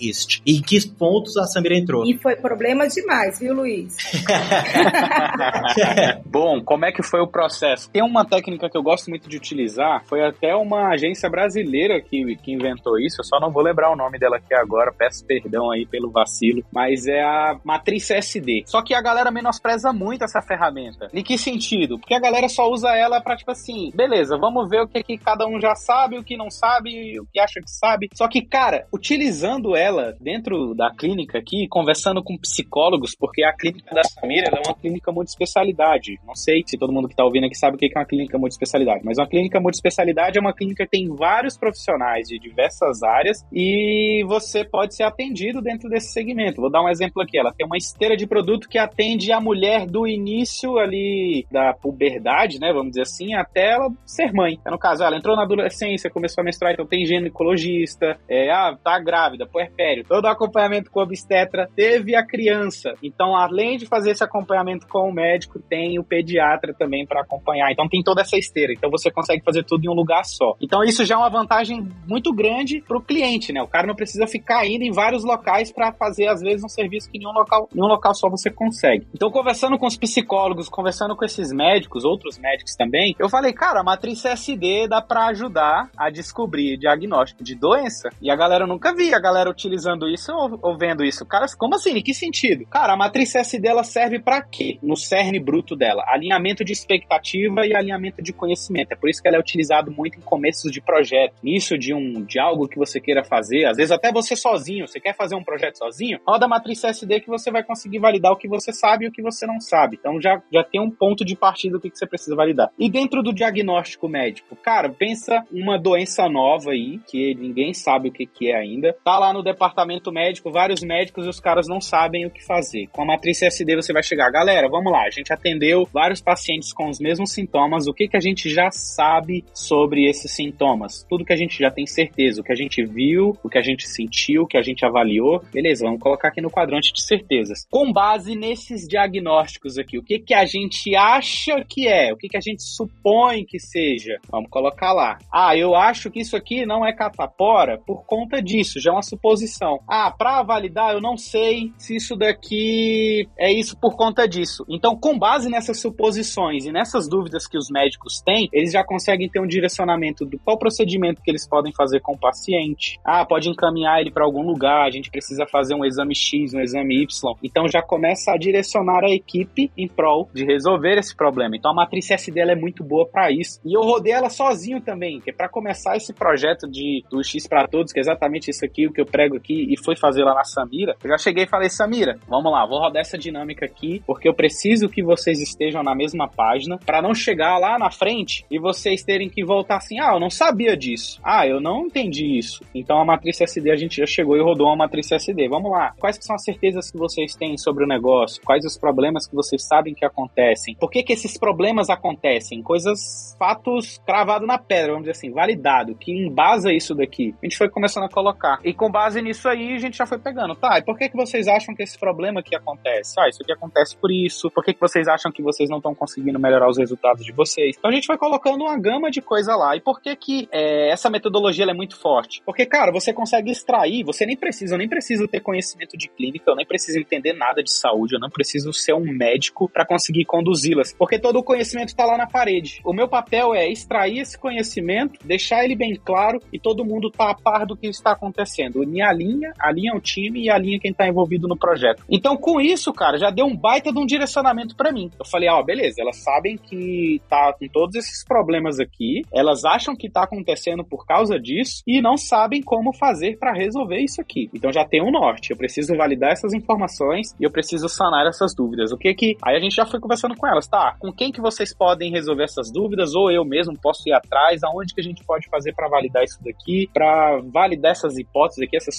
E 0.44 0.58
em 0.58 0.62
que 0.62 0.87
pontos 0.88 1.37
a 1.37 1.44
Samira 1.44 1.76
entrou? 1.76 2.04
E 2.04 2.18
foi 2.18 2.37
problema 2.37 2.87
demais, 2.88 3.38
viu, 3.38 3.54
Luiz? 3.54 3.96
Bom, 6.26 6.62
como 6.62 6.84
é 6.84 6.92
que 6.92 7.02
foi 7.02 7.20
o 7.20 7.26
processo? 7.26 7.90
Tem 7.90 8.02
uma 8.02 8.24
técnica 8.24 8.68
que 8.68 8.76
eu 8.76 8.82
gosto 8.82 9.08
muito 9.08 9.28
de 9.28 9.37
utilizar, 9.37 10.02
foi 10.06 10.24
até 10.24 10.54
uma 10.54 10.88
agência 10.88 11.28
brasileira 11.28 12.00
que, 12.00 12.37
que 12.37 12.52
inventou 12.52 12.98
isso, 12.98 13.20
eu 13.20 13.24
só 13.24 13.40
não 13.40 13.50
vou 13.50 13.62
lembrar 13.62 13.92
o 13.92 13.96
nome 13.96 14.18
dela 14.18 14.37
aqui 14.37 14.54
agora, 14.54 14.92
peço 14.92 15.24
perdão 15.24 15.70
aí 15.70 15.87
pelo 15.87 16.10
vacilo, 16.10 16.62
mas 16.72 17.06
é 17.06 17.22
a 17.22 17.58
matriz 17.64 18.10
SD. 18.10 18.64
Só 18.66 18.82
que 18.82 18.94
a 18.94 19.02
galera 19.02 19.30
menospreza 19.30 19.92
muito 19.92 20.24
essa 20.24 20.42
ferramenta. 20.42 21.08
Em 21.12 21.22
que 21.22 21.38
sentido? 21.38 21.98
Porque 21.98 22.14
a 22.14 22.20
galera 22.20 22.48
só 22.48 22.70
usa 22.70 22.96
ela 22.96 23.20
pra, 23.20 23.37
tipo 23.37 23.50
assim, 23.50 23.90
beleza, 23.94 24.37
vamos 24.38 24.68
ver 24.68 24.82
o 24.82 24.88
que, 24.88 25.02
que 25.02 25.18
cada 25.18 25.46
um 25.46 25.60
já 25.60 25.74
sabe, 25.74 26.18
o 26.18 26.24
que 26.24 26.37
não 26.37 26.50
sabe, 26.50 27.18
o 27.20 27.26
que 27.32 27.40
acha 27.40 27.60
que 27.60 27.70
sabe. 27.70 28.08
Só 28.14 28.28
que, 28.28 28.42
cara, 28.42 28.87
utilizando 28.92 29.76
ela 29.76 30.03
dentro 30.20 30.74
da 30.74 30.90
clínica 30.90 31.38
aqui, 31.38 31.66
conversando 31.68 32.22
com 32.22 32.36
psicólogos, 32.36 33.14
porque 33.14 33.44
a 33.44 33.52
clínica 33.52 33.94
da 33.94 34.02
Samira 34.04 34.50
é 34.56 34.66
uma 34.66 34.74
clínica 34.74 35.12
multiespecialidade. 35.12 36.18
Não 36.26 36.34
sei 36.34 36.62
se 36.66 36.78
todo 36.78 36.92
mundo 36.92 37.08
que 37.08 37.14
está 37.14 37.24
ouvindo 37.24 37.46
aqui 37.46 37.56
sabe 37.56 37.76
o 37.76 37.78
que 37.78 37.86
é 37.86 37.98
uma 37.98 38.06
clínica 38.06 38.38
multiespecialidade, 38.38 39.04
mas 39.04 39.18
uma 39.18 39.28
clínica 39.28 39.60
multiespecialidade 39.60 40.38
é 40.38 40.40
uma 40.40 40.54
clínica 40.54 40.84
que 40.84 40.90
tem 40.90 41.08
vários 41.08 41.56
profissionais 41.56 42.28
de 42.28 42.38
diversas 42.38 43.02
áreas 43.02 43.44
e 43.52 44.24
você 44.26 44.64
pode 44.64 44.94
ser 44.94 45.04
atendido 45.04 45.60
dentro 45.60 45.88
desse 45.88 46.12
segmento. 46.12 46.60
Vou 46.60 46.70
dar 46.70 46.82
um 46.82 46.88
exemplo 46.88 47.22
aqui. 47.22 47.38
Ela 47.38 47.52
tem 47.52 47.66
uma 47.66 47.76
esteira 47.76 48.16
de 48.16 48.26
produto 48.26 48.68
que 48.68 48.78
atende 48.78 49.32
a 49.32 49.40
mulher 49.40 49.86
do 49.86 50.06
início 50.06 50.78
ali 50.78 51.46
da 51.50 51.72
puberdade, 51.72 52.58
né? 52.58 52.72
Vamos 52.72 52.90
dizer 52.90 53.02
assim, 53.02 53.34
até 53.34 53.72
ela 53.72 53.90
ser 54.04 54.32
mãe. 54.32 54.58
No 54.66 54.78
caso, 54.78 55.04
ela 55.04 55.16
entrou 55.16 55.36
na 55.36 55.42
adolescência, 55.42 56.10
começou 56.10 56.42
a 56.42 56.44
menstruar, 56.44 56.72
então 56.72 56.86
tem 56.86 57.04
ginecologista, 57.04 58.18
é, 58.28 58.50
ah, 58.50 58.76
tá 58.82 58.98
grávida, 58.98 59.46
puerpério, 59.46 59.93
todo 60.02 60.24
o 60.24 60.28
acompanhamento 60.28 60.90
com 60.90 61.00
o 61.00 61.02
obstetra, 61.02 61.68
teve 61.76 62.16
a 62.16 62.26
criança. 62.26 62.94
Então, 63.02 63.37
além 63.37 63.76
de 63.76 63.87
fazer 63.87 64.11
esse 64.11 64.24
acompanhamento 64.24 64.87
com 64.88 65.09
o 65.09 65.12
médico, 65.12 65.61
tem 65.61 65.98
o 65.98 66.04
pediatra 66.04 66.74
também 66.74 67.07
para 67.07 67.20
acompanhar. 67.20 67.70
Então, 67.70 67.88
tem 67.88 68.02
toda 68.02 68.22
essa 68.22 68.37
esteira. 68.37 68.72
Então, 68.72 68.90
você 68.90 69.11
consegue 69.11 69.42
fazer 69.44 69.64
tudo 69.64 69.85
em 69.85 69.88
um 69.88 69.94
lugar 69.94 70.24
só. 70.24 70.54
Então, 70.61 70.83
isso 70.83 71.04
já 71.04 71.14
é 71.14 71.18
uma 71.18 71.30
vantagem 71.30 71.87
muito 72.07 72.33
grande 72.33 72.83
para 72.87 72.98
o 72.98 73.02
cliente, 73.02 73.52
né? 73.52 73.62
O 73.62 73.68
cara 73.68 73.87
não 73.87 73.94
precisa 73.94 74.26
ficar 74.26 74.66
indo 74.66 74.83
em 74.83 74.90
vários 74.90 75.24
locais 75.24 75.70
para 75.70 75.92
fazer, 75.92 76.26
às 76.28 76.40
vezes, 76.40 76.64
um 76.64 76.68
serviço 76.68 77.11
que 77.11 77.18
em 77.18 77.26
um 77.26 77.33
local, 77.33 77.68
em 77.74 77.80
um 77.80 77.87
local 77.87 78.14
só 78.14 78.28
você 78.28 78.50
consegue. 78.50 79.07
Então, 79.14 79.30
conversando 79.30 79.78
com 79.78 79.87
os 79.87 79.96
psicólogos, 79.96 80.68
conversando 80.68 81.14
com 81.14 81.24
esses 81.24 81.52
médicos, 81.52 82.04
outros 82.04 82.38
médicos 82.38 82.74
também, 82.74 83.14
eu 83.18 83.28
falei, 83.28 83.52
cara, 83.52 83.80
a 83.80 83.85
matriz 83.85 84.24
SD 84.24 84.88
dá 84.88 85.02
para 85.02 85.26
ajudar 85.26 85.90
a 85.96 86.11
descobrir 86.11 86.76
diagnóstico 86.76 87.42
de 87.42 87.54
doença. 87.54 88.09
E 88.20 88.30
a 88.30 88.37
galera 88.37 88.66
nunca 88.66 88.94
via 88.94 89.16
a 89.16 89.20
galera 89.20 89.50
utilizando 89.84 90.08
isso 90.08 90.32
ou, 90.32 90.58
ou 90.62 90.78
vendo 90.78 91.04
isso. 91.04 91.24
Cara, 91.26 91.46
como 91.58 91.74
assim? 91.74 91.98
Em 91.98 92.02
que 92.02 92.14
sentido? 92.14 92.66
Cara, 92.66 92.94
a 92.94 92.96
matriz 92.96 93.34
SD 93.34 93.68
ela 93.68 93.84
serve 93.84 94.18
para 94.18 94.42
quê? 94.42 94.78
No 94.82 94.96
cerne 94.96 95.38
bruto 95.38 95.76
dela, 95.76 96.02
alinhamento 96.08 96.64
de 96.64 96.72
expectativa 96.72 97.66
e 97.66 97.74
alinhamento 97.74 98.22
de 98.22 98.32
conhecimento. 98.32 98.92
É 98.92 98.96
por 98.96 99.10
isso 99.10 99.20
que 99.20 99.28
ela 99.28 99.36
é 99.36 99.40
utilizada 99.40 99.90
muito 99.90 100.18
em 100.18 100.22
começos 100.22 100.72
de 100.72 100.80
projeto. 100.80 101.34
Nisso 101.42 101.76
de 101.76 101.92
um 101.92 102.24
de 102.24 102.38
algo 102.38 102.68
que 102.68 102.78
você 102.78 103.00
queira 103.00 103.22
fazer, 103.22 103.66
às 103.66 103.76
vezes 103.76 103.92
até 103.92 104.10
você 104.10 104.34
sozinho, 104.34 104.88
você 104.88 104.98
quer 104.98 105.14
fazer 105.14 105.34
um 105.34 105.44
projeto 105.44 105.78
sozinho, 105.78 106.18
roda 106.26 106.46
a 106.46 106.48
matriz 106.48 106.82
SD 106.82 107.20
que 107.20 107.28
você 107.28 107.50
vai 107.50 107.62
conseguir 107.62 107.98
validar 107.98 108.32
o 108.32 108.36
que 108.36 108.48
você 108.48 108.72
sabe 108.72 109.04
e 109.04 109.08
o 109.08 109.12
que 109.12 109.22
você 109.22 109.46
não 109.46 109.60
sabe. 109.60 109.98
Então 110.00 110.20
já, 110.20 110.42
já 110.52 110.64
tem 110.64 110.80
um 110.80 110.90
ponto 110.90 111.24
de 111.24 111.36
partida 111.36 111.74
do 111.74 111.80
que, 111.80 111.90
que 111.90 111.98
você 111.98 112.06
precisa 112.06 112.34
validar. 112.34 112.70
E 112.78 112.88
dentro 112.88 113.22
do 113.22 113.32
diagnóstico 113.32 114.08
médico, 114.08 114.56
cara, 114.56 114.88
pensa 114.88 115.44
uma 115.52 115.78
doença 115.78 116.28
nova 116.28 116.70
aí, 116.70 116.98
que 117.06 117.34
ninguém 117.34 117.74
sabe 117.74 118.08
o 118.08 118.12
que, 118.12 118.26
que 118.26 118.50
é 118.50 118.56
ainda. 118.56 118.96
Tá 119.04 119.18
lá 119.18 119.32
no 119.32 119.42
departamento 119.42 119.73
médico, 120.12 120.50
vários 120.50 120.82
médicos 120.82 121.26
e 121.26 121.28
os 121.28 121.40
caras 121.40 121.66
não 121.66 121.80
sabem 121.80 122.26
o 122.26 122.30
que 122.30 122.44
fazer. 122.44 122.87
Com 122.92 123.02
a 123.02 123.06
matriz 123.06 123.42
SD 123.42 123.76
você 123.76 123.92
vai 123.92 124.02
chegar, 124.02 124.30
galera, 124.30 124.68
vamos 124.68 124.92
lá, 124.92 125.04
a 125.06 125.10
gente 125.10 125.32
atendeu 125.32 125.88
vários 125.92 126.20
pacientes 126.20 126.72
com 126.72 126.88
os 126.88 127.00
mesmos 127.00 127.32
sintomas, 127.32 127.87
o 127.87 127.94
que, 127.94 128.08
que 128.08 128.16
a 128.16 128.20
gente 128.20 128.50
já 128.50 128.70
sabe 128.70 129.44
sobre 129.52 130.08
esses 130.08 130.30
sintomas? 130.30 131.04
Tudo 131.08 131.24
que 131.24 131.32
a 131.32 131.37
gente 131.37 131.58
já 131.58 131.70
tem 131.70 131.87
certeza, 131.87 132.40
o 132.40 132.44
que 132.44 132.52
a 132.52 132.56
gente 132.56 132.84
viu, 132.84 133.37
o 133.42 133.48
que 133.48 133.58
a 133.58 133.62
gente 133.62 133.88
sentiu, 133.88 134.42
o 134.42 134.46
que 134.46 134.56
a 134.56 134.62
gente 134.62 134.84
avaliou, 134.84 135.42
beleza, 135.52 135.84
vamos 135.84 136.00
colocar 136.00 136.28
aqui 136.28 136.40
no 136.40 136.50
quadrante 136.50 136.92
de 136.92 137.02
certezas. 137.02 137.66
Com 137.70 137.92
base 137.92 138.37
nesses 138.37 138.87
diagnósticos 138.87 139.78
aqui, 139.78 139.98
o 139.98 140.02
que, 140.02 140.18
que 140.18 140.34
a 140.34 140.44
gente 140.44 140.94
acha 140.94 141.64
que 141.68 141.88
é, 141.88 142.12
o 142.12 142.16
que, 142.16 142.28
que 142.28 142.37
a 142.37 142.40
gente 142.40 142.62
supõe 142.62 143.44
que 143.44 143.58
seja, 143.58 144.18
vamos 144.30 144.50
colocar 144.50 144.92
lá. 144.92 145.18
Ah, 145.32 145.56
eu 145.56 145.74
acho 145.74 146.10
que 146.10 146.20
isso 146.20 146.37
aqui 146.37 146.66
não 146.66 146.87
é 146.87 146.92
catapora 146.92 147.78
por 147.78 148.04
conta 148.04 148.42
disso, 148.42 148.80
já 148.80 148.90
é 148.90 148.94
uma 148.94 149.02
suposição. 149.02 149.63
Ah, 149.88 150.11
para 150.11 150.42
validar, 150.42 150.94
eu 150.94 151.00
não 151.00 151.16
sei 151.16 151.72
se 151.79 151.96
isso 151.96 152.16
daqui 152.16 153.29
é 153.38 153.53
isso 153.53 153.77
por 153.79 153.96
conta 153.96 154.27
disso. 154.29 154.64
Então, 154.68 154.96
com 154.96 155.18
base 155.18 155.48
nessas 155.48 155.81
suposições 155.81 156.64
e 156.64 156.72
nessas 156.72 157.09
dúvidas 157.09 157.46
que 157.46 157.57
os 157.57 157.70
médicos 157.70 158.20
têm, 158.20 158.48
eles 158.53 158.72
já 158.72 158.85
conseguem 158.85 159.29
ter 159.29 159.40
um 159.40 159.46
direcionamento 159.46 160.24
do 160.24 160.38
qual 160.38 160.59
procedimento 160.59 161.22
que 161.22 161.31
eles 161.31 161.48
podem 161.48 161.72
fazer 161.72 162.00
com 162.00 162.14
o 162.14 162.18
paciente. 162.18 162.98
Ah, 163.05 163.24
pode 163.24 163.48
encaminhar 163.48 164.00
ele 164.00 164.11
para 164.11 164.24
algum 164.24 164.42
lugar, 164.42 164.87
a 164.87 164.90
gente 164.90 165.11
precisa 165.11 165.46
fazer 165.46 165.74
um 165.74 165.85
exame 165.85 166.14
X, 166.14 166.55
um 166.55 166.61
exame 166.61 167.03
Y. 167.03 167.35
Então 167.42 167.68
já 167.68 167.83
começa 167.83 168.33
a 168.33 168.37
direcionar 168.37 169.05
a 169.05 169.11
equipe 169.11 169.70
em 169.77 169.88
prol 169.88 170.29
de 170.33 170.44
resolver 170.44 170.98
esse 170.98 171.14
problema. 171.16 171.57
Então 171.57 171.70
a 171.70 171.74
matriz 171.74 172.11
SD 172.11 172.40
é 172.40 172.55
muito 172.55 172.83
boa 172.83 173.07
para 173.07 173.31
isso. 173.31 173.61
E 173.64 173.77
eu 173.77 173.83
rodei 173.83 174.12
ela 174.12 174.29
sozinho 174.29 174.81
também, 174.81 175.20
que 175.20 175.31
é 175.31 175.33
para 175.33 175.48
começar 175.48 175.96
esse 175.96 176.12
projeto 176.12 176.68
de 176.68 177.05
do 177.11 177.22
X 177.22 177.46
para 177.46 177.66
todos, 177.66 177.92
que 177.92 177.98
é 177.98 178.03
exatamente 178.03 178.50
isso 178.50 178.64
aqui, 178.64 178.87
o 178.87 178.92
que 178.92 179.00
eu 179.00 179.07
prego 179.07 179.37
aqui 179.37 179.53
e 179.54 179.76
fui 179.82 179.96
fazer 179.96 180.24
lá 180.24 180.34
na 180.34 180.44
Samira. 180.44 180.96
Eu 181.02 181.10
já 181.10 181.18
cheguei 181.18 181.44
e 181.44 181.48
falei, 181.48 181.68
Samira, 181.68 182.18
vamos 182.28 182.52
lá, 182.52 182.66
vou 182.66 182.78
rodar 182.78 183.00
essa 183.00 183.18
dinâmica 183.18 183.64
aqui, 183.66 184.02
porque 184.06 184.28
eu 184.28 184.34
preciso 184.34 184.88
que 184.88 185.02
vocês 185.02 185.40
estejam 185.40 185.82
na 185.82 185.94
mesma 185.94 186.28
página 186.28 186.78
para 186.78 187.02
não 187.02 187.14
chegar 187.14 187.58
lá 187.58 187.78
na 187.78 187.90
frente 187.90 188.44
e 188.50 188.58
vocês 188.58 189.02
terem 189.02 189.28
que 189.28 189.44
voltar 189.44 189.76
assim: 189.76 189.98
"Ah, 190.00 190.14
eu 190.14 190.20
não 190.20 190.30
sabia 190.30 190.76
disso. 190.76 191.20
Ah, 191.22 191.46
eu 191.46 191.60
não 191.60 191.86
entendi 191.86 192.38
isso". 192.38 192.64
Então 192.74 192.98
a 193.00 193.04
matriz 193.04 193.40
SD 193.40 193.70
a 193.70 193.76
gente 193.76 193.96
já 193.96 194.06
chegou 194.06 194.36
e 194.36 194.42
rodou 194.42 194.66
uma 194.66 194.76
matriz 194.76 195.10
SD. 195.10 195.48
Vamos 195.48 195.70
lá. 195.70 195.92
Quais 195.98 196.18
são 196.20 196.34
as 196.34 196.44
certezas 196.44 196.90
que 196.90 196.98
vocês 196.98 197.34
têm 197.34 197.56
sobre 197.58 197.84
o 197.84 197.86
negócio? 197.86 198.42
Quais 198.44 198.64
os 198.64 198.76
problemas 198.76 199.26
que 199.26 199.34
vocês 199.34 199.66
sabem 199.66 199.94
que 199.94 200.04
acontecem? 200.04 200.76
Por 200.76 200.90
que 200.90 201.02
que 201.02 201.12
esses 201.12 201.38
problemas 201.38 201.90
acontecem? 201.90 202.62
Coisas, 202.62 203.34
fatos 203.38 203.98
cravados 204.06 204.46
na 204.46 204.58
pedra, 204.58 204.92
vamos 204.92 205.02
dizer 205.02 205.12
assim, 205.12 205.30
validado, 205.30 205.94
que 205.94 206.12
embasa 206.12 206.72
isso 206.72 206.94
daqui. 206.94 207.34
A 207.42 207.46
gente 207.46 207.56
foi 207.56 207.68
começando 207.68 208.04
a 208.04 208.08
colocar. 208.08 208.58
E 208.64 208.72
com 208.72 208.90
base 208.90 209.20
nisso 209.20 209.43
aí, 209.48 209.74
a 209.74 209.78
gente 209.78 209.96
já 209.96 210.07
foi 210.07 210.18
pegando. 210.18 210.54
Tá, 210.54 210.78
e 210.78 210.83
por 210.83 210.98
que 210.98 211.09
que 211.09 211.16
vocês 211.16 211.48
acham 211.48 211.74
que 211.74 211.83
esse 211.83 211.98
problema 211.98 212.40
aqui 212.40 212.54
acontece? 212.54 213.14
Ah, 213.18 213.28
isso 213.28 213.42
aqui 213.42 213.52
acontece 213.52 213.96
por 213.96 214.11
isso. 214.11 214.50
Por 214.50 214.64
que 214.64 214.74
que 214.74 214.80
vocês 214.80 215.09
acham 215.09 215.30
que 215.33 215.42
vocês 215.42 215.70
não 215.70 215.78
estão 215.78 215.94
conseguindo 215.94 216.38
melhorar 216.38 216.68
os 216.68 216.76
resultados 216.76 217.24
de 217.24 217.33
vocês? 217.33 217.76
Então 217.78 217.90
a 217.90 217.94
gente 217.94 218.07
foi 218.07 218.18
colocando 218.18 218.64
uma 218.64 218.78
gama 218.78 219.11
de 219.11 219.22
coisa 219.22 219.54
lá. 219.57 219.76
E 219.76 219.80
por 219.80 220.00
que 220.00 220.14
que 220.16 220.48
é, 220.52 220.90
essa 220.90 221.09
metodologia 221.09 221.64
é 221.64 221.72
muito 221.72 221.96
forte? 221.96 222.42
Porque, 222.44 222.66
cara, 222.66 222.92
você 222.92 223.12
consegue 223.12 223.50
extrair, 223.50 224.04
você 224.04 224.26
nem 224.26 224.37
precisa, 224.37 224.74
eu 224.74 224.78
nem 224.78 224.88
preciso 224.88 225.28
ter 225.28 225.40
conhecimento 225.40 225.96
de 225.96 226.09
clínica, 226.09 226.50
eu 226.50 226.57
nem 226.57 226.66
preciso 226.66 226.98
entender 226.98 227.33
nada 227.33 227.62
de 227.62 227.70
saúde, 227.70 228.16
eu 228.16 228.20
não 228.20 228.28
preciso 228.28 228.72
ser 228.72 228.94
um 228.94 229.12
médico 229.12 229.68
para 229.68 229.87
conseguir 229.87 230.24
conduzi-las, 230.24 230.94
porque 230.98 231.18
todo 231.18 231.38
o 231.38 231.44
conhecimento 231.44 231.88
está 231.88 232.04
lá 232.04 232.18
na 232.18 232.26
parede. 232.26 232.80
O 232.85 232.92
meu 232.92 233.09
papel 233.09 233.54
é 233.54 233.70
extrair 233.70 234.18
esse 234.18 234.38
conhecimento, 234.38 235.18
deixar 235.24 235.64
ele 235.64 235.76
bem 235.76 235.94
claro 235.94 236.40
e 236.52 236.59
todo 236.59 236.85
mundo 236.85 237.11
tá 237.11 237.30
a 237.30 237.35
par 237.35 237.64
do 237.64 237.76
que 237.76 237.87
está 237.87 238.12
acontecendo. 238.12 238.64
fazendo? 238.64 238.85
Une 239.34 239.46
a 239.58 239.70
linha, 239.70 239.84
alinha 239.84 239.94
o 239.94 240.00
time 240.00 240.44
e 240.44 240.50
alinha 240.50 240.78
quem 240.78 240.92
tá 240.92 241.06
envolvido 241.06 241.48
no 241.48 241.56
projeto. 241.56 242.04
Então, 242.08 242.36
com 242.36 242.60
isso, 242.60 242.92
cara, 242.92 243.18
já 243.18 243.30
deu 243.30 243.46
um 243.46 243.56
baita 243.56 243.92
de 243.92 243.98
um 243.98 244.06
direcionamento 244.06 244.76
para 244.76 244.92
mim. 244.92 245.10
Eu 245.18 245.24
falei, 245.26 245.48
ó, 245.48 245.62
beleza, 245.62 246.00
elas 246.00 246.16
sabem 246.22 246.56
que 246.56 247.20
tá 247.28 247.52
com 247.58 247.66
todos 247.68 247.96
esses 247.96 248.24
problemas 248.24 248.78
aqui, 248.78 249.22
elas 249.32 249.64
acham 249.64 249.96
que 249.96 250.10
tá 250.10 250.24
acontecendo 250.24 250.84
por 250.84 251.06
causa 251.06 251.38
disso 251.38 251.82
e 251.86 252.00
não 252.00 252.16
sabem 252.16 252.62
como 252.62 252.92
fazer 252.92 253.38
para 253.38 253.52
resolver 253.52 253.98
isso 253.98 254.20
aqui. 254.20 254.48
Então 254.54 254.72
já 254.72 254.84
tem 254.84 255.02
um 255.02 255.10
norte. 255.10 255.50
Eu 255.50 255.56
preciso 255.56 255.96
validar 255.96 256.32
essas 256.32 256.52
informações 256.52 257.34
e 257.40 257.44
eu 257.44 257.50
preciso 257.50 257.88
sanar 257.88 258.26
essas 258.26 258.54
dúvidas. 258.54 258.92
O 258.92 258.96
que 258.96 259.12
que. 259.14 259.36
Aí 259.42 259.56
a 259.56 259.60
gente 259.60 259.74
já 259.74 259.86
foi 259.86 260.00
conversando 260.00 260.36
com 260.36 260.46
elas, 260.46 260.66
tá? 260.66 260.96
Com 260.98 261.12
quem 261.12 261.32
que 261.32 261.40
vocês 261.40 261.74
podem 261.74 262.10
resolver 262.10 262.44
essas 262.44 262.70
dúvidas? 262.70 263.14
Ou 263.14 263.30
eu 263.30 263.44
mesmo 263.44 263.74
posso 263.80 264.08
ir 264.08 264.12
atrás? 264.12 264.62
Aonde 264.62 264.94
que 264.94 265.00
a 265.00 265.04
gente 265.04 265.24
pode 265.24 265.48
fazer 265.48 265.74
para 265.74 265.88
validar 265.88 266.22
isso 266.22 266.38
daqui? 266.42 266.88
Para 266.92 267.40
validar 267.52 267.92
essas 267.92 268.16
hipóteses 268.18 268.62
aqui, 268.62 268.76
essas 268.76 268.94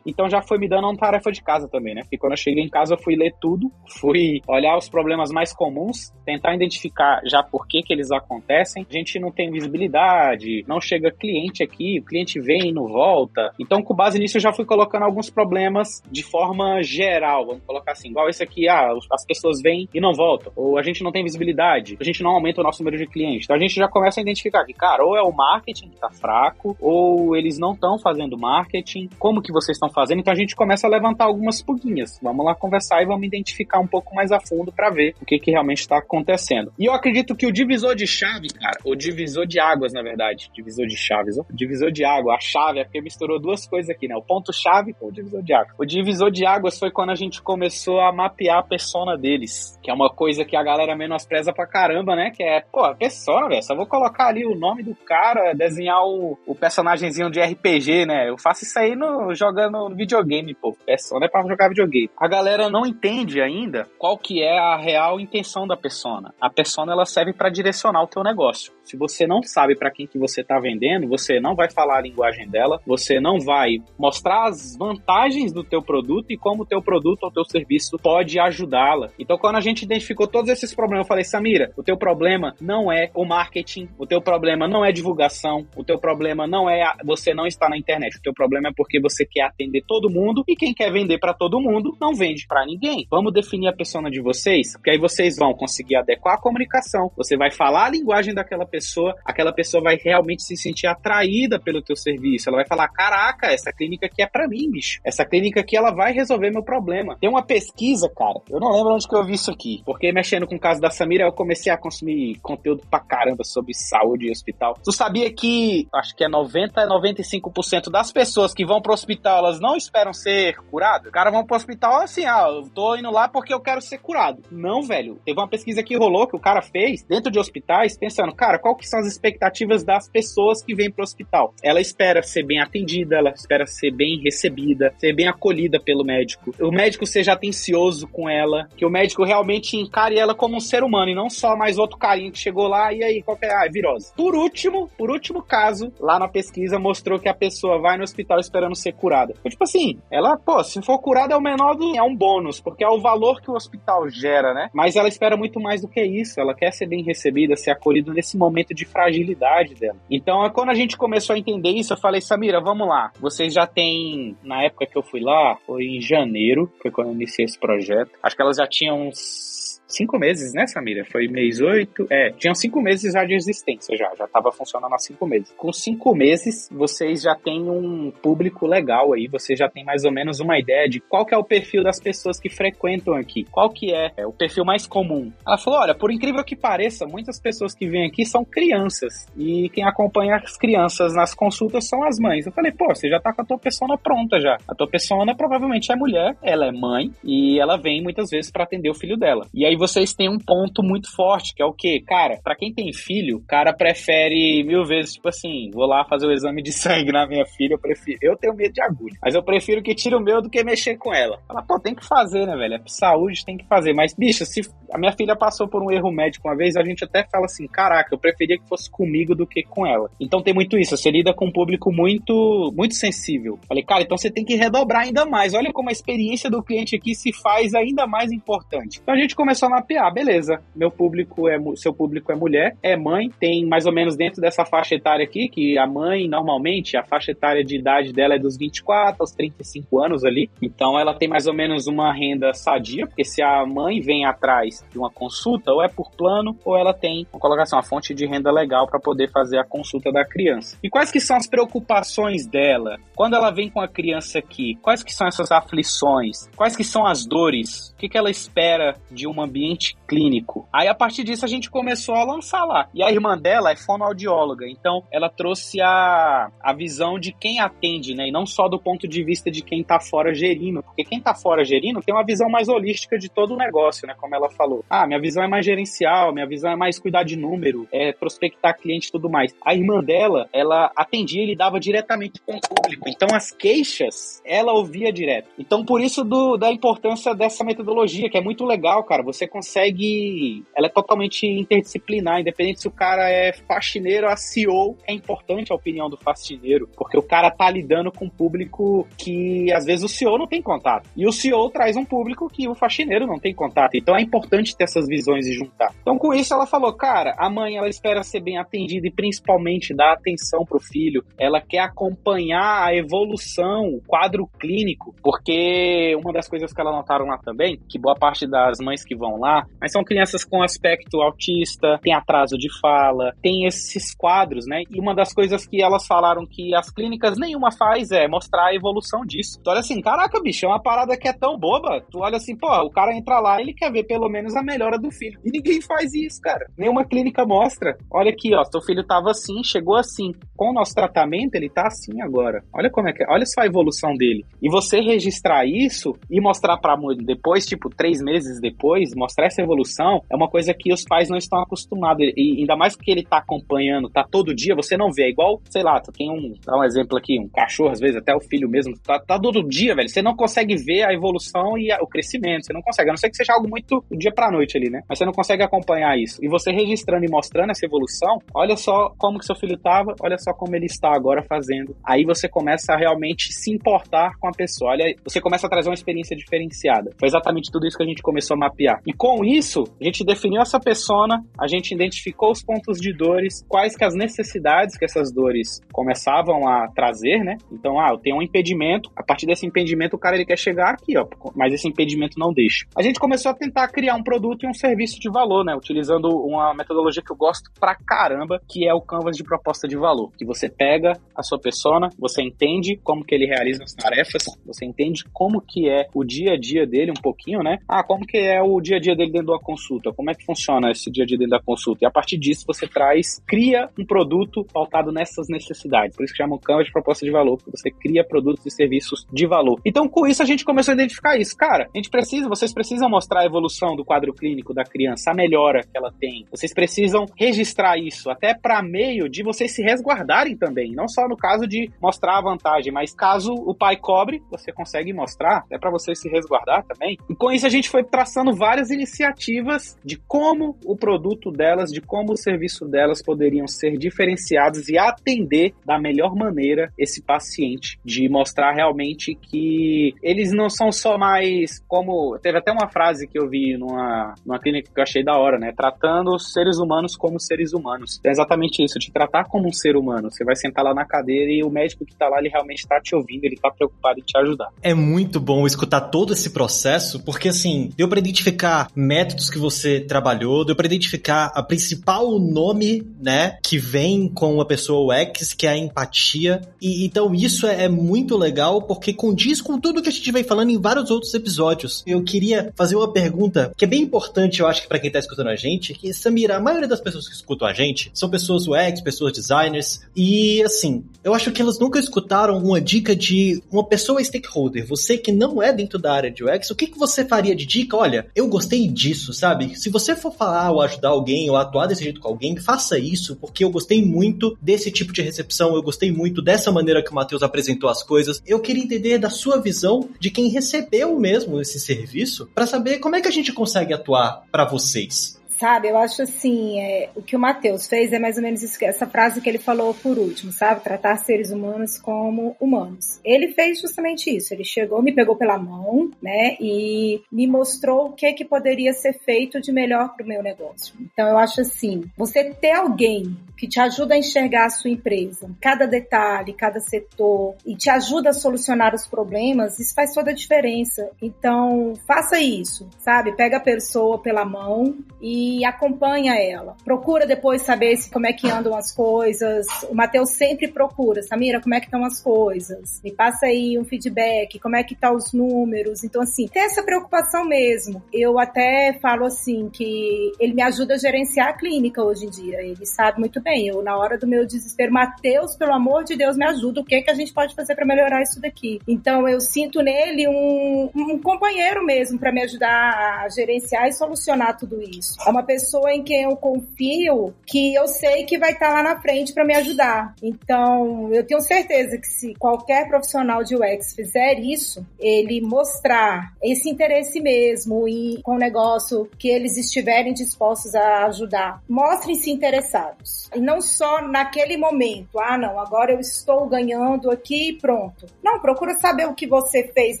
Então 0.06 0.28
já 0.28 0.40
foi 0.40 0.58
me 0.58 0.68
dando 0.68 0.84
uma 0.84 0.96
tarefa 0.96 1.30
de 1.30 1.42
casa 1.42 1.68
também, 1.68 1.94
né? 1.94 2.02
Porque 2.02 2.18
quando 2.18 2.32
eu 2.32 2.38
cheguei 2.38 2.62
em 2.62 2.68
casa 2.68 2.94
eu 2.94 2.98
fui 2.98 3.16
ler 3.16 3.34
tudo, 3.40 3.70
fui 4.00 4.40
olhar 4.46 4.76
os 4.76 4.88
problemas 4.88 5.30
mais 5.30 5.52
comuns, 5.52 6.12
tentar 6.24 6.54
identificar 6.54 7.20
já 7.24 7.42
por 7.42 7.66
que 7.66 7.82
que 7.82 7.92
eles 7.92 8.10
acontecem. 8.10 8.86
A 8.88 8.92
gente 8.92 9.18
não 9.18 9.30
tem 9.30 9.50
visibilidade, 9.50 10.64
não 10.66 10.80
chega 10.80 11.10
cliente 11.10 11.62
aqui, 11.62 11.98
o 11.98 12.04
cliente 12.04 12.40
vem 12.40 12.68
e 12.68 12.72
não 12.72 12.86
volta. 12.86 13.52
Então, 13.58 13.82
com 13.82 13.94
base 13.94 14.18
nisso, 14.18 14.36
eu 14.36 14.40
já 14.40 14.52
fui 14.52 14.64
colocando 14.64 15.04
alguns 15.04 15.30
problemas 15.30 16.02
de 16.10 16.22
forma 16.22 16.82
geral, 16.82 17.46
vamos 17.46 17.62
colocar 17.64 17.92
assim, 17.92 18.08
igual 18.08 18.28
esse 18.28 18.42
aqui, 18.42 18.68
ah, 18.68 18.92
as 19.12 19.24
pessoas 19.24 19.60
vêm 19.60 19.88
e 19.92 20.00
não 20.00 20.12
voltam, 20.12 20.52
ou 20.56 20.78
a 20.78 20.82
gente 20.82 21.02
não 21.02 21.10
tem 21.10 21.22
visibilidade, 21.22 21.96
a 22.00 22.04
gente 22.04 22.22
não 22.22 22.30
aumenta 22.30 22.60
o 22.60 22.64
nosso 22.64 22.82
número 22.82 22.98
de 22.98 23.06
clientes. 23.06 23.44
Então 23.44 23.56
a 23.56 23.60
gente 23.60 23.74
já 23.74 23.88
começa 23.88 24.20
a 24.20 24.22
identificar 24.22 24.64
que, 24.64 24.72
cara, 24.72 25.04
ou 25.04 25.16
é 25.16 25.22
o 25.22 25.32
marketing 25.32 25.90
que 25.90 25.98
tá 25.98 26.10
fraco, 26.10 26.76
ou 26.80 27.36
eles 27.36 27.58
não 27.58 27.72
estão 27.72 27.98
fazendo 27.98 28.38
marketing, 28.38 29.07
como 29.18 29.42
que 29.42 29.52
vocês 29.52 29.76
estão 29.76 29.90
fazendo? 29.90 30.20
Então 30.20 30.32
a 30.32 30.36
gente 30.36 30.56
começa 30.56 30.86
a 30.86 30.90
levantar 30.90 31.24
algumas 31.24 31.62
puguinhas. 31.62 32.18
Vamos 32.22 32.44
lá 32.44 32.54
conversar 32.54 33.02
e 33.02 33.06
vamos 33.06 33.26
identificar 33.26 33.80
um 33.80 33.86
pouco 33.86 34.14
mais 34.14 34.32
a 34.32 34.40
fundo 34.40 34.72
para 34.72 34.90
ver 34.90 35.14
o 35.20 35.24
que 35.24 35.38
que 35.38 35.50
realmente 35.50 35.80
está 35.80 35.98
acontecendo. 35.98 36.72
E 36.78 36.86
eu 36.86 36.92
acredito 36.92 37.34
que 37.34 37.46
o 37.46 37.52
divisor 37.52 37.94
de 37.94 38.06
chave, 38.06 38.48
cara, 38.48 38.78
o 38.84 38.94
divisor 38.94 39.46
de 39.46 39.60
águas, 39.60 39.92
na 39.92 40.02
verdade, 40.02 40.50
divisor 40.54 40.86
de 40.86 40.96
chaves, 40.96 41.36
divisor 41.50 41.90
de 41.90 42.04
água, 42.04 42.34
a 42.34 42.40
chave 42.40 42.80
é 42.80 42.84
porque 42.84 43.00
misturou 43.00 43.40
duas 43.40 43.66
coisas 43.66 43.90
aqui, 43.90 44.08
né? 44.08 44.16
O 44.16 44.22
ponto 44.22 44.52
chave 44.52 44.92
com 44.94 45.06
o 45.06 45.12
divisor 45.12 45.42
de 45.42 45.54
águas. 45.54 45.74
O 45.78 45.84
divisor 45.84 46.30
de 46.30 46.46
águas 46.46 46.78
foi 46.78 46.90
quando 46.90 47.10
a 47.10 47.14
gente 47.14 47.42
começou 47.42 48.00
a 48.00 48.12
mapear 48.12 48.58
a 48.58 48.62
persona 48.62 49.16
deles, 49.16 49.78
que 49.82 49.90
é 49.90 49.94
uma 49.94 50.10
coisa 50.10 50.44
que 50.44 50.56
a 50.56 50.62
galera 50.62 50.96
menospreza 50.96 51.52
pra 51.52 51.66
caramba, 51.66 52.14
né? 52.16 52.30
Que 52.30 52.42
é, 52.42 52.60
pô, 52.60 52.84
a 52.84 52.94
persona, 52.94 53.48
velho, 53.48 53.62
só 53.62 53.74
vou 53.74 53.86
colocar 53.86 54.28
ali 54.28 54.44
o 54.44 54.54
nome 54.54 54.82
do 54.82 54.94
cara, 54.94 55.52
desenhar 55.54 56.02
o, 56.04 56.38
o 56.46 56.54
personagemzinho 56.54 57.30
de 57.30 57.40
RPG, 57.40 58.06
né? 58.06 58.28
Eu 58.28 58.38
faço 58.38 58.64
isso 58.64 58.78
aí 58.78 58.94
no, 58.98 59.34
jogando 59.34 59.94
videogame, 59.94 60.54
pô. 60.54 60.76
Persona 60.84 61.26
é 61.26 61.28
pra 61.28 61.42
jogar 61.42 61.68
videogame. 61.68 62.10
A 62.18 62.28
galera 62.28 62.68
não 62.68 62.84
entende 62.84 63.40
ainda 63.40 63.88
qual 63.98 64.18
que 64.18 64.42
é 64.42 64.58
a 64.58 64.76
real 64.76 65.20
intenção 65.20 65.66
da 65.66 65.76
persona. 65.76 66.34
A 66.40 66.50
persona, 66.50 66.92
ela 66.92 67.06
serve 67.06 67.32
para 67.32 67.50
direcionar 67.50 68.02
o 68.02 68.06
teu 68.06 68.22
negócio. 68.22 68.72
Se 68.82 68.96
você 68.96 69.26
não 69.26 69.42
sabe 69.42 69.76
para 69.76 69.90
quem 69.90 70.06
que 70.06 70.18
você 70.18 70.40
está 70.40 70.58
vendendo, 70.58 71.06
você 71.06 71.38
não 71.38 71.54
vai 71.54 71.70
falar 71.70 71.98
a 71.98 72.02
linguagem 72.02 72.48
dela, 72.48 72.80
você 72.86 73.20
não 73.20 73.38
vai 73.38 73.76
mostrar 73.98 74.48
as 74.48 74.76
vantagens 74.76 75.52
do 75.52 75.62
teu 75.62 75.82
produto 75.82 76.30
e 76.30 76.38
como 76.38 76.62
o 76.62 76.66
teu 76.66 76.80
produto 76.80 77.24
ou 77.24 77.30
teu 77.30 77.44
serviço 77.44 77.98
pode 78.02 78.40
ajudá-la. 78.40 79.08
Então, 79.18 79.36
quando 79.36 79.56
a 79.56 79.60
gente 79.60 79.82
identificou 79.82 80.26
todos 80.26 80.50
esses 80.50 80.74
problemas, 80.74 81.04
eu 81.04 81.08
falei, 81.08 81.24
Samira, 81.24 81.70
o 81.76 81.82
teu 81.82 81.98
problema 81.98 82.54
não 82.60 82.90
é 82.90 83.10
o 83.14 83.26
marketing, 83.26 83.88
o 83.98 84.06
teu 84.06 84.22
problema 84.22 84.66
não 84.66 84.84
é 84.84 84.90
divulgação, 84.90 85.66
o 85.76 85.84
teu 85.84 85.98
problema 85.98 86.46
não 86.46 86.68
é 86.68 86.82
você 87.04 87.34
não 87.34 87.46
está 87.46 87.68
na 87.68 87.76
internet, 87.76 88.16
o 88.16 88.22
teu 88.22 88.32
problema 88.32 88.68
é 88.68 88.72
porque 88.74 88.87
você 89.00 89.26
quer 89.26 89.42
atender 89.42 89.82
todo 89.86 90.10
mundo 90.10 90.44
e 90.46 90.56
quem 90.56 90.72
quer 90.72 90.92
vender 90.92 91.18
para 91.18 91.34
todo 91.34 91.60
mundo 91.60 91.96
não 92.00 92.14
vende 92.14 92.46
para 92.46 92.64
ninguém. 92.64 93.06
Vamos 93.10 93.32
definir 93.32 93.68
a 93.68 93.72
persona 93.72 94.10
de 94.10 94.20
vocês, 94.20 94.72
porque 94.72 94.90
aí 94.90 94.98
vocês 94.98 95.36
vão 95.36 95.52
conseguir 95.54 95.96
adequar 95.96 96.34
a 96.34 96.40
comunicação, 96.40 97.10
você 97.16 97.36
vai 97.36 97.50
falar 97.50 97.86
a 97.86 97.90
linguagem 97.90 98.34
daquela 98.34 98.64
pessoa 98.64 98.78
pessoa, 98.78 99.14
aquela 99.24 99.52
pessoa 99.52 99.82
vai 99.82 99.96
realmente 99.96 100.42
se 100.42 100.56
sentir 100.56 100.86
atraída 100.86 101.60
pelo 101.60 101.82
teu 101.82 101.96
serviço. 101.96 102.48
Ela 102.48 102.58
vai 102.58 102.66
falar: 102.66 102.88
"Caraca, 102.88 103.48
essa 103.48 103.72
clínica 103.72 104.06
aqui 104.06 104.22
é 104.22 104.26
para 104.26 104.48
mim, 104.48 104.70
bicho. 104.70 105.00
Essa 105.04 105.24
clínica 105.24 105.60
aqui 105.60 105.76
ela 105.76 105.90
vai 105.90 106.12
resolver 106.12 106.50
meu 106.50 106.62
problema". 106.62 107.16
Tem 107.20 107.28
uma 107.28 107.42
pesquisa, 107.42 108.08
cara. 108.08 108.40
Eu 108.50 108.60
não 108.60 108.72
lembro 108.72 108.94
onde 108.94 109.06
que 109.06 109.14
eu 109.14 109.24
vi 109.24 109.34
isso 109.34 109.50
aqui, 109.50 109.82
porque 109.84 110.12
mexendo 110.12 110.46
com 110.46 110.56
o 110.56 110.60
caso 110.60 110.80
da 110.80 110.90
Samira, 110.90 111.24
eu 111.24 111.32
comecei 111.32 111.72
a 111.72 111.76
consumir 111.76 112.38
conteúdo 112.40 112.82
pra 112.90 113.00
caramba 113.00 113.44
sobre 113.44 113.74
saúde 113.74 114.26
e 114.26 114.30
hospital. 114.30 114.78
Tu 114.82 114.92
sabia 114.92 115.32
que 115.32 115.86
acho 115.92 116.14
que 116.14 116.24
é 116.24 116.28
90 116.28 116.86
95% 116.88 117.90
das 117.90 118.12
pessoas 118.12 118.54
que 118.54 118.64
vão 118.64 118.77
pro 118.80 118.92
hospital, 118.92 119.38
elas 119.38 119.60
não 119.60 119.76
esperam 119.76 120.12
ser 120.12 120.56
curadas? 120.70 121.08
O 121.08 121.12
cara 121.12 121.30
vão 121.30 121.44
pro 121.44 121.56
hospital 121.56 122.02
assim, 122.02 122.24
ah, 122.24 122.46
eu 122.48 122.68
tô 122.70 122.96
indo 122.96 123.10
lá 123.10 123.28
porque 123.28 123.52
eu 123.52 123.60
quero 123.60 123.80
ser 123.80 123.98
curado. 123.98 124.42
Não, 124.50 124.82
velho. 124.82 125.20
Teve 125.24 125.38
uma 125.38 125.48
pesquisa 125.48 125.82
que 125.82 125.96
rolou 125.96 126.26
que 126.26 126.36
o 126.36 126.40
cara 126.40 126.62
fez 126.62 127.02
dentro 127.02 127.30
de 127.30 127.38
hospitais, 127.38 127.96
pensando, 127.96 128.34
cara, 128.34 128.58
qual 128.58 128.76
que 128.76 128.88
são 128.88 129.00
as 129.00 129.06
expectativas 129.06 129.84
das 129.84 130.08
pessoas 130.08 130.62
que 130.62 130.74
vêm 130.74 130.90
para 130.90 131.02
o 131.02 131.04
hospital. 131.04 131.54
Ela 131.62 131.80
espera 131.80 132.22
ser 132.22 132.42
bem 132.44 132.60
atendida, 132.60 133.16
ela 133.16 133.30
espera 133.30 133.66
ser 133.66 133.90
bem 133.90 134.20
recebida, 134.20 134.92
ser 134.98 135.14
bem 135.14 135.28
acolhida 135.28 135.80
pelo 135.80 136.04
médico. 136.04 136.54
O 136.60 136.70
médico 136.70 137.06
seja 137.06 137.32
atencioso 137.32 138.06
com 138.08 138.28
ela, 138.28 138.68
que 138.76 138.84
o 138.84 138.90
médico 138.90 139.24
realmente 139.24 139.76
encare 139.76 140.18
ela 140.18 140.34
como 140.34 140.56
um 140.56 140.60
ser 140.60 140.82
humano 140.82 141.10
e 141.10 141.14
não 141.14 141.28
só 141.30 141.56
mais 141.56 141.78
outro 141.78 141.98
carinho 141.98 142.32
que 142.32 142.38
chegou 142.38 142.68
lá 142.68 142.92
e 142.92 143.02
aí 143.02 143.22
qual 143.22 143.38
é? 143.42 143.50
Ah, 143.50 143.68
virose. 143.70 144.12
Por 144.14 144.34
último, 144.34 144.88
por 144.96 145.10
último 145.10 145.42
caso, 145.42 145.92
lá 146.00 146.18
na 146.18 146.28
pesquisa 146.28 146.78
mostrou 146.78 147.18
que 147.18 147.28
a 147.28 147.34
pessoa 147.34 147.78
vai 147.78 147.96
no 147.96 148.04
hospital 148.04 148.38
esperando 148.38 148.67
ser 148.74 148.92
curada. 148.92 149.34
Então, 149.38 149.50
tipo 149.50 149.64
assim, 149.64 149.98
ela, 150.10 150.36
pô, 150.36 150.62
se 150.62 150.80
for 150.82 150.98
curada 150.98 151.34
é 151.34 151.36
o 151.36 151.40
menor 151.40 151.74
do, 151.76 151.96
é 151.96 152.02
um 152.02 152.14
bônus, 152.14 152.60
porque 152.60 152.84
é 152.84 152.88
o 152.88 153.00
valor 153.00 153.40
que 153.40 153.50
o 153.50 153.54
hospital 153.54 154.08
gera, 154.08 154.52
né? 154.54 154.68
Mas 154.72 154.96
ela 154.96 155.08
espera 155.08 155.36
muito 155.36 155.60
mais 155.60 155.82
do 155.82 155.88
que 155.88 156.02
isso. 156.02 156.40
Ela 156.40 156.54
quer 156.54 156.72
ser 156.72 156.86
bem 156.86 157.02
recebida, 157.02 157.56
ser 157.56 157.70
acolhida 157.70 158.12
nesse 158.12 158.36
momento 158.36 158.74
de 158.74 158.84
fragilidade 158.84 159.74
dela. 159.74 159.96
Então, 160.10 160.48
quando 160.50 160.70
a 160.70 160.74
gente 160.74 160.96
começou 160.96 161.34
a 161.34 161.38
entender 161.38 161.70
isso, 161.70 161.92
eu 161.92 161.98
falei, 161.98 162.20
Samira, 162.20 162.60
vamos 162.60 162.88
lá. 162.88 163.10
Vocês 163.20 163.52
já 163.52 163.66
têm, 163.66 164.36
na 164.42 164.64
época 164.64 164.86
que 164.86 164.96
eu 164.96 165.02
fui 165.02 165.20
lá, 165.20 165.56
foi 165.66 165.84
em 165.84 166.00
janeiro, 166.00 166.72
foi 166.80 166.90
quando 166.90 167.08
eu 167.08 167.14
iniciei 167.14 167.44
esse 167.44 167.58
projeto. 167.58 168.10
Acho 168.22 168.36
que 168.36 168.42
elas 168.42 168.56
já 168.56 168.66
tinham 168.66 169.08
uns 169.08 169.57
cinco 169.88 170.18
meses, 170.18 170.52
né, 170.52 170.66
Samira? 170.66 171.04
Foi 171.04 171.26
mês 171.26 171.60
oito. 171.60 172.06
É, 172.10 172.30
tinham 172.32 172.54
cinco 172.54 172.80
meses 172.80 173.12
já 173.12 173.24
de 173.24 173.34
existência 173.34 173.96
já, 173.96 174.12
já 174.16 174.26
estava 174.26 174.52
funcionando 174.52 174.94
há 174.94 174.98
cinco 174.98 175.26
meses. 175.26 175.52
Com 175.56 175.72
cinco 175.72 176.14
meses, 176.14 176.68
vocês 176.70 177.22
já 177.22 177.34
têm 177.34 177.68
um 177.68 178.10
público 178.10 178.66
legal 178.66 179.12
aí, 179.12 179.26
você 179.26 179.56
já 179.56 179.68
tem 179.68 179.84
mais 179.84 180.04
ou 180.04 180.12
menos 180.12 180.40
uma 180.40 180.58
ideia 180.58 180.88
de 180.88 181.00
qual 181.00 181.24
que 181.24 181.34
é 181.34 181.38
o 181.38 181.44
perfil 181.44 181.82
das 181.82 182.00
pessoas 182.00 182.38
que 182.38 182.48
frequentam 182.48 183.14
aqui, 183.14 183.44
qual 183.50 183.70
que 183.70 183.92
é, 183.92 184.12
é 184.16 184.26
o 184.26 184.32
perfil 184.32 184.64
mais 184.64 184.86
comum. 184.86 185.32
Ela 185.46 185.58
falou, 185.58 185.80
olha, 185.80 185.94
por 185.94 186.12
incrível 186.12 186.44
que 186.44 186.54
pareça, 186.54 187.06
muitas 187.06 187.40
pessoas 187.40 187.74
que 187.74 187.88
vêm 187.88 188.06
aqui 188.06 188.24
são 188.24 188.44
crianças 188.44 189.26
e 189.36 189.68
quem 189.70 189.84
acompanha 189.84 190.36
as 190.36 190.56
crianças 190.56 191.14
nas 191.14 191.34
consultas 191.34 191.88
são 191.88 192.04
as 192.04 192.18
mães. 192.18 192.46
Eu 192.46 192.52
falei, 192.52 192.72
pô, 192.72 192.94
você 192.94 193.08
já 193.08 193.20
tá 193.20 193.32
com 193.32 193.42
a 193.42 193.44
tua 193.44 193.58
persona 193.58 193.96
pronta 193.96 194.38
já. 194.38 194.56
A 194.68 194.74
tua 194.74 194.88
persona 194.88 195.34
provavelmente 195.34 195.90
é 195.90 195.96
mulher, 195.96 196.36
ela 196.42 196.66
é 196.66 196.72
mãe 196.72 197.10
e 197.24 197.58
ela 197.58 197.76
vem 197.76 198.02
muitas 198.02 198.30
vezes 198.30 198.50
para 198.50 198.64
atender 198.64 198.90
o 198.90 198.94
filho 198.94 199.16
dela. 199.16 199.46
E 199.54 199.64
aí 199.64 199.76
vocês 199.78 200.12
têm 200.14 200.28
um 200.28 200.38
ponto 200.38 200.82
muito 200.82 201.10
forte, 201.14 201.54
que 201.54 201.62
é 201.62 201.66
o 201.66 201.72
quê? 201.72 202.02
Cara, 202.06 202.38
para 202.42 202.56
quem 202.56 202.72
tem 202.72 202.92
filho, 202.92 203.38
o 203.38 203.46
cara 203.46 203.72
prefere 203.72 204.62
mil 204.64 204.84
vezes, 204.84 205.14
tipo 205.14 205.28
assim, 205.28 205.70
vou 205.72 205.86
lá 205.86 206.04
fazer 206.04 206.26
o 206.26 206.32
exame 206.32 206.62
de 206.62 206.72
sangue 206.72 207.12
na 207.12 207.26
minha 207.26 207.46
filha, 207.46 207.74
eu 207.74 207.78
prefiro. 207.78 208.18
Eu 208.22 208.36
tenho 208.36 208.54
medo 208.54 208.72
de 208.72 208.82
agulha, 208.82 209.16
mas 209.22 209.34
eu 209.34 209.42
prefiro 209.42 209.82
que 209.82 209.94
tire 209.94 210.14
o 210.14 210.20
meu 210.20 210.42
do 210.42 210.50
que 210.50 210.62
mexer 210.62 210.96
com 210.96 211.14
ela. 211.14 211.40
Fala, 211.46 211.62
pô, 211.62 211.78
tem 211.80 211.94
que 211.94 212.06
fazer, 212.06 212.46
né, 212.46 212.56
velho? 212.56 212.74
É 212.74 212.80
saúde, 212.86 213.44
tem 213.44 213.56
que 213.56 213.66
fazer. 213.66 213.92
Mas, 213.94 214.14
bicho, 214.14 214.44
se 214.44 214.62
a 214.92 214.98
minha 214.98 215.12
filha 215.12 215.36
passou 215.36 215.68
por 215.68 215.82
um 215.82 215.90
erro 215.90 216.10
médico 216.10 216.48
uma 216.48 216.56
vez, 216.56 216.76
a 216.76 216.82
gente 216.82 217.04
até 217.04 217.24
fala 217.30 217.44
assim: 217.44 217.66
caraca, 217.66 218.14
eu 218.14 218.18
preferia 218.18 218.58
que 218.58 218.68
fosse 218.68 218.90
comigo 218.90 219.34
do 219.34 219.46
que 219.46 219.62
com 219.62 219.86
ela. 219.86 220.10
Então 220.20 220.42
tem 220.42 220.54
muito 220.54 220.78
isso, 220.78 220.96
você 220.96 221.10
lida 221.10 221.32
com 221.34 221.46
um 221.46 221.52
público 221.52 221.92
muito, 221.92 222.72
muito 222.74 222.94
sensível. 222.94 223.58
Falei, 223.68 223.84
cara, 223.84 224.02
então 224.02 224.16
você 224.16 224.30
tem 224.30 224.44
que 224.44 224.56
redobrar 224.56 225.02
ainda 225.02 225.24
mais. 225.26 225.54
Olha 225.54 225.72
como 225.72 225.88
a 225.88 225.92
experiência 225.92 226.50
do 226.50 226.62
cliente 226.62 226.96
aqui 226.96 227.14
se 227.14 227.32
faz 227.32 227.74
ainda 227.74 228.06
mais 228.06 228.32
importante. 228.32 229.00
Então 229.02 229.14
a 229.14 229.18
gente 229.18 229.36
começou 229.36 229.67
a 229.68 229.70
mapear, 229.70 230.12
beleza. 230.12 230.60
Meu 230.74 230.90
público 230.90 231.48
é 231.48 231.58
seu 231.76 231.92
público 231.92 232.32
é 232.32 232.34
mulher, 232.34 232.76
é 232.82 232.96
mãe, 232.96 233.30
tem 233.38 233.66
mais 233.66 233.86
ou 233.86 233.92
menos 233.92 234.16
dentro 234.16 234.40
dessa 234.40 234.64
faixa 234.64 234.94
etária 234.94 235.24
aqui, 235.24 235.48
que 235.48 235.78
a 235.78 235.86
mãe, 235.86 236.28
normalmente, 236.28 236.96
a 236.96 237.04
faixa 237.04 237.32
etária 237.32 237.64
de 237.64 237.76
idade 237.76 238.12
dela 238.12 238.34
é 238.34 238.38
dos 238.38 238.56
24 238.56 239.16
aos 239.20 239.32
35 239.32 240.02
anos 240.02 240.24
ali. 240.24 240.50
Então 240.62 240.98
ela 240.98 241.14
tem 241.14 241.28
mais 241.28 241.46
ou 241.46 241.54
menos 241.54 241.86
uma 241.86 242.12
renda 242.12 242.52
sadia, 242.52 243.06
porque 243.06 243.24
se 243.24 243.42
a 243.42 243.64
mãe 243.66 244.00
vem 244.00 244.24
atrás 244.24 244.84
de 244.90 244.98
uma 244.98 245.10
consulta, 245.10 245.72
ou 245.72 245.82
é 245.82 245.88
por 245.88 246.10
plano, 246.10 246.56
ou 246.64 246.76
ela 246.76 246.94
tem 246.94 247.26
uma 247.32 247.40
colocação, 247.40 247.78
uma 247.78 247.84
fonte 247.84 248.14
de 248.14 248.26
renda 248.26 248.50
legal 248.50 248.86
para 248.86 249.00
poder 249.00 249.30
fazer 249.30 249.58
a 249.58 249.64
consulta 249.64 250.10
da 250.10 250.24
criança. 250.24 250.78
E 250.82 250.88
quais 250.88 251.10
que 251.10 251.20
são 251.20 251.36
as 251.36 251.46
preocupações 251.46 252.46
dela? 252.46 252.96
Quando 253.14 253.34
ela 253.34 253.50
vem 253.50 253.70
com 253.70 253.80
a 253.80 253.88
criança 253.88 254.38
aqui, 254.38 254.76
quais 254.80 255.02
que 255.02 255.12
são 255.12 255.26
essas 255.26 255.50
aflições? 255.50 256.48
Quais 256.56 256.76
que 256.76 256.84
são 256.84 257.06
as 257.06 257.26
dores? 257.26 257.90
O 257.90 257.96
que, 257.96 258.08
que 258.08 258.16
ela 258.16 258.30
espera 258.30 258.96
de 259.10 259.26
um 259.26 259.40
ambiente 259.40 259.57
clínico? 260.06 260.68
Aí 260.72 260.88
a 260.88 260.94
partir 260.94 261.24
disso 261.24 261.44
a 261.44 261.48
gente 261.48 261.70
começou 261.70 262.14
a 262.14 262.24
lançar 262.24 262.64
lá. 262.64 262.88
E 262.94 263.02
a 263.02 263.10
irmã 263.10 263.36
dela 263.36 263.70
é 263.70 263.76
fonoaudióloga, 263.76 264.66
então 264.68 265.02
ela 265.10 265.28
trouxe 265.28 265.80
a, 265.80 266.50
a 266.60 266.72
visão 266.72 267.18
de 267.18 267.32
quem 267.32 267.60
atende, 267.60 268.14
né? 268.14 268.28
E 268.28 268.32
não 268.32 268.46
só 268.46 268.68
do 268.68 268.78
ponto 268.78 269.08
de 269.08 269.22
vista 269.22 269.50
de 269.50 269.62
quem 269.62 269.82
tá 269.82 269.98
fora 270.00 270.34
gerindo, 270.34 270.82
porque 270.82 271.04
quem 271.04 271.20
tá 271.20 271.34
fora 271.34 271.64
gerindo 271.64 272.00
tem 272.00 272.14
uma 272.14 272.24
visão 272.24 272.48
mais 272.48 272.68
holística 272.68 273.18
de 273.18 273.28
todo 273.28 273.54
o 273.54 273.56
negócio, 273.56 274.06
né? 274.06 274.14
Como 274.18 274.34
ela 274.34 274.50
falou. 274.50 274.84
Ah, 274.88 275.06
minha 275.06 275.20
visão 275.20 275.42
é 275.42 275.48
mais 275.48 275.64
gerencial, 275.64 276.32
minha 276.32 276.46
visão 276.46 276.70
é 276.70 276.76
mais 276.76 276.98
cuidar 276.98 277.24
de 277.24 277.36
número, 277.36 277.88
é 277.92 278.12
prospectar 278.12 278.78
cliente 278.78 279.08
e 279.08 279.12
tudo 279.12 279.28
mais. 279.28 279.54
A 279.64 279.74
irmã 279.74 280.02
dela, 280.02 280.48
ela 280.52 280.90
atendia 280.96 281.42
e 281.42 281.46
lidava 281.46 281.80
diretamente 281.80 282.40
com 282.44 282.56
o 282.56 282.60
público. 282.60 283.08
Então 283.08 283.28
as 283.34 283.50
queixas, 283.50 284.42
ela 284.44 284.72
ouvia 284.72 285.12
direto. 285.12 285.48
Então 285.58 285.84
por 285.84 286.00
isso 286.00 286.24
do, 286.24 286.56
da 286.56 286.70
importância 286.72 287.34
dessa 287.34 287.64
metodologia, 287.64 288.30
que 288.30 288.38
é 288.38 288.40
muito 288.40 288.64
legal, 288.64 289.02
cara. 289.04 289.22
Você 289.22 289.47
consegue. 289.48 290.64
Ela 290.76 290.86
é 290.86 290.90
totalmente 290.90 291.46
interdisciplinar, 291.46 292.40
independente 292.40 292.82
se 292.82 292.88
o 292.88 292.92
cara 292.92 293.28
é 293.28 293.52
faxineiro, 293.52 294.28
a 294.28 294.36
CEO, 294.36 294.96
é 295.06 295.12
importante 295.12 295.72
a 295.72 295.76
opinião 295.76 296.08
do 296.08 296.16
faxineiro, 296.16 296.88
porque 296.96 297.18
o 297.18 297.22
cara 297.22 297.50
tá 297.50 297.70
lidando 297.70 298.12
com 298.12 298.26
um 298.26 298.30
público 298.30 299.06
que 299.16 299.72
às 299.72 299.84
vezes 299.84 300.04
o 300.04 300.08
CEO 300.08 300.38
não 300.38 300.46
tem 300.46 300.62
contato. 300.62 301.08
E 301.16 301.26
o 301.26 301.32
CEO 301.32 301.70
traz 301.70 301.96
um 301.96 302.04
público 302.04 302.48
que 302.48 302.68
o 302.68 302.74
faxineiro 302.74 303.26
não 303.26 303.38
tem 303.38 303.54
contato. 303.54 303.94
Então 303.94 304.16
é 304.16 304.22
importante 304.22 304.76
ter 304.76 304.84
essas 304.84 305.06
visões 305.06 305.46
e 305.46 305.52
juntar. 305.52 305.92
Então 306.00 306.18
com 306.18 306.32
isso 306.32 306.54
ela 306.54 306.66
falou, 306.66 306.92
cara, 306.94 307.34
a 307.38 307.48
mãe 307.50 307.76
ela 307.76 307.88
espera 307.88 308.22
ser 308.22 308.40
bem 308.40 308.58
atendida 308.58 309.06
e 309.06 309.12
principalmente 309.12 309.94
dar 309.94 310.12
atenção 310.12 310.64
pro 310.64 310.80
filho. 310.80 311.24
Ela 311.38 311.60
quer 311.60 311.80
acompanhar 311.80 312.86
a 312.86 312.94
evolução, 312.94 313.94
o 313.94 314.02
quadro 314.06 314.46
clínico, 314.58 315.14
porque 315.22 316.14
uma 316.16 316.32
das 316.32 316.48
coisas 316.48 316.72
que 316.72 316.80
ela 316.80 316.92
notaram 316.92 317.26
lá 317.26 317.38
também, 317.38 317.80
que 317.88 317.98
boa 317.98 318.14
parte 318.14 318.46
das 318.46 318.78
mães 318.78 319.04
que 319.04 319.16
vão 319.16 319.37
lá, 319.38 319.64
mas 319.80 319.92
são 319.92 320.04
crianças 320.04 320.44
com 320.44 320.62
aspecto 320.62 321.20
autista, 321.20 321.98
tem 322.02 322.12
atraso 322.12 322.56
de 322.56 322.68
fala, 322.80 323.32
tem 323.42 323.66
esses 323.66 324.14
quadros, 324.14 324.66
né? 324.66 324.82
E 324.90 325.00
uma 325.00 325.14
das 325.14 325.32
coisas 325.32 325.66
que 325.66 325.82
elas 325.82 326.06
falaram 326.06 326.46
que 326.46 326.74
as 326.74 326.90
clínicas 326.90 327.38
nenhuma 327.38 327.70
faz 327.70 328.10
é 328.10 328.26
mostrar 328.28 328.66
a 328.66 328.74
evolução 328.74 329.24
disso. 329.24 329.60
Tu 329.62 329.70
olha 329.70 329.80
assim, 329.80 330.00
caraca, 330.00 330.40
bicho, 330.40 330.66
é 330.66 330.68
uma 330.68 330.82
parada 330.82 331.16
que 331.16 331.28
é 331.28 331.32
tão 331.32 331.58
boba. 331.58 332.02
Tu 332.10 332.18
olha 332.18 332.36
assim, 332.36 332.56
pô, 332.56 332.68
o 332.82 332.90
cara 332.90 333.16
entra 333.16 333.40
lá, 333.40 333.60
ele 333.60 333.74
quer 333.74 333.92
ver 333.92 334.04
pelo 334.04 334.28
menos 334.28 334.56
a 334.56 334.62
melhora 334.62 334.98
do 334.98 335.10
filho. 335.10 335.38
E 335.44 335.50
ninguém 335.50 335.80
faz 335.80 336.12
isso, 336.14 336.40
cara. 336.40 336.66
Nenhuma 336.76 337.04
clínica 337.04 337.44
mostra. 337.44 337.96
Olha 338.10 338.30
aqui, 338.30 338.54
ó, 338.54 338.62
teu 338.64 338.80
filho 338.80 339.06
tava 339.06 339.30
assim, 339.30 339.62
chegou 339.62 339.96
assim. 339.96 340.32
Com 340.56 340.70
o 340.70 340.72
nosso 340.72 340.94
tratamento, 340.94 341.54
ele 341.54 341.68
tá 341.68 341.86
assim 341.86 342.20
agora. 342.20 342.62
Olha 342.72 342.90
como 342.90 343.08
é 343.08 343.12
que 343.12 343.22
é. 343.22 343.26
Olha 343.28 343.46
só 343.46 343.60
a 343.60 343.66
evolução 343.66 344.14
dele. 344.14 344.44
E 344.62 344.70
você 344.70 345.00
registrar 345.00 345.64
isso 345.66 346.16
e 346.30 346.40
mostrar 346.40 346.76
pra 346.78 346.96
mãe 346.96 347.16
depois, 347.16 347.66
tipo, 347.66 347.88
três 347.88 348.20
meses 348.20 348.60
depois, 348.60 349.14
mostrar 349.28 349.46
essa 349.46 349.60
evolução, 349.60 350.22
é 350.30 350.34
uma 350.34 350.48
coisa 350.48 350.72
que 350.72 350.90
os 350.92 351.04
pais 351.04 351.28
não 351.28 351.36
estão 351.36 351.60
acostumados. 351.60 352.26
E 352.34 352.60
ainda 352.60 352.76
mais 352.76 352.96
que 352.96 353.10
ele 353.10 353.22
tá 353.22 353.38
acompanhando, 353.38 354.08
tá 354.08 354.24
todo 354.24 354.54
dia, 354.54 354.74
você 354.74 354.96
não 354.96 355.12
vê. 355.12 355.24
É 355.24 355.30
igual, 355.30 355.60
sei 355.68 355.82
lá, 355.82 356.00
tu 356.00 356.10
tem 356.10 356.30
um, 356.30 356.54
dá 356.64 356.78
um 356.78 356.84
exemplo 356.84 357.18
aqui, 357.18 357.38
um 357.38 357.48
cachorro, 357.48 357.90
às 357.90 358.00
vezes, 358.00 358.16
até 358.16 358.34
o 358.34 358.40
filho 358.40 358.68
mesmo, 358.68 358.94
tá, 359.04 359.18
tá 359.18 359.38
todo 359.38 359.62
dia, 359.62 359.94
velho. 359.94 360.08
Você 360.08 360.22
não 360.22 360.34
consegue 360.34 360.74
ver 360.76 361.02
a 361.02 361.12
evolução 361.12 361.76
e 361.76 361.92
a, 361.92 361.98
o 362.00 362.06
crescimento. 362.06 362.64
Você 362.64 362.72
não 362.72 362.80
consegue. 362.80 363.10
A 363.10 363.12
não 363.12 363.18
ser 363.18 363.28
que 363.28 363.36
seja 363.36 363.52
algo 363.52 363.68
muito 363.68 364.02
dia 364.12 364.32
pra 364.32 364.50
noite 364.50 364.78
ali, 364.78 364.88
né? 364.88 365.02
Mas 365.08 365.18
você 365.18 365.26
não 365.26 365.32
consegue 365.32 365.62
acompanhar 365.62 366.16
isso. 366.18 366.42
E 366.42 366.48
você 366.48 366.70
registrando 366.70 367.26
e 367.26 367.30
mostrando 367.30 367.70
essa 367.70 367.84
evolução, 367.84 368.38
olha 368.54 368.76
só 368.76 369.12
como 369.18 369.38
que 369.38 369.44
seu 369.44 369.56
filho 369.56 369.76
tava, 369.76 370.14
olha 370.22 370.38
só 370.38 370.52
como 370.54 370.74
ele 370.74 370.86
está 370.86 371.14
agora 371.14 371.42
fazendo. 371.42 371.94
Aí 372.02 372.24
você 372.24 372.48
começa 372.48 372.94
a 372.94 372.96
realmente 372.96 373.52
se 373.52 373.70
importar 373.70 374.32
com 374.40 374.48
a 374.48 374.52
pessoa. 374.52 374.92
Olha, 374.92 375.14
você 375.22 375.40
começa 375.40 375.66
a 375.66 375.70
trazer 375.70 375.90
uma 375.90 375.94
experiência 375.94 376.36
diferenciada. 376.36 377.10
Foi 377.18 377.28
exatamente 377.28 377.70
tudo 377.70 377.86
isso 377.86 377.96
que 377.96 378.02
a 378.02 378.06
gente 378.06 378.22
começou 378.22 378.54
a 378.54 378.58
mapear. 378.58 379.00
E 379.08 379.12
com 379.14 379.42
isso, 379.42 379.84
a 379.98 380.04
gente 380.04 380.22
definiu 380.22 380.60
essa 380.60 380.78
persona, 380.78 381.42
a 381.58 381.66
gente 381.66 381.94
identificou 381.94 382.50
os 382.52 382.62
pontos 382.62 383.00
de 383.00 383.10
dores, 383.10 383.64
quais 383.66 383.96
que 383.96 384.04
as 384.04 384.14
necessidades 384.14 384.98
que 384.98 385.04
essas 385.06 385.32
dores 385.32 385.80
começavam 385.90 386.68
a 386.68 386.88
trazer, 386.88 387.42
né? 387.42 387.56
Então, 387.72 387.98
ah, 387.98 388.10
eu 388.10 388.18
tenho 388.18 388.36
um 388.36 388.42
impedimento, 388.42 389.10
a 389.16 389.22
partir 389.22 389.46
desse 389.46 389.64
impedimento 389.64 390.14
o 390.14 390.18
cara 390.18 390.36
ele 390.36 390.44
quer 390.44 390.58
chegar 390.58 390.90
aqui, 390.90 391.16
ó, 391.16 391.26
mas 391.56 391.72
esse 391.72 391.88
impedimento 391.88 392.38
não 392.38 392.52
deixa. 392.52 392.84
A 392.94 393.00
gente 393.00 393.18
começou 393.18 393.50
a 393.50 393.54
tentar 393.54 393.88
criar 393.88 394.14
um 394.14 394.22
produto 394.22 394.66
e 394.66 394.68
um 394.68 394.74
serviço 394.74 395.18
de 395.18 395.30
valor, 395.30 395.64
né? 395.64 395.74
Utilizando 395.74 396.28
uma 396.28 396.74
metodologia 396.74 397.22
que 397.24 397.32
eu 397.32 397.36
gosto 397.36 397.70
pra 397.80 397.94
caramba, 397.94 398.60
que 398.68 398.86
é 398.86 398.92
o 398.92 399.00
Canvas 399.00 399.38
de 399.38 399.42
proposta 399.42 399.88
de 399.88 399.96
valor, 399.96 400.30
que 400.36 400.44
você 400.44 400.68
pega 400.68 401.14
a 401.34 401.42
sua 401.42 401.58
persona, 401.58 402.10
você 402.18 402.42
entende 402.42 403.00
como 403.02 403.24
que 403.24 403.34
ele 403.34 403.46
realiza 403.46 403.84
as 403.84 403.94
tarefas, 403.94 404.44
você 404.66 404.84
entende 404.84 405.24
como 405.32 405.62
que 405.62 405.88
é 405.88 406.08
o 406.14 406.22
dia 406.22 406.52
a 406.52 406.60
dia 406.60 406.86
dele 406.86 407.10
um 407.10 407.22
pouquinho, 407.22 407.60
né? 407.60 407.78
Ah, 407.88 408.04
como 408.04 408.26
que 408.26 408.36
é 408.36 408.60
o 408.60 408.78
dia 408.82 408.97
a 408.98 409.00
dia 409.00 409.16
dele 409.16 409.32
dentro 409.32 409.48
da 409.48 409.58
consulta? 409.58 410.12
Como 410.12 410.30
é 410.30 410.34
que 410.34 410.44
funciona 410.44 410.90
esse 410.90 411.10
dia 411.10 411.24
a 411.24 411.26
dia 411.26 411.38
dentro 411.38 411.56
da 411.56 411.62
consulta? 411.62 412.04
E 412.04 412.06
a 412.06 412.10
partir 412.10 412.38
disso 412.38 412.64
você 412.66 412.86
traz, 412.86 413.42
cria 413.46 413.88
um 413.98 414.04
produto 414.04 414.64
pautado 414.72 415.10
nessas 415.10 415.48
necessidades. 415.48 416.16
Por 416.16 416.24
isso 416.24 416.32
que 416.32 416.38
chamam 416.38 416.58
Canvas 416.58 416.86
de 416.86 416.92
proposta 416.92 417.24
de 417.24 417.30
valor, 417.30 417.56
porque 417.56 417.70
você 417.70 417.90
cria 417.90 418.24
produtos 418.24 418.64
e 418.66 418.70
serviços 418.70 419.26
de 419.32 419.46
valor. 419.46 419.80
Então, 419.84 420.08
com 420.08 420.26
isso 420.26 420.42
a 420.42 420.46
gente 420.46 420.64
começou 420.64 420.92
a 420.92 420.94
identificar 420.94 421.36
isso. 421.36 421.56
Cara, 421.56 421.88
a 421.94 421.98
gente 421.98 422.10
precisa, 422.10 422.48
vocês 422.48 422.72
precisam 422.72 423.08
mostrar 423.08 423.40
a 423.40 423.46
evolução 423.46 423.96
do 423.96 424.04
quadro 424.04 424.32
clínico 424.32 424.74
da 424.74 424.84
criança, 424.84 425.30
a 425.30 425.34
melhora 425.34 425.82
que 425.82 425.96
ela 425.96 426.12
tem. 426.12 426.44
Vocês 426.50 426.74
precisam 426.74 427.26
registrar 427.36 427.96
isso, 427.98 428.30
até 428.30 428.54
para 428.54 428.82
meio 428.82 429.28
de 429.28 429.42
vocês 429.42 429.74
se 429.74 429.82
resguardarem 429.82 430.56
também, 430.56 430.92
não 430.92 431.08
só 431.08 431.28
no 431.28 431.36
caso 431.36 431.66
de 431.66 431.90
mostrar 432.00 432.38
a 432.38 432.42
vantagem, 432.42 432.92
mas 432.92 433.14
caso 433.14 433.52
o 433.52 433.74
pai 433.74 433.96
cobre, 433.96 434.42
você 434.50 434.72
consegue 434.72 435.12
mostrar, 435.12 435.64
é 435.70 435.78
para 435.78 435.90
você 435.90 436.14
se 436.14 436.28
resguardar 436.28 436.84
também. 436.84 437.16
E 437.28 437.34
com 437.34 437.50
isso 437.50 437.66
a 437.66 437.70
gente 437.70 437.88
foi 437.88 438.02
traçando 438.02 438.54
várias 438.54 438.87
iniciativas 438.90 439.96
de 440.04 440.16
como 440.16 440.76
o 440.84 440.96
produto 440.96 441.50
delas, 441.50 441.90
de 441.90 442.00
como 442.00 442.32
o 442.32 442.36
serviço 442.36 442.86
delas 442.86 443.22
poderiam 443.22 443.66
ser 443.66 443.96
diferenciados 443.96 444.88
e 444.88 444.98
atender 444.98 445.74
da 445.84 445.98
melhor 445.98 446.34
maneira 446.34 446.92
esse 446.98 447.22
paciente, 447.22 447.98
de 448.04 448.28
mostrar 448.28 448.72
realmente 448.72 449.34
que 449.34 450.14
eles 450.22 450.52
não 450.52 450.68
são 450.68 450.90
só 450.92 451.18
mais 451.18 451.82
como 451.86 452.38
teve 452.38 452.58
até 452.58 452.72
uma 452.72 452.88
frase 452.88 453.26
que 453.26 453.38
eu 453.38 453.48
vi 453.48 453.76
numa, 453.76 454.34
numa 454.44 454.58
clínica 454.58 454.90
que 454.92 454.98
eu 454.98 455.02
achei 455.02 455.24
da 455.24 455.36
hora, 455.36 455.58
né? 455.58 455.72
Tratando 455.76 456.34
os 456.34 456.52
seres 456.52 456.78
humanos 456.78 457.16
como 457.16 457.40
seres 457.40 457.72
humanos. 457.72 458.20
É 458.24 458.30
exatamente 458.30 458.82
isso, 458.84 458.98
te 458.98 459.10
tratar 459.10 459.44
como 459.44 459.68
um 459.68 459.72
ser 459.72 459.96
humano. 459.96 460.30
Você 460.30 460.44
vai 460.44 460.56
sentar 460.56 460.84
lá 460.84 460.94
na 460.94 461.04
cadeira 461.04 461.50
e 461.50 461.62
o 461.62 461.70
médico 461.70 462.04
que 462.04 462.14
tá 462.14 462.28
lá, 462.28 462.38
ele 462.38 462.48
realmente 462.48 462.86
tá 462.86 463.00
te 463.00 463.14
ouvindo, 463.14 463.44
ele 463.44 463.56
tá 463.56 463.70
preocupado 463.70 464.20
em 464.20 464.22
te 464.22 464.36
ajudar. 464.38 464.68
É 464.82 464.94
muito 464.94 465.40
bom 465.40 465.66
escutar 465.66 466.00
todo 466.02 466.32
esse 466.32 466.50
processo, 466.50 467.22
porque 467.24 467.48
assim, 467.48 467.90
deu 467.96 468.08
para 468.08 468.18
identificar 468.18 468.77
métodos 468.94 469.50
que 469.50 469.58
você 469.58 470.00
trabalhou, 470.00 470.64
deu 470.64 470.76
para 470.76 470.86
identificar 470.86 471.50
a 471.54 471.62
principal 471.62 472.38
nome, 472.38 473.06
né, 473.20 473.58
que 473.62 473.78
vem 473.78 474.28
com 474.28 474.60
a 474.60 474.64
pessoa 474.64 475.14
UX, 475.14 475.52
que 475.52 475.66
é 475.66 475.70
a 475.70 475.76
empatia. 475.76 476.60
E 476.80 477.04
então 477.04 477.34
isso 477.34 477.66
é, 477.66 477.84
é 477.84 477.88
muito 477.88 478.36
legal 478.36 478.82
porque 478.82 479.12
condiz 479.12 479.60
com 479.60 479.78
tudo 479.78 480.02
que 480.02 480.08
a 480.08 480.12
gente 480.12 480.30
vem 480.30 480.44
falando 480.44 480.70
em 480.70 480.80
vários 480.80 481.10
outros 481.10 481.32
episódios. 481.34 482.02
Eu 482.06 482.22
queria 482.22 482.72
fazer 482.76 482.96
uma 482.96 483.12
pergunta 483.12 483.72
que 483.76 483.84
é 483.84 483.88
bem 483.88 484.02
importante, 484.02 484.60
eu 484.60 484.66
acho 484.66 484.82
que 484.82 484.88
para 484.88 484.98
quem 484.98 485.10
tá 485.10 485.18
escutando 485.18 485.48
a 485.48 485.56
gente, 485.56 485.94
que 485.94 486.12
Samira, 486.12 486.56
a 486.56 486.60
maioria 486.60 486.88
das 486.88 487.00
pessoas 487.00 487.28
que 487.28 487.34
escutam 487.34 487.66
a 487.66 487.72
gente 487.72 488.10
são 488.14 488.28
pessoas 488.28 488.66
UX, 488.66 489.00
pessoas 489.00 489.32
designers, 489.32 490.00
e 490.14 490.62
assim, 490.62 491.04
eu 491.22 491.34
acho 491.34 491.50
que 491.52 491.62
elas 491.62 491.78
nunca 491.78 491.98
escutaram 491.98 492.58
uma 492.58 492.80
dica 492.80 493.14
de 493.14 493.62
uma 493.70 493.84
pessoa 493.84 494.22
stakeholder, 494.22 494.86
você 494.86 495.16
que 495.16 495.32
não 495.32 495.62
é 495.62 495.72
dentro 495.72 495.98
da 495.98 496.12
área 496.12 496.30
de 496.30 496.44
UX, 496.44 496.70
o 496.70 496.74
que, 496.74 496.86
que 496.86 496.98
você 496.98 497.24
faria 497.24 497.54
de 497.54 497.66
dica? 497.66 497.96
Olha, 497.96 498.26
eu 498.34 498.48
gostei 498.48 498.67
disso, 498.92 499.32
sabe? 499.32 499.78
Se 499.78 499.88
você 499.88 500.14
for 500.14 500.32
falar 500.32 500.70
ou 500.70 500.80
ajudar 500.82 501.08
alguém 501.08 501.48
ou 501.48 501.56
atuar 501.56 501.86
desse 501.86 502.04
jeito 502.04 502.20
com 502.20 502.28
alguém, 502.28 502.56
faça 502.56 502.98
isso, 502.98 503.36
porque 503.36 503.64
eu 503.64 503.70
gostei 503.70 504.04
muito 504.04 504.56
desse 504.60 504.90
tipo 504.90 505.12
de 505.12 505.22
recepção, 505.22 505.74
eu 505.74 505.82
gostei 505.82 506.12
muito 506.12 506.42
dessa 506.42 506.70
maneira 506.70 507.02
que 507.02 507.10
o 507.10 507.14
Matheus 507.14 507.42
apresentou 507.42 507.88
as 507.88 508.02
coisas. 508.02 508.42
Eu 508.46 508.60
queria 508.60 508.82
entender 508.82 509.18
da 509.18 509.30
sua 509.30 509.60
visão 509.60 510.08
de 510.18 510.30
quem 510.30 510.48
recebeu 510.48 511.18
mesmo 511.18 511.60
esse 511.60 511.80
serviço 511.80 512.48
para 512.54 512.66
saber 512.66 512.98
como 512.98 513.16
é 513.16 513.20
que 513.20 513.28
a 513.28 513.32
gente 513.32 513.52
consegue 513.52 513.92
atuar 513.94 514.42
para 514.50 514.64
vocês. 514.64 515.38
Sabe? 515.58 515.88
Eu 515.88 515.96
acho 515.96 516.22
assim, 516.22 516.80
é, 516.80 517.10
o 517.14 517.22
que 517.22 517.36
o 517.36 517.38
Matheus 517.38 517.86
fez 517.86 518.12
é 518.12 518.18
mais 518.18 518.36
ou 518.36 518.42
menos 518.42 518.62
isso, 518.62 518.82
essa 518.84 519.06
frase 519.06 519.40
que 519.40 519.48
ele 519.48 519.58
falou 519.58 519.92
por 519.94 520.18
último, 520.18 520.52
sabe? 520.52 520.82
Tratar 520.82 521.16
seres 521.16 521.50
humanos 521.50 521.98
como 521.98 522.56
humanos. 522.60 523.20
Ele 523.24 523.48
fez 523.48 523.80
justamente 523.80 524.34
isso. 524.34 524.54
Ele 524.54 524.64
chegou, 524.64 525.02
me 525.02 525.12
pegou 525.12 525.36
pela 525.36 525.58
mão, 525.58 526.10
né? 526.22 526.56
E 526.60 527.22
me 527.30 527.46
mostrou 527.46 528.06
o 528.06 528.12
que 528.12 528.32
que 528.32 528.44
poderia 528.44 528.92
ser 528.92 529.14
feito 529.20 529.60
de 529.60 529.72
melhor 529.72 530.14
para 530.14 530.24
o 530.24 530.28
meu 530.28 530.42
negócio. 530.42 530.94
Então 531.00 531.28
eu 531.28 531.38
acho 531.38 531.60
assim, 531.60 532.04
você 532.16 532.44
ter 532.44 532.72
alguém 532.72 533.36
que 533.58 533.66
te 533.66 533.80
ajuda 533.80 534.14
a 534.14 534.18
enxergar 534.18 534.66
a 534.66 534.70
sua 534.70 534.90
empresa, 534.90 535.50
cada 535.60 535.86
detalhe, 535.86 536.52
cada 536.52 536.78
setor, 536.78 537.56
e 537.66 537.74
te 537.74 537.90
ajuda 537.90 538.30
a 538.30 538.32
solucionar 538.32 538.94
os 538.94 539.06
problemas, 539.06 539.80
isso 539.80 539.92
faz 539.94 540.14
toda 540.14 540.30
a 540.30 540.34
diferença. 540.34 541.10
Então, 541.20 541.94
faça 542.06 542.38
isso, 542.38 542.88
sabe? 542.98 543.34
Pega 543.36 543.56
a 543.56 543.60
pessoa 543.60 544.22
pela 544.22 544.44
mão 544.44 544.96
e 545.20 545.64
acompanha 545.64 546.34
ela. 546.34 546.76
Procura 546.84 547.26
depois 547.26 547.62
saber 547.62 547.96
se, 547.96 548.10
como 548.10 548.26
é 548.26 548.32
que 548.32 548.48
andam 548.48 548.76
as 548.76 548.92
coisas. 548.94 549.66
O 549.90 549.94
Matheus 549.94 550.30
sempre 550.30 550.68
procura, 550.68 551.22
Samira, 551.22 551.60
como 551.60 551.74
é 551.74 551.80
que 551.80 551.86
estão 551.86 552.04
as 552.04 552.22
coisas? 552.22 553.00
Me 553.02 553.12
passa 553.12 553.46
aí 553.46 553.76
um 553.78 553.84
feedback, 553.84 554.60
como 554.60 554.76
é 554.76 554.84
que 554.84 554.94
estão 554.94 555.10
tá 555.10 555.16
os 555.16 555.32
números. 555.32 556.04
Então, 556.04 556.22
assim, 556.22 556.46
tem 556.46 556.62
essa 556.62 556.82
preocupação 556.82 557.44
mesmo. 557.44 558.00
Eu 558.12 558.38
até 558.38 558.96
falo 559.02 559.24
assim 559.24 559.68
que 559.68 560.32
ele 560.38 560.54
me 560.54 560.62
ajuda 560.62 560.94
a 560.94 560.98
gerenciar 560.98 561.48
a 561.48 561.52
clínica 561.54 562.02
hoje 562.02 562.26
em 562.26 562.30
dia. 562.30 562.62
Ele 562.62 562.86
sabe 562.86 563.18
muito 563.18 563.40
bem 563.40 563.47
bem. 563.48 563.68
Eu, 563.68 563.82
na 563.82 563.96
hora 563.96 564.18
do 564.18 564.26
meu 564.26 564.46
desespero, 564.46 564.92
Mateus, 564.92 565.56
pelo 565.56 565.72
amor 565.72 566.04
de 566.04 566.16
Deus, 566.16 566.36
me 566.36 566.44
ajuda. 566.44 566.80
O 566.80 566.84
que, 566.84 567.00
que 567.00 567.10
a 567.10 567.14
gente 567.14 567.32
pode 567.32 567.54
fazer 567.54 567.74
para 567.74 567.86
melhorar 567.86 568.22
isso 568.22 568.40
daqui? 568.40 568.80
Então, 568.86 569.26
eu 569.26 569.40
sinto 569.40 569.80
nele 569.80 570.28
um, 570.28 570.90
um 570.94 571.18
companheiro 571.18 571.84
mesmo 571.84 572.18
para 572.18 572.30
me 572.30 572.42
ajudar 572.42 572.68
a 572.68 573.28
gerenciar 573.30 573.88
e 573.88 573.92
solucionar 573.92 574.56
tudo 574.58 574.82
isso. 574.82 575.16
É 575.26 575.30
uma 575.30 575.42
pessoa 575.42 575.92
em 575.92 576.02
quem 576.02 576.24
eu 576.24 576.36
confio 576.36 577.34
que 577.46 577.74
eu 577.74 577.88
sei 577.88 578.24
que 578.24 578.38
vai 578.38 578.52
estar 578.52 578.68
tá 578.68 578.74
lá 578.74 578.82
na 578.82 579.00
frente 579.00 579.32
para 579.32 579.44
me 579.44 579.54
ajudar. 579.54 580.14
Então, 580.22 581.12
eu 581.12 581.24
tenho 581.24 581.40
certeza 581.40 581.96
que 581.96 582.06
se 582.06 582.34
qualquer 582.34 582.88
profissional 582.88 583.42
de 583.42 583.56
UX 583.56 583.94
fizer 583.94 584.38
isso, 584.40 584.86
ele 584.98 585.40
mostrar 585.40 586.34
esse 586.42 586.68
interesse 586.68 587.20
mesmo 587.20 587.88
e 587.88 588.20
com 588.22 588.34
o 588.34 588.38
negócio 588.38 589.08
que 589.18 589.28
eles 589.28 589.56
estiverem 589.56 590.12
dispostos 590.12 590.74
a 590.74 591.06
ajudar, 591.06 591.62
mostrem-se 591.68 592.30
interessados. 592.30 593.28
E 593.38 593.40
não 593.40 593.60
só 593.60 594.02
naquele 594.02 594.56
momento, 594.56 595.20
ah, 595.20 595.38
não, 595.38 595.60
agora 595.60 595.92
eu 595.92 596.00
estou 596.00 596.44
ganhando 596.48 597.08
aqui 597.08 597.50
e 597.50 597.52
pronto. 597.52 598.06
Não, 598.20 598.40
procura 598.40 598.74
saber 598.74 599.06
o 599.06 599.14
que 599.14 599.28
você 599.28 599.70
fez 599.72 600.00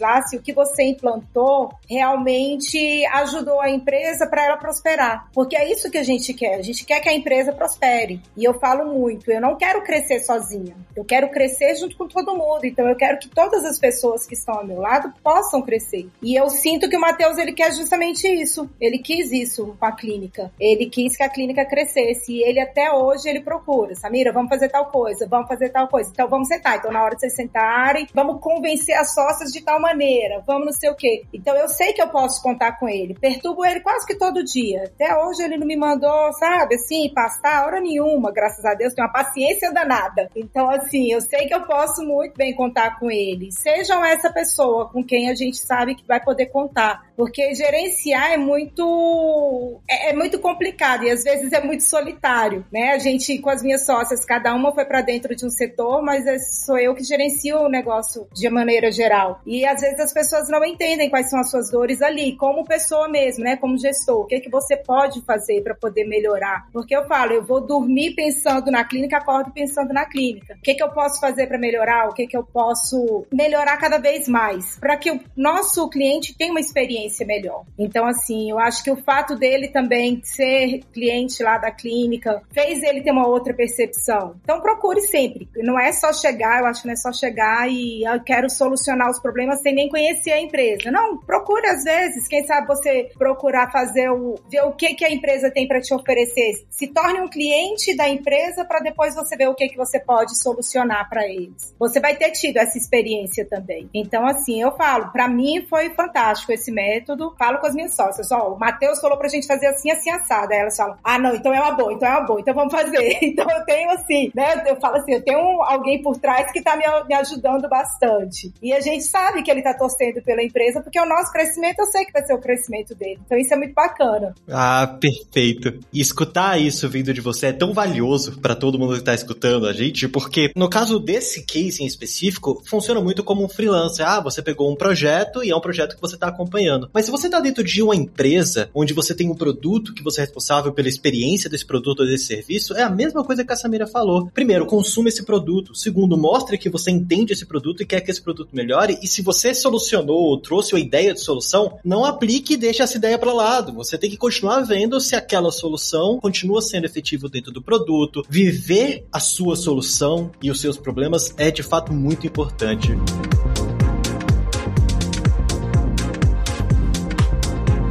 lá, 0.00 0.20
se 0.22 0.36
o 0.36 0.42
que 0.42 0.52
você 0.52 0.82
implantou 0.82 1.72
realmente 1.88 3.06
ajudou 3.06 3.60
a 3.60 3.70
empresa 3.70 4.26
para 4.26 4.44
ela 4.44 4.56
prosperar. 4.56 5.28
Porque 5.32 5.56
é 5.56 5.70
isso 5.70 5.88
que 5.88 5.98
a 5.98 6.02
gente 6.02 6.34
quer. 6.34 6.56
A 6.56 6.62
gente 6.62 6.84
quer 6.84 7.00
que 7.00 7.08
a 7.08 7.14
empresa 7.14 7.52
prospere. 7.52 8.20
E 8.36 8.42
eu 8.42 8.54
falo 8.58 8.92
muito, 8.92 9.30
eu 9.30 9.40
não 9.40 9.56
quero 9.56 9.82
crescer 9.82 10.18
sozinha. 10.18 10.74
Eu 10.96 11.04
quero 11.04 11.30
crescer 11.30 11.76
junto 11.76 11.96
com 11.96 12.08
todo 12.08 12.36
mundo. 12.36 12.64
Então 12.64 12.88
eu 12.88 12.96
quero 12.96 13.20
que 13.20 13.28
todas 13.28 13.64
as 13.64 13.78
pessoas 13.78 14.26
que 14.26 14.34
estão 14.34 14.56
ao 14.56 14.66
meu 14.66 14.80
lado 14.80 15.14
possam 15.22 15.62
crescer. 15.62 16.08
E 16.20 16.34
eu 16.34 16.50
sinto 16.50 16.88
que 16.88 16.96
o 16.96 17.00
Matheus 17.00 17.38
ele 17.38 17.52
quer 17.52 17.72
justamente 17.72 18.26
isso. 18.26 18.68
Ele 18.80 18.98
quis 18.98 19.30
isso 19.30 19.76
com 19.78 19.86
a 19.86 19.92
clínica. 19.92 20.50
Ele 20.58 20.86
quis 20.86 21.16
que 21.16 21.22
a 21.22 21.28
clínica 21.28 21.64
crescesse. 21.64 22.32
E 22.32 22.42
ele 22.42 22.58
até 22.58 22.92
hoje 22.92 23.27
ele 23.28 23.42
procura. 23.42 23.94
Samira, 23.94 24.32
vamos 24.32 24.48
fazer 24.48 24.68
tal 24.68 24.86
coisa, 24.86 25.26
vamos 25.28 25.48
fazer 25.48 25.70
tal 25.70 25.88
coisa. 25.88 26.10
Então 26.10 26.28
vamos 26.28 26.48
sentar. 26.48 26.78
Então 26.78 26.92
na 26.92 27.02
hora 27.02 27.14
de 27.14 27.20
vocês 27.20 27.34
sentarem, 27.34 28.06
vamos 28.14 28.40
convencer 28.40 28.96
as 28.96 29.14
sócias 29.14 29.50
de 29.50 29.62
tal 29.62 29.80
maneira, 29.80 30.42
vamos 30.46 30.66
não 30.66 30.72
sei 30.72 30.90
o 30.90 30.96
quê. 30.96 31.24
Então 31.32 31.54
eu 31.56 31.68
sei 31.68 31.92
que 31.92 32.02
eu 32.02 32.08
posso 32.08 32.42
contar 32.42 32.78
com 32.78 32.88
ele. 32.88 33.14
Perturbo 33.14 33.64
ele 33.64 33.80
quase 33.80 34.06
que 34.06 34.16
todo 34.16 34.44
dia. 34.44 34.84
Até 34.84 35.16
hoje 35.16 35.42
ele 35.42 35.56
não 35.56 35.66
me 35.66 35.76
mandou, 35.76 36.32
sabe, 36.34 36.74
assim, 36.74 37.12
pastar 37.14 37.66
hora 37.66 37.80
nenhuma, 37.80 38.32
graças 38.32 38.64
a 38.64 38.74
Deus, 38.74 38.94
tem 38.94 39.04
uma 39.04 39.12
paciência 39.12 39.72
danada. 39.72 40.28
Então 40.34 40.68
assim, 40.70 41.12
eu 41.12 41.20
sei 41.20 41.46
que 41.46 41.54
eu 41.54 41.62
posso 41.62 42.02
muito 42.02 42.34
bem 42.36 42.54
contar 42.54 42.98
com 42.98 43.10
ele. 43.10 43.50
Sejam 43.52 44.04
essa 44.04 44.32
pessoa 44.32 44.88
com 44.88 45.02
quem 45.04 45.30
a 45.30 45.34
gente 45.34 45.58
sabe 45.58 45.94
que 45.94 46.06
vai 46.06 46.22
poder 46.22 46.46
contar. 46.46 47.08
Porque 47.16 47.54
gerenciar 47.54 48.32
é 48.32 48.36
muito 48.36 49.80
é, 49.88 50.10
é 50.10 50.12
muito 50.12 50.38
complicado 50.38 51.04
e 51.04 51.10
às 51.10 51.22
vezes 51.22 51.52
é 51.52 51.60
muito 51.60 51.82
solitário, 51.82 52.64
né? 52.72 52.92
A 52.92 52.98
gente 52.98 53.17
com 53.40 53.50
as 53.50 53.62
minhas 53.62 53.84
sócias, 53.84 54.24
cada 54.24 54.54
uma 54.54 54.72
foi 54.72 54.84
para 54.84 55.02
dentro 55.02 55.34
de 55.34 55.44
um 55.44 55.50
setor, 55.50 56.02
mas 56.02 56.26
é, 56.26 56.38
sou 56.38 56.78
eu 56.78 56.94
que 56.94 57.04
gerencio 57.04 57.58
o 57.58 57.68
negócio 57.68 58.26
de 58.32 58.48
maneira 58.48 58.90
geral. 58.90 59.40
E 59.46 59.66
às 59.66 59.80
vezes 59.80 60.00
as 60.00 60.12
pessoas 60.12 60.48
não 60.48 60.64
entendem 60.64 61.10
quais 61.10 61.28
são 61.28 61.40
as 61.40 61.50
suas 61.50 61.70
dores 61.70 62.00
ali, 62.02 62.36
como 62.36 62.64
pessoa 62.64 63.08
mesmo, 63.08 63.44
né? 63.44 63.56
Como 63.56 63.78
gestor, 63.78 64.20
o 64.20 64.26
que 64.26 64.36
é 64.36 64.40
que 64.40 64.50
você 64.50 64.76
pode 64.76 65.20
fazer 65.22 65.62
para 65.62 65.74
poder 65.74 66.04
melhorar? 66.04 66.66
Porque 66.72 66.96
eu 66.96 67.06
falo, 67.06 67.32
eu 67.32 67.44
vou 67.44 67.60
dormir 67.60 68.14
pensando 68.14 68.70
na 68.70 68.84
clínica, 68.84 69.18
acordo 69.18 69.50
pensando 69.52 69.92
na 69.92 70.06
clínica. 70.06 70.54
O 70.54 70.62
que 70.62 70.70
é 70.70 70.74
que 70.74 70.82
eu 70.82 70.90
posso 70.90 71.20
fazer 71.20 71.46
para 71.46 71.58
melhorar? 71.58 72.08
O 72.08 72.14
que 72.14 72.22
é 72.22 72.26
que 72.26 72.36
eu 72.36 72.44
posso 72.44 73.26
melhorar 73.32 73.76
cada 73.76 73.98
vez 73.98 74.28
mais 74.28 74.78
para 74.78 74.96
que 74.96 75.10
o 75.10 75.20
nosso 75.36 75.88
cliente 75.88 76.36
tenha 76.36 76.50
uma 76.50 76.60
experiência 76.60 77.26
melhor. 77.26 77.64
Então, 77.78 78.06
assim, 78.06 78.50
eu 78.50 78.58
acho 78.58 78.82
que 78.82 78.90
o 78.90 78.96
fato 78.96 79.36
dele 79.36 79.68
também 79.68 80.20
ser 80.22 80.80
cliente 80.92 81.42
lá 81.42 81.58
da 81.58 81.70
clínica 81.70 82.42
fez 82.52 82.82
ele 82.82 83.02
ter 83.08 83.12
uma 83.12 83.26
outra 83.26 83.54
percepção. 83.54 84.36
Então, 84.42 84.60
procure 84.60 85.00
sempre. 85.00 85.48
Não 85.56 85.78
é 85.78 85.92
só 85.92 86.12
chegar, 86.12 86.60
eu 86.60 86.66
acho 86.66 86.82
que 86.82 86.86
não 86.86 86.92
é 86.92 86.96
só 86.96 87.12
chegar 87.12 87.68
e 87.70 88.04
eu 88.04 88.22
quero 88.22 88.50
solucionar 88.50 89.10
os 89.10 89.18
problemas 89.20 89.60
sem 89.62 89.74
nem 89.74 89.88
conhecer 89.88 90.32
a 90.32 90.40
empresa. 90.40 90.90
Não, 90.90 91.18
procure 91.18 91.66
às 91.66 91.84
vezes. 91.84 92.28
Quem 92.28 92.46
sabe 92.46 92.66
você 92.66 93.10
procurar 93.18 93.70
fazer 93.70 94.10
o 94.10 94.34
ver 94.50 94.62
o 94.62 94.72
que 94.72 94.94
que 94.94 95.04
a 95.04 95.10
empresa 95.10 95.50
tem 95.50 95.66
para 95.66 95.80
te 95.80 95.94
oferecer. 95.94 96.66
Se 96.70 96.86
torne 96.88 97.20
um 97.20 97.28
cliente 97.28 97.96
da 97.96 98.08
empresa 98.08 98.64
para 98.64 98.80
depois 98.80 99.14
você 99.14 99.36
ver 99.36 99.48
o 99.48 99.54
que 99.54 99.68
que 99.68 99.76
você 99.76 99.98
pode 99.98 100.38
solucionar 100.38 101.08
para 101.08 101.26
eles. 101.26 101.74
Você 101.78 102.00
vai 102.00 102.16
ter 102.16 102.30
tido 102.32 102.58
essa 102.58 102.76
experiência 102.76 103.46
também. 103.48 103.88
Então, 103.94 104.26
assim, 104.26 104.60
eu 104.60 104.72
falo, 104.76 105.10
para 105.12 105.28
mim 105.28 105.66
foi 105.68 105.90
fantástico 105.90 106.52
esse 106.52 106.70
método 106.70 107.08
método, 107.08 107.34
falo 107.38 107.58
com 107.58 107.66
as 107.66 107.74
minhas 107.74 107.94
sócias, 107.94 108.30
ó, 108.30 108.52
o 108.52 108.58
Matheus 108.58 109.00
falou 109.00 109.16
pra 109.18 109.28
gente 109.28 109.46
fazer 109.46 109.66
assim, 109.66 109.90
assim, 109.90 110.10
assada. 110.10 110.54
Aí 110.54 110.60
elas 110.60 110.76
falam, 110.76 110.96
ah, 111.02 111.18
não, 111.18 111.34
então 111.34 111.52
é 111.52 111.60
uma 111.60 111.72
boa, 111.72 111.92
então 111.92 112.08
é 112.08 112.12
uma 112.12 112.26
boa, 112.26 112.40
então 112.40 112.54
vamos 112.54 112.72
fazer. 112.72 112.87
Então 113.28 113.46
eu 113.50 113.64
tenho 113.64 113.90
assim, 113.90 114.30
né, 114.34 114.64
eu 114.66 114.76
falo 114.80 114.96
assim, 114.96 115.12
eu 115.12 115.22
tenho 115.22 115.62
alguém 115.62 116.00
por 116.02 116.16
trás 116.16 116.50
que 116.52 116.62
tá 116.62 116.76
me, 116.76 116.84
me 117.06 117.14
ajudando 117.14 117.68
bastante. 117.68 118.52
E 118.62 118.72
a 118.72 118.80
gente 118.80 119.04
sabe 119.04 119.42
que 119.42 119.50
ele 119.50 119.62
tá 119.62 119.74
torcendo 119.74 120.22
pela 120.22 120.42
empresa, 120.42 120.80
porque 120.80 121.00
o 121.00 121.06
nosso 121.06 121.32
crescimento, 121.32 121.80
eu 121.80 121.86
sei 121.86 122.04
que 122.04 122.12
vai 122.12 122.24
ser 122.24 122.34
o 122.34 122.40
crescimento 122.40 122.94
dele. 122.94 123.18
Então 123.24 123.38
isso 123.38 123.52
é 123.52 123.56
muito 123.56 123.74
bacana. 123.74 124.34
Ah, 124.48 124.96
perfeito. 125.00 125.78
E 125.92 126.00
escutar 126.00 126.60
isso 126.60 126.88
vindo 126.88 127.12
de 127.12 127.20
você 127.20 127.46
é 127.46 127.52
tão 127.52 127.72
valioso 127.72 128.40
para 128.40 128.54
todo 128.54 128.78
mundo 128.78 128.94
que 128.94 129.04
tá 129.04 129.14
escutando 129.14 129.66
a 129.66 129.72
gente, 129.72 130.08
porque 130.08 130.52
no 130.56 130.68
caso 130.68 130.98
desse 130.98 131.44
case 131.44 131.82
em 131.82 131.86
específico, 131.86 132.62
funciona 132.66 133.00
muito 133.00 133.22
como 133.22 133.44
um 133.44 133.48
freelancer. 133.48 134.06
Ah, 134.06 134.20
você 134.20 134.42
pegou 134.42 134.70
um 134.70 134.76
projeto 134.76 135.42
e 135.42 135.50
é 135.50 135.56
um 135.56 135.60
projeto 135.60 135.94
que 135.94 136.00
você 136.00 136.16
tá 136.16 136.28
acompanhando. 136.28 136.88
Mas 136.92 137.06
se 137.06 137.10
você 137.10 137.26
está 137.26 137.40
dentro 137.40 137.62
de 137.62 137.82
uma 137.82 137.96
empresa 137.96 138.70
onde 138.74 138.92
você 138.92 139.14
tem 139.14 139.30
um 139.30 139.34
produto 139.34 139.94
que 139.94 140.02
você 140.02 140.20
é 140.20 140.24
responsável 140.24 140.72
pela 140.72 140.88
experiência 140.88 141.50
desse 141.50 141.66
produto 141.66 142.00
ou 142.00 142.06
desse 142.06 142.26
serviço, 142.26 142.74
é 142.78 142.84
a 142.84 142.90
mesma 142.90 143.24
coisa 143.24 143.44
que 143.44 143.52
a 143.52 143.56
Samira 143.56 143.86
falou. 143.86 144.30
Primeiro, 144.32 144.66
consuma 144.66 145.08
esse 145.08 145.24
produto. 145.24 145.74
Segundo, 145.74 146.16
mostre 146.16 146.58
que 146.58 146.70
você 146.70 146.90
entende 146.90 147.32
esse 147.32 147.46
produto 147.46 147.82
e 147.82 147.86
quer 147.86 148.00
que 148.00 148.10
esse 148.10 148.22
produto 148.22 148.50
melhore. 148.52 148.98
E 149.02 149.06
se 149.06 149.22
você 149.22 149.52
solucionou 149.52 150.16
ou 150.16 150.40
trouxe 150.40 150.74
uma 150.74 150.80
ideia 150.80 151.12
de 151.12 151.20
solução, 151.20 151.78
não 151.84 152.04
aplique 152.04 152.54
e 152.54 152.56
deixe 152.56 152.82
essa 152.82 152.96
ideia 152.96 153.18
para 153.18 153.32
lado. 153.32 153.72
Você 153.72 153.98
tem 153.98 154.10
que 154.10 154.16
continuar 154.16 154.60
vendo 154.62 155.00
se 155.00 155.14
aquela 155.14 155.50
solução 155.50 156.18
continua 156.20 156.62
sendo 156.62 156.84
efetiva 156.84 157.28
dentro 157.28 157.52
do 157.52 157.62
produto. 157.62 158.24
Viver 158.28 159.06
a 159.12 159.20
sua 159.20 159.56
solução 159.56 160.30
e 160.42 160.50
os 160.50 160.60
seus 160.60 160.76
problemas 160.76 161.34
é 161.36 161.50
de 161.50 161.62
fato 161.62 161.92
muito 161.92 162.26
importante. 162.26 162.92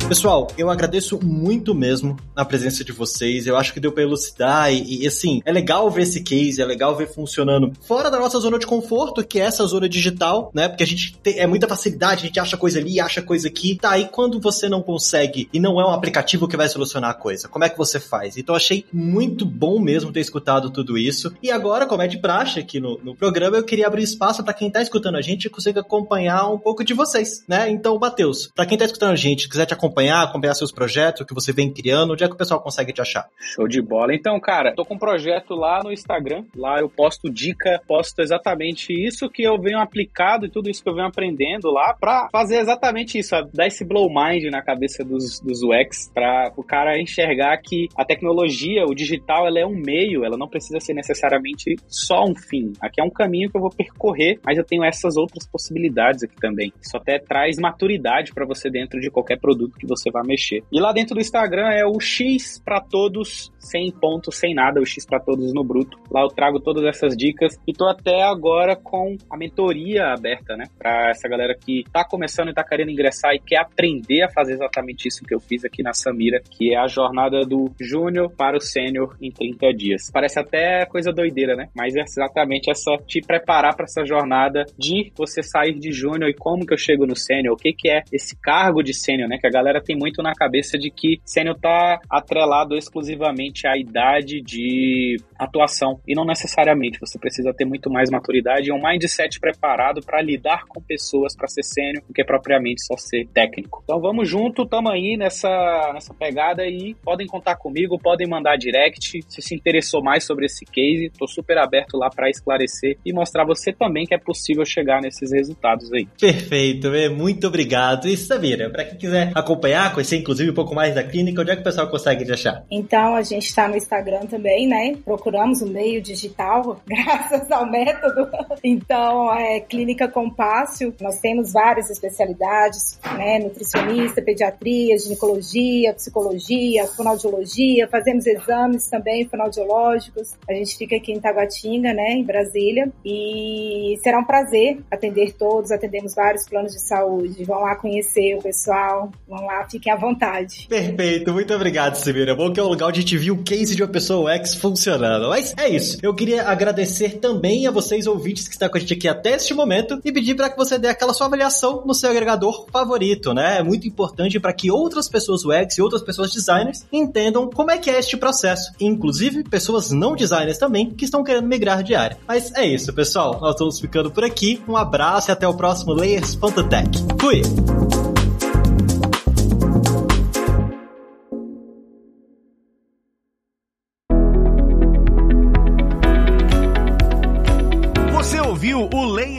Pessoal, 0.07 0.47
eu 0.57 0.69
agradeço 0.69 1.19
muito 1.21 1.75
mesmo 1.75 2.15
a 2.33 2.45
presença 2.45 2.81
de 2.81 2.93
vocês. 2.93 3.45
Eu 3.45 3.57
acho 3.57 3.73
que 3.73 3.79
deu 3.79 3.91
para 3.91 4.03
elucidar 4.03 4.71
e, 4.71 5.03
e, 5.03 5.07
assim, 5.07 5.41
é 5.43 5.51
legal 5.51 5.91
ver 5.91 6.03
esse 6.03 6.23
case, 6.23 6.61
é 6.61 6.65
legal 6.65 6.95
ver 6.95 7.09
funcionando 7.13 7.73
fora 7.81 8.09
da 8.09 8.17
nossa 8.17 8.39
zona 8.39 8.57
de 8.57 8.65
conforto, 8.65 9.21
que 9.21 9.37
é 9.37 9.43
essa 9.43 9.65
zona 9.65 9.89
digital, 9.89 10.49
né? 10.55 10.69
Porque 10.69 10.83
a 10.83 10.87
gente 10.87 11.17
tem 11.17 11.37
é 11.37 11.45
muita 11.45 11.67
facilidade, 11.67 12.23
a 12.23 12.27
gente 12.27 12.39
acha 12.39 12.55
coisa 12.55 12.79
ali, 12.79 13.01
acha 13.01 13.21
coisa 13.21 13.49
aqui. 13.49 13.77
Tá, 13.81 13.99
e 13.99 14.07
quando 14.07 14.39
você 14.39 14.69
não 14.69 14.81
consegue 14.81 15.49
e 15.51 15.59
não 15.59 15.79
é 15.81 15.85
um 15.85 15.91
aplicativo 15.91 16.47
que 16.47 16.55
vai 16.55 16.69
solucionar 16.69 17.09
a 17.09 17.13
coisa, 17.13 17.49
como 17.49 17.65
é 17.65 17.69
que 17.69 17.77
você 17.77 17.99
faz? 17.99 18.37
Então 18.37 18.55
achei 18.55 18.85
muito 18.93 19.45
bom 19.45 19.77
mesmo 19.77 20.13
ter 20.13 20.21
escutado 20.21 20.69
tudo 20.69 20.97
isso. 20.97 21.33
E 21.43 21.51
agora, 21.51 21.85
como 21.85 22.01
é 22.01 22.07
de 22.07 22.17
praxe 22.17 22.61
aqui 22.61 22.79
no, 22.79 22.97
no 23.03 23.13
programa, 23.13 23.57
eu 23.57 23.63
queria 23.63 23.87
abrir 23.87 24.03
espaço 24.03 24.41
para 24.41 24.53
quem 24.53 24.71
tá 24.71 24.81
escutando 24.81 25.17
a 25.17 25.21
gente 25.21 25.49
consiga 25.49 25.81
acompanhar 25.81 26.49
um 26.49 26.57
pouco 26.57 26.81
de 26.81 26.93
vocês, 26.93 27.43
né? 27.45 27.69
Então, 27.69 27.99
Matheus, 27.99 28.49
para 28.55 28.65
quem 28.65 28.77
tá 28.77 28.85
escutando 28.85 29.11
a 29.11 29.17
gente, 29.17 29.49
quiser 29.49 29.65
te 29.65 29.73
acompanhar 29.73 29.96
acompanhar, 29.97 30.23
acompanhar 30.23 30.53
seus 30.53 30.71
projetos, 30.71 31.25
que 31.25 31.33
você 31.33 31.51
vem 31.51 31.71
criando, 31.71 32.13
onde 32.13 32.23
é 32.23 32.27
que 32.27 32.33
o 32.33 32.37
pessoal 32.37 32.61
consegue 32.61 32.93
te 32.93 33.01
achar? 33.01 33.27
Show 33.39 33.67
de 33.67 33.81
bola. 33.81 34.13
Então, 34.13 34.39
cara, 34.39 34.73
tô 34.75 34.85
com 34.85 34.93
um 34.93 34.99
projeto 34.99 35.55
lá 35.55 35.81
no 35.83 35.91
Instagram. 35.91 36.43
Lá 36.55 36.79
eu 36.79 36.89
posto 36.89 37.29
dica, 37.29 37.81
posto 37.87 38.21
exatamente 38.21 38.93
isso 38.93 39.29
que 39.29 39.43
eu 39.43 39.59
venho 39.59 39.79
aplicado 39.79 40.45
e 40.45 40.49
tudo 40.49 40.69
isso 40.69 40.83
que 40.83 40.89
eu 40.89 40.93
venho 40.93 41.07
aprendendo 41.07 41.71
lá 41.71 41.95
pra 41.99 42.29
fazer 42.31 42.57
exatamente 42.57 43.17
isso, 43.17 43.35
dar 43.53 43.67
esse 43.67 43.83
blow 43.83 44.07
mind 44.07 44.43
na 44.51 44.61
cabeça 44.61 45.03
dos, 45.03 45.39
dos 45.39 45.63
UX, 45.63 46.11
pra 46.13 46.51
o 46.55 46.63
cara 46.63 46.99
enxergar 46.99 47.57
que 47.57 47.87
a 47.97 48.05
tecnologia, 48.05 48.85
o 48.85 48.93
digital, 48.93 49.47
ela 49.47 49.59
é 49.59 49.65
um 49.65 49.75
meio, 49.75 50.23
ela 50.23 50.37
não 50.37 50.47
precisa 50.47 50.79
ser 50.79 50.93
necessariamente 50.93 51.75
só 51.87 52.23
um 52.23 52.35
fim. 52.35 52.73
Aqui 52.81 53.01
é 53.01 53.03
um 53.03 53.09
caminho 53.09 53.49
que 53.49 53.57
eu 53.57 53.61
vou 53.61 53.71
percorrer, 53.71 54.39
mas 54.45 54.57
eu 54.57 54.63
tenho 54.63 54.83
essas 54.83 55.17
outras 55.17 55.47
possibilidades 55.47 56.23
aqui 56.23 56.35
também. 56.35 56.71
Isso 56.81 56.95
até 56.95 57.17
traz 57.17 57.57
maturidade 57.57 58.33
para 58.33 58.45
você 58.45 58.69
dentro 58.69 58.99
de 58.99 59.09
qualquer 59.09 59.39
produto 59.39 59.77
que 59.77 59.86
você 59.87 60.11
vai 60.11 60.23
mexer. 60.25 60.63
E 60.71 60.79
lá 60.79 60.91
dentro 60.91 61.15
do 61.15 61.21
Instagram 61.21 61.69
é 61.69 61.85
o 61.85 61.99
X 61.99 62.61
para 62.63 62.79
todos, 62.79 63.51
sem 63.59 63.91
ponto, 63.91 64.31
sem 64.31 64.53
nada, 64.53 64.79
o 64.79 64.85
X 64.85 65.05
para 65.05 65.19
todos 65.19 65.53
no 65.53 65.63
bruto. 65.63 65.97
Lá 66.11 66.21
eu 66.21 66.27
trago 66.27 66.59
todas 66.59 66.83
essas 66.83 67.15
dicas 67.15 67.57
e 67.67 67.73
tô 67.73 67.87
até 67.87 68.21
agora 68.23 68.75
com 68.75 69.17
a 69.29 69.37
mentoria 69.37 70.13
aberta, 70.13 70.55
né, 70.55 70.65
para 70.77 71.09
essa 71.09 71.27
galera 71.27 71.55
que 71.55 71.83
tá 71.91 72.05
começando 72.05 72.49
e 72.49 72.53
tá 72.53 72.63
querendo 72.63 72.91
ingressar 72.91 73.33
e 73.33 73.39
quer 73.39 73.59
aprender 73.59 74.23
a 74.23 74.29
fazer 74.29 74.53
exatamente 74.53 75.07
isso 75.07 75.23
que 75.23 75.33
eu 75.33 75.39
fiz 75.39 75.63
aqui 75.65 75.83
na 75.83 75.93
Samira, 75.93 76.41
que 76.49 76.73
é 76.73 76.77
a 76.77 76.87
jornada 76.87 77.41
do 77.41 77.71
júnior 77.79 78.31
para 78.35 78.57
o 78.57 78.61
sênior 78.61 79.15
em 79.21 79.31
30 79.31 79.73
dias. 79.73 80.11
Parece 80.11 80.39
até 80.39 80.85
coisa 80.85 81.11
doideira, 81.11 81.55
né? 81.55 81.69
Mas 81.75 81.95
é 81.95 82.01
exatamente 82.01 82.69
essa 82.69 82.97
te 83.05 83.21
preparar 83.21 83.75
para 83.75 83.85
essa 83.85 84.05
jornada 84.05 84.65
de 84.77 85.11
você 85.15 85.41
sair 85.43 85.73
de 85.73 85.91
júnior 85.91 86.29
e 86.29 86.33
como 86.33 86.65
que 86.65 86.73
eu 86.73 86.77
chego 86.77 87.05
no 87.05 87.15
sênior, 87.15 87.53
o 87.53 87.57
que 87.57 87.73
que 87.73 87.89
é 87.89 88.03
esse 88.11 88.35
cargo 88.39 88.81
de 88.81 88.93
sênior, 88.93 89.29
né? 89.29 89.37
Que 89.39 89.47
a 89.47 89.51
galera 89.51 89.76
tem 89.81 89.95
muito 89.95 90.21
na 90.21 90.33
cabeça 90.33 90.77
de 90.77 90.89
que 90.89 91.19
sênior 91.25 91.57
tá 91.59 91.99
atrelado 92.09 92.75
exclusivamente 92.75 93.67
à 93.67 93.77
idade 93.77 94.41
de 94.41 95.17
atuação 95.37 95.99
e 96.07 96.15
não 96.15 96.25
necessariamente. 96.25 96.99
Você 96.99 97.19
precisa 97.19 97.53
ter 97.53 97.65
muito 97.65 97.89
mais 97.89 98.09
maturidade 98.09 98.69
e 98.69 98.73
um 98.73 98.81
mindset 98.81 99.39
preparado 99.39 100.01
para 100.01 100.21
lidar 100.21 100.65
com 100.67 100.81
pessoas 100.81 101.35
para 101.35 101.47
ser 101.47 101.63
sênior 101.63 102.03
do 102.07 102.13
que 102.13 102.23
propriamente 102.23 102.85
só 102.85 102.97
ser 102.97 103.27
técnico. 103.27 103.81
Então 103.83 103.99
vamos 103.99 104.29
junto, 104.29 104.65
tamo 104.65 104.89
aí 104.89 105.17
nessa 105.17 105.47
nessa 105.93 106.13
pegada 106.13 106.65
e 106.65 106.95
podem 107.03 107.27
contar 107.27 107.55
comigo, 107.55 107.99
podem 107.99 108.27
mandar 108.27 108.57
direct 108.57 109.21
se 109.27 109.41
se 109.41 109.55
interessou 109.55 110.03
mais 110.03 110.23
sobre 110.23 110.45
esse 110.45 110.65
case. 110.65 111.11
Tô 111.17 111.27
super 111.27 111.57
aberto 111.57 111.97
lá 111.97 112.09
para 112.09 112.29
esclarecer 112.29 112.97
e 113.05 113.13
mostrar 113.13 113.45
você 113.45 113.71
também 113.71 114.05
que 114.05 114.13
é 114.13 114.17
possível 114.17 114.65
chegar 114.65 115.01
nesses 115.01 115.31
resultados 115.31 115.91
aí. 115.93 116.07
Perfeito, 116.19 116.89
muito 117.15 117.47
obrigado. 117.47 118.07
E 118.07 118.17
Samira, 118.17 118.69
para 118.69 118.85
quem 118.85 118.97
quiser 118.97 119.31
acompanhar, 119.35 119.66
conhecer 119.93 120.17
inclusive 120.17 120.51
um 120.51 120.53
pouco 120.53 120.75
mais 120.75 120.95
da 120.95 121.03
clínica, 121.03 121.41
onde 121.41 121.51
é 121.51 121.55
que 121.55 121.61
o 121.61 121.63
pessoal 121.63 121.89
consegue 121.89 122.25
te 122.25 122.31
achar? 122.31 122.63
Então, 122.69 123.15
a 123.15 123.21
gente 123.21 123.45
está 123.45 123.67
no 123.67 123.75
Instagram 123.75 124.25
também, 124.27 124.67
né? 124.67 124.95
Procuramos 125.03 125.61
o 125.61 125.67
meio 125.67 126.01
digital, 126.01 126.81
graças 126.87 127.49
ao 127.51 127.65
método. 127.69 128.29
Então, 128.63 129.33
é 129.33 129.59
Clínica 129.59 130.07
Compácio. 130.07 130.93
Nós 131.01 131.19
temos 131.19 131.53
várias 131.53 131.89
especialidades, 131.89 132.99
né? 133.17 133.39
Nutricionista, 133.39 134.21
pediatria, 134.21 134.97
ginecologia, 134.97 135.93
psicologia, 135.93 136.85
fonoaudiologia. 136.87 137.87
Fazemos 137.87 138.25
exames 138.25 138.87
também 138.89 139.27
fonoaudiológicos. 139.27 140.35
A 140.49 140.53
gente 140.53 140.77
fica 140.77 140.95
aqui 140.95 141.11
em 141.11 141.19
Taguatinga, 141.19 141.93
né? 141.93 142.11
Em 142.11 142.23
Brasília. 142.23 142.91
E 143.05 143.97
será 144.03 144.19
um 144.19 144.25
prazer 144.25 144.79
atender 144.91 145.33
todos. 145.33 145.71
Atendemos 145.71 146.13
vários 146.13 146.47
planos 146.47 146.73
de 146.73 146.81
saúde. 146.81 147.43
Vão 147.43 147.61
lá 147.61 147.75
conhecer 147.75 148.35
o 148.35 148.41
pessoal. 148.41 149.11
Vão 149.27 149.45
lá, 149.45 149.56
fiquem 149.69 149.91
à 149.91 149.95
vontade. 149.95 150.67
Perfeito, 150.67 151.33
muito 151.33 151.53
obrigado, 151.53 151.95
Samira. 151.95 152.35
Bom 152.35 152.51
que 152.51 152.59
é 152.59 152.63
um 152.63 152.67
lugar 152.67 152.87
onde 152.87 152.99
a 152.99 153.01
gente 153.01 153.17
viu 153.17 153.35
o 153.35 153.43
case 153.43 153.75
de 153.75 153.83
uma 153.83 153.89
pessoa 153.89 154.31
X 154.33 154.55
funcionando. 154.55 155.29
Mas 155.29 155.53
é 155.57 155.69
isso. 155.69 155.97
Eu 156.01 156.13
queria 156.13 156.43
agradecer 156.43 157.19
também 157.19 157.67
a 157.67 157.71
vocês, 157.71 158.07
ouvintes, 158.07 158.47
que 158.47 158.53
estão 158.53 158.69
com 158.69 158.77
a 158.77 158.79
gente 158.79 158.93
aqui 158.93 159.07
até 159.07 159.33
este 159.33 159.53
momento 159.53 159.99
e 160.03 160.11
pedir 160.11 160.35
para 160.35 160.49
que 160.49 160.57
você 160.57 160.77
dê 160.77 160.87
aquela 160.87 161.13
sua 161.13 161.27
avaliação 161.27 161.83
no 161.85 161.93
seu 161.93 162.09
agregador 162.09 162.65
favorito, 162.71 163.33
né? 163.33 163.57
É 163.59 163.63
muito 163.63 163.87
importante 163.87 164.39
para 164.39 164.53
que 164.53 164.71
outras 164.71 165.07
pessoas 165.07 165.43
UX 165.45 165.77
e 165.77 165.81
outras 165.81 166.01
pessoas 166.01 166.31
designers 166.31 166.85
entendam 166.91 167.49
como 167.49 167.71
é 167.71 167.77
que 167.77 167.89
é 167.89 167.99
este 167.99 168.17
processo. 168.17 168.71
Inclusive, 168.79 169.43
pessoas 169.43 169.91
não 169.91 170.15
designers 170.15 170.57
também 170.57 170.89
que 170.89 171.05
estão 171.05 171.23
querendo 171.23 171.47
migrar 171.47 171.83
de 171.83 171.95
área. 171.95 172.17
Mas 172.27 172.53
é 172.53 172.65
isso, 172.65 172.93
pessoal. 172.93 173.39
Nós 173.39 173.51
estamos 173.51 173.79
ficando 173.79 174.11
por 174.11 174.23
aqui. 174.23 174.61
Um 174.67 174.75
abraço 174.75 175.29
e 175.29 175.31
até 175.31 175.47
o 175.47 175.53
próximo 175.53 175.93
Layers.tech. 175.93 176.89
Fui! 177.19 178.06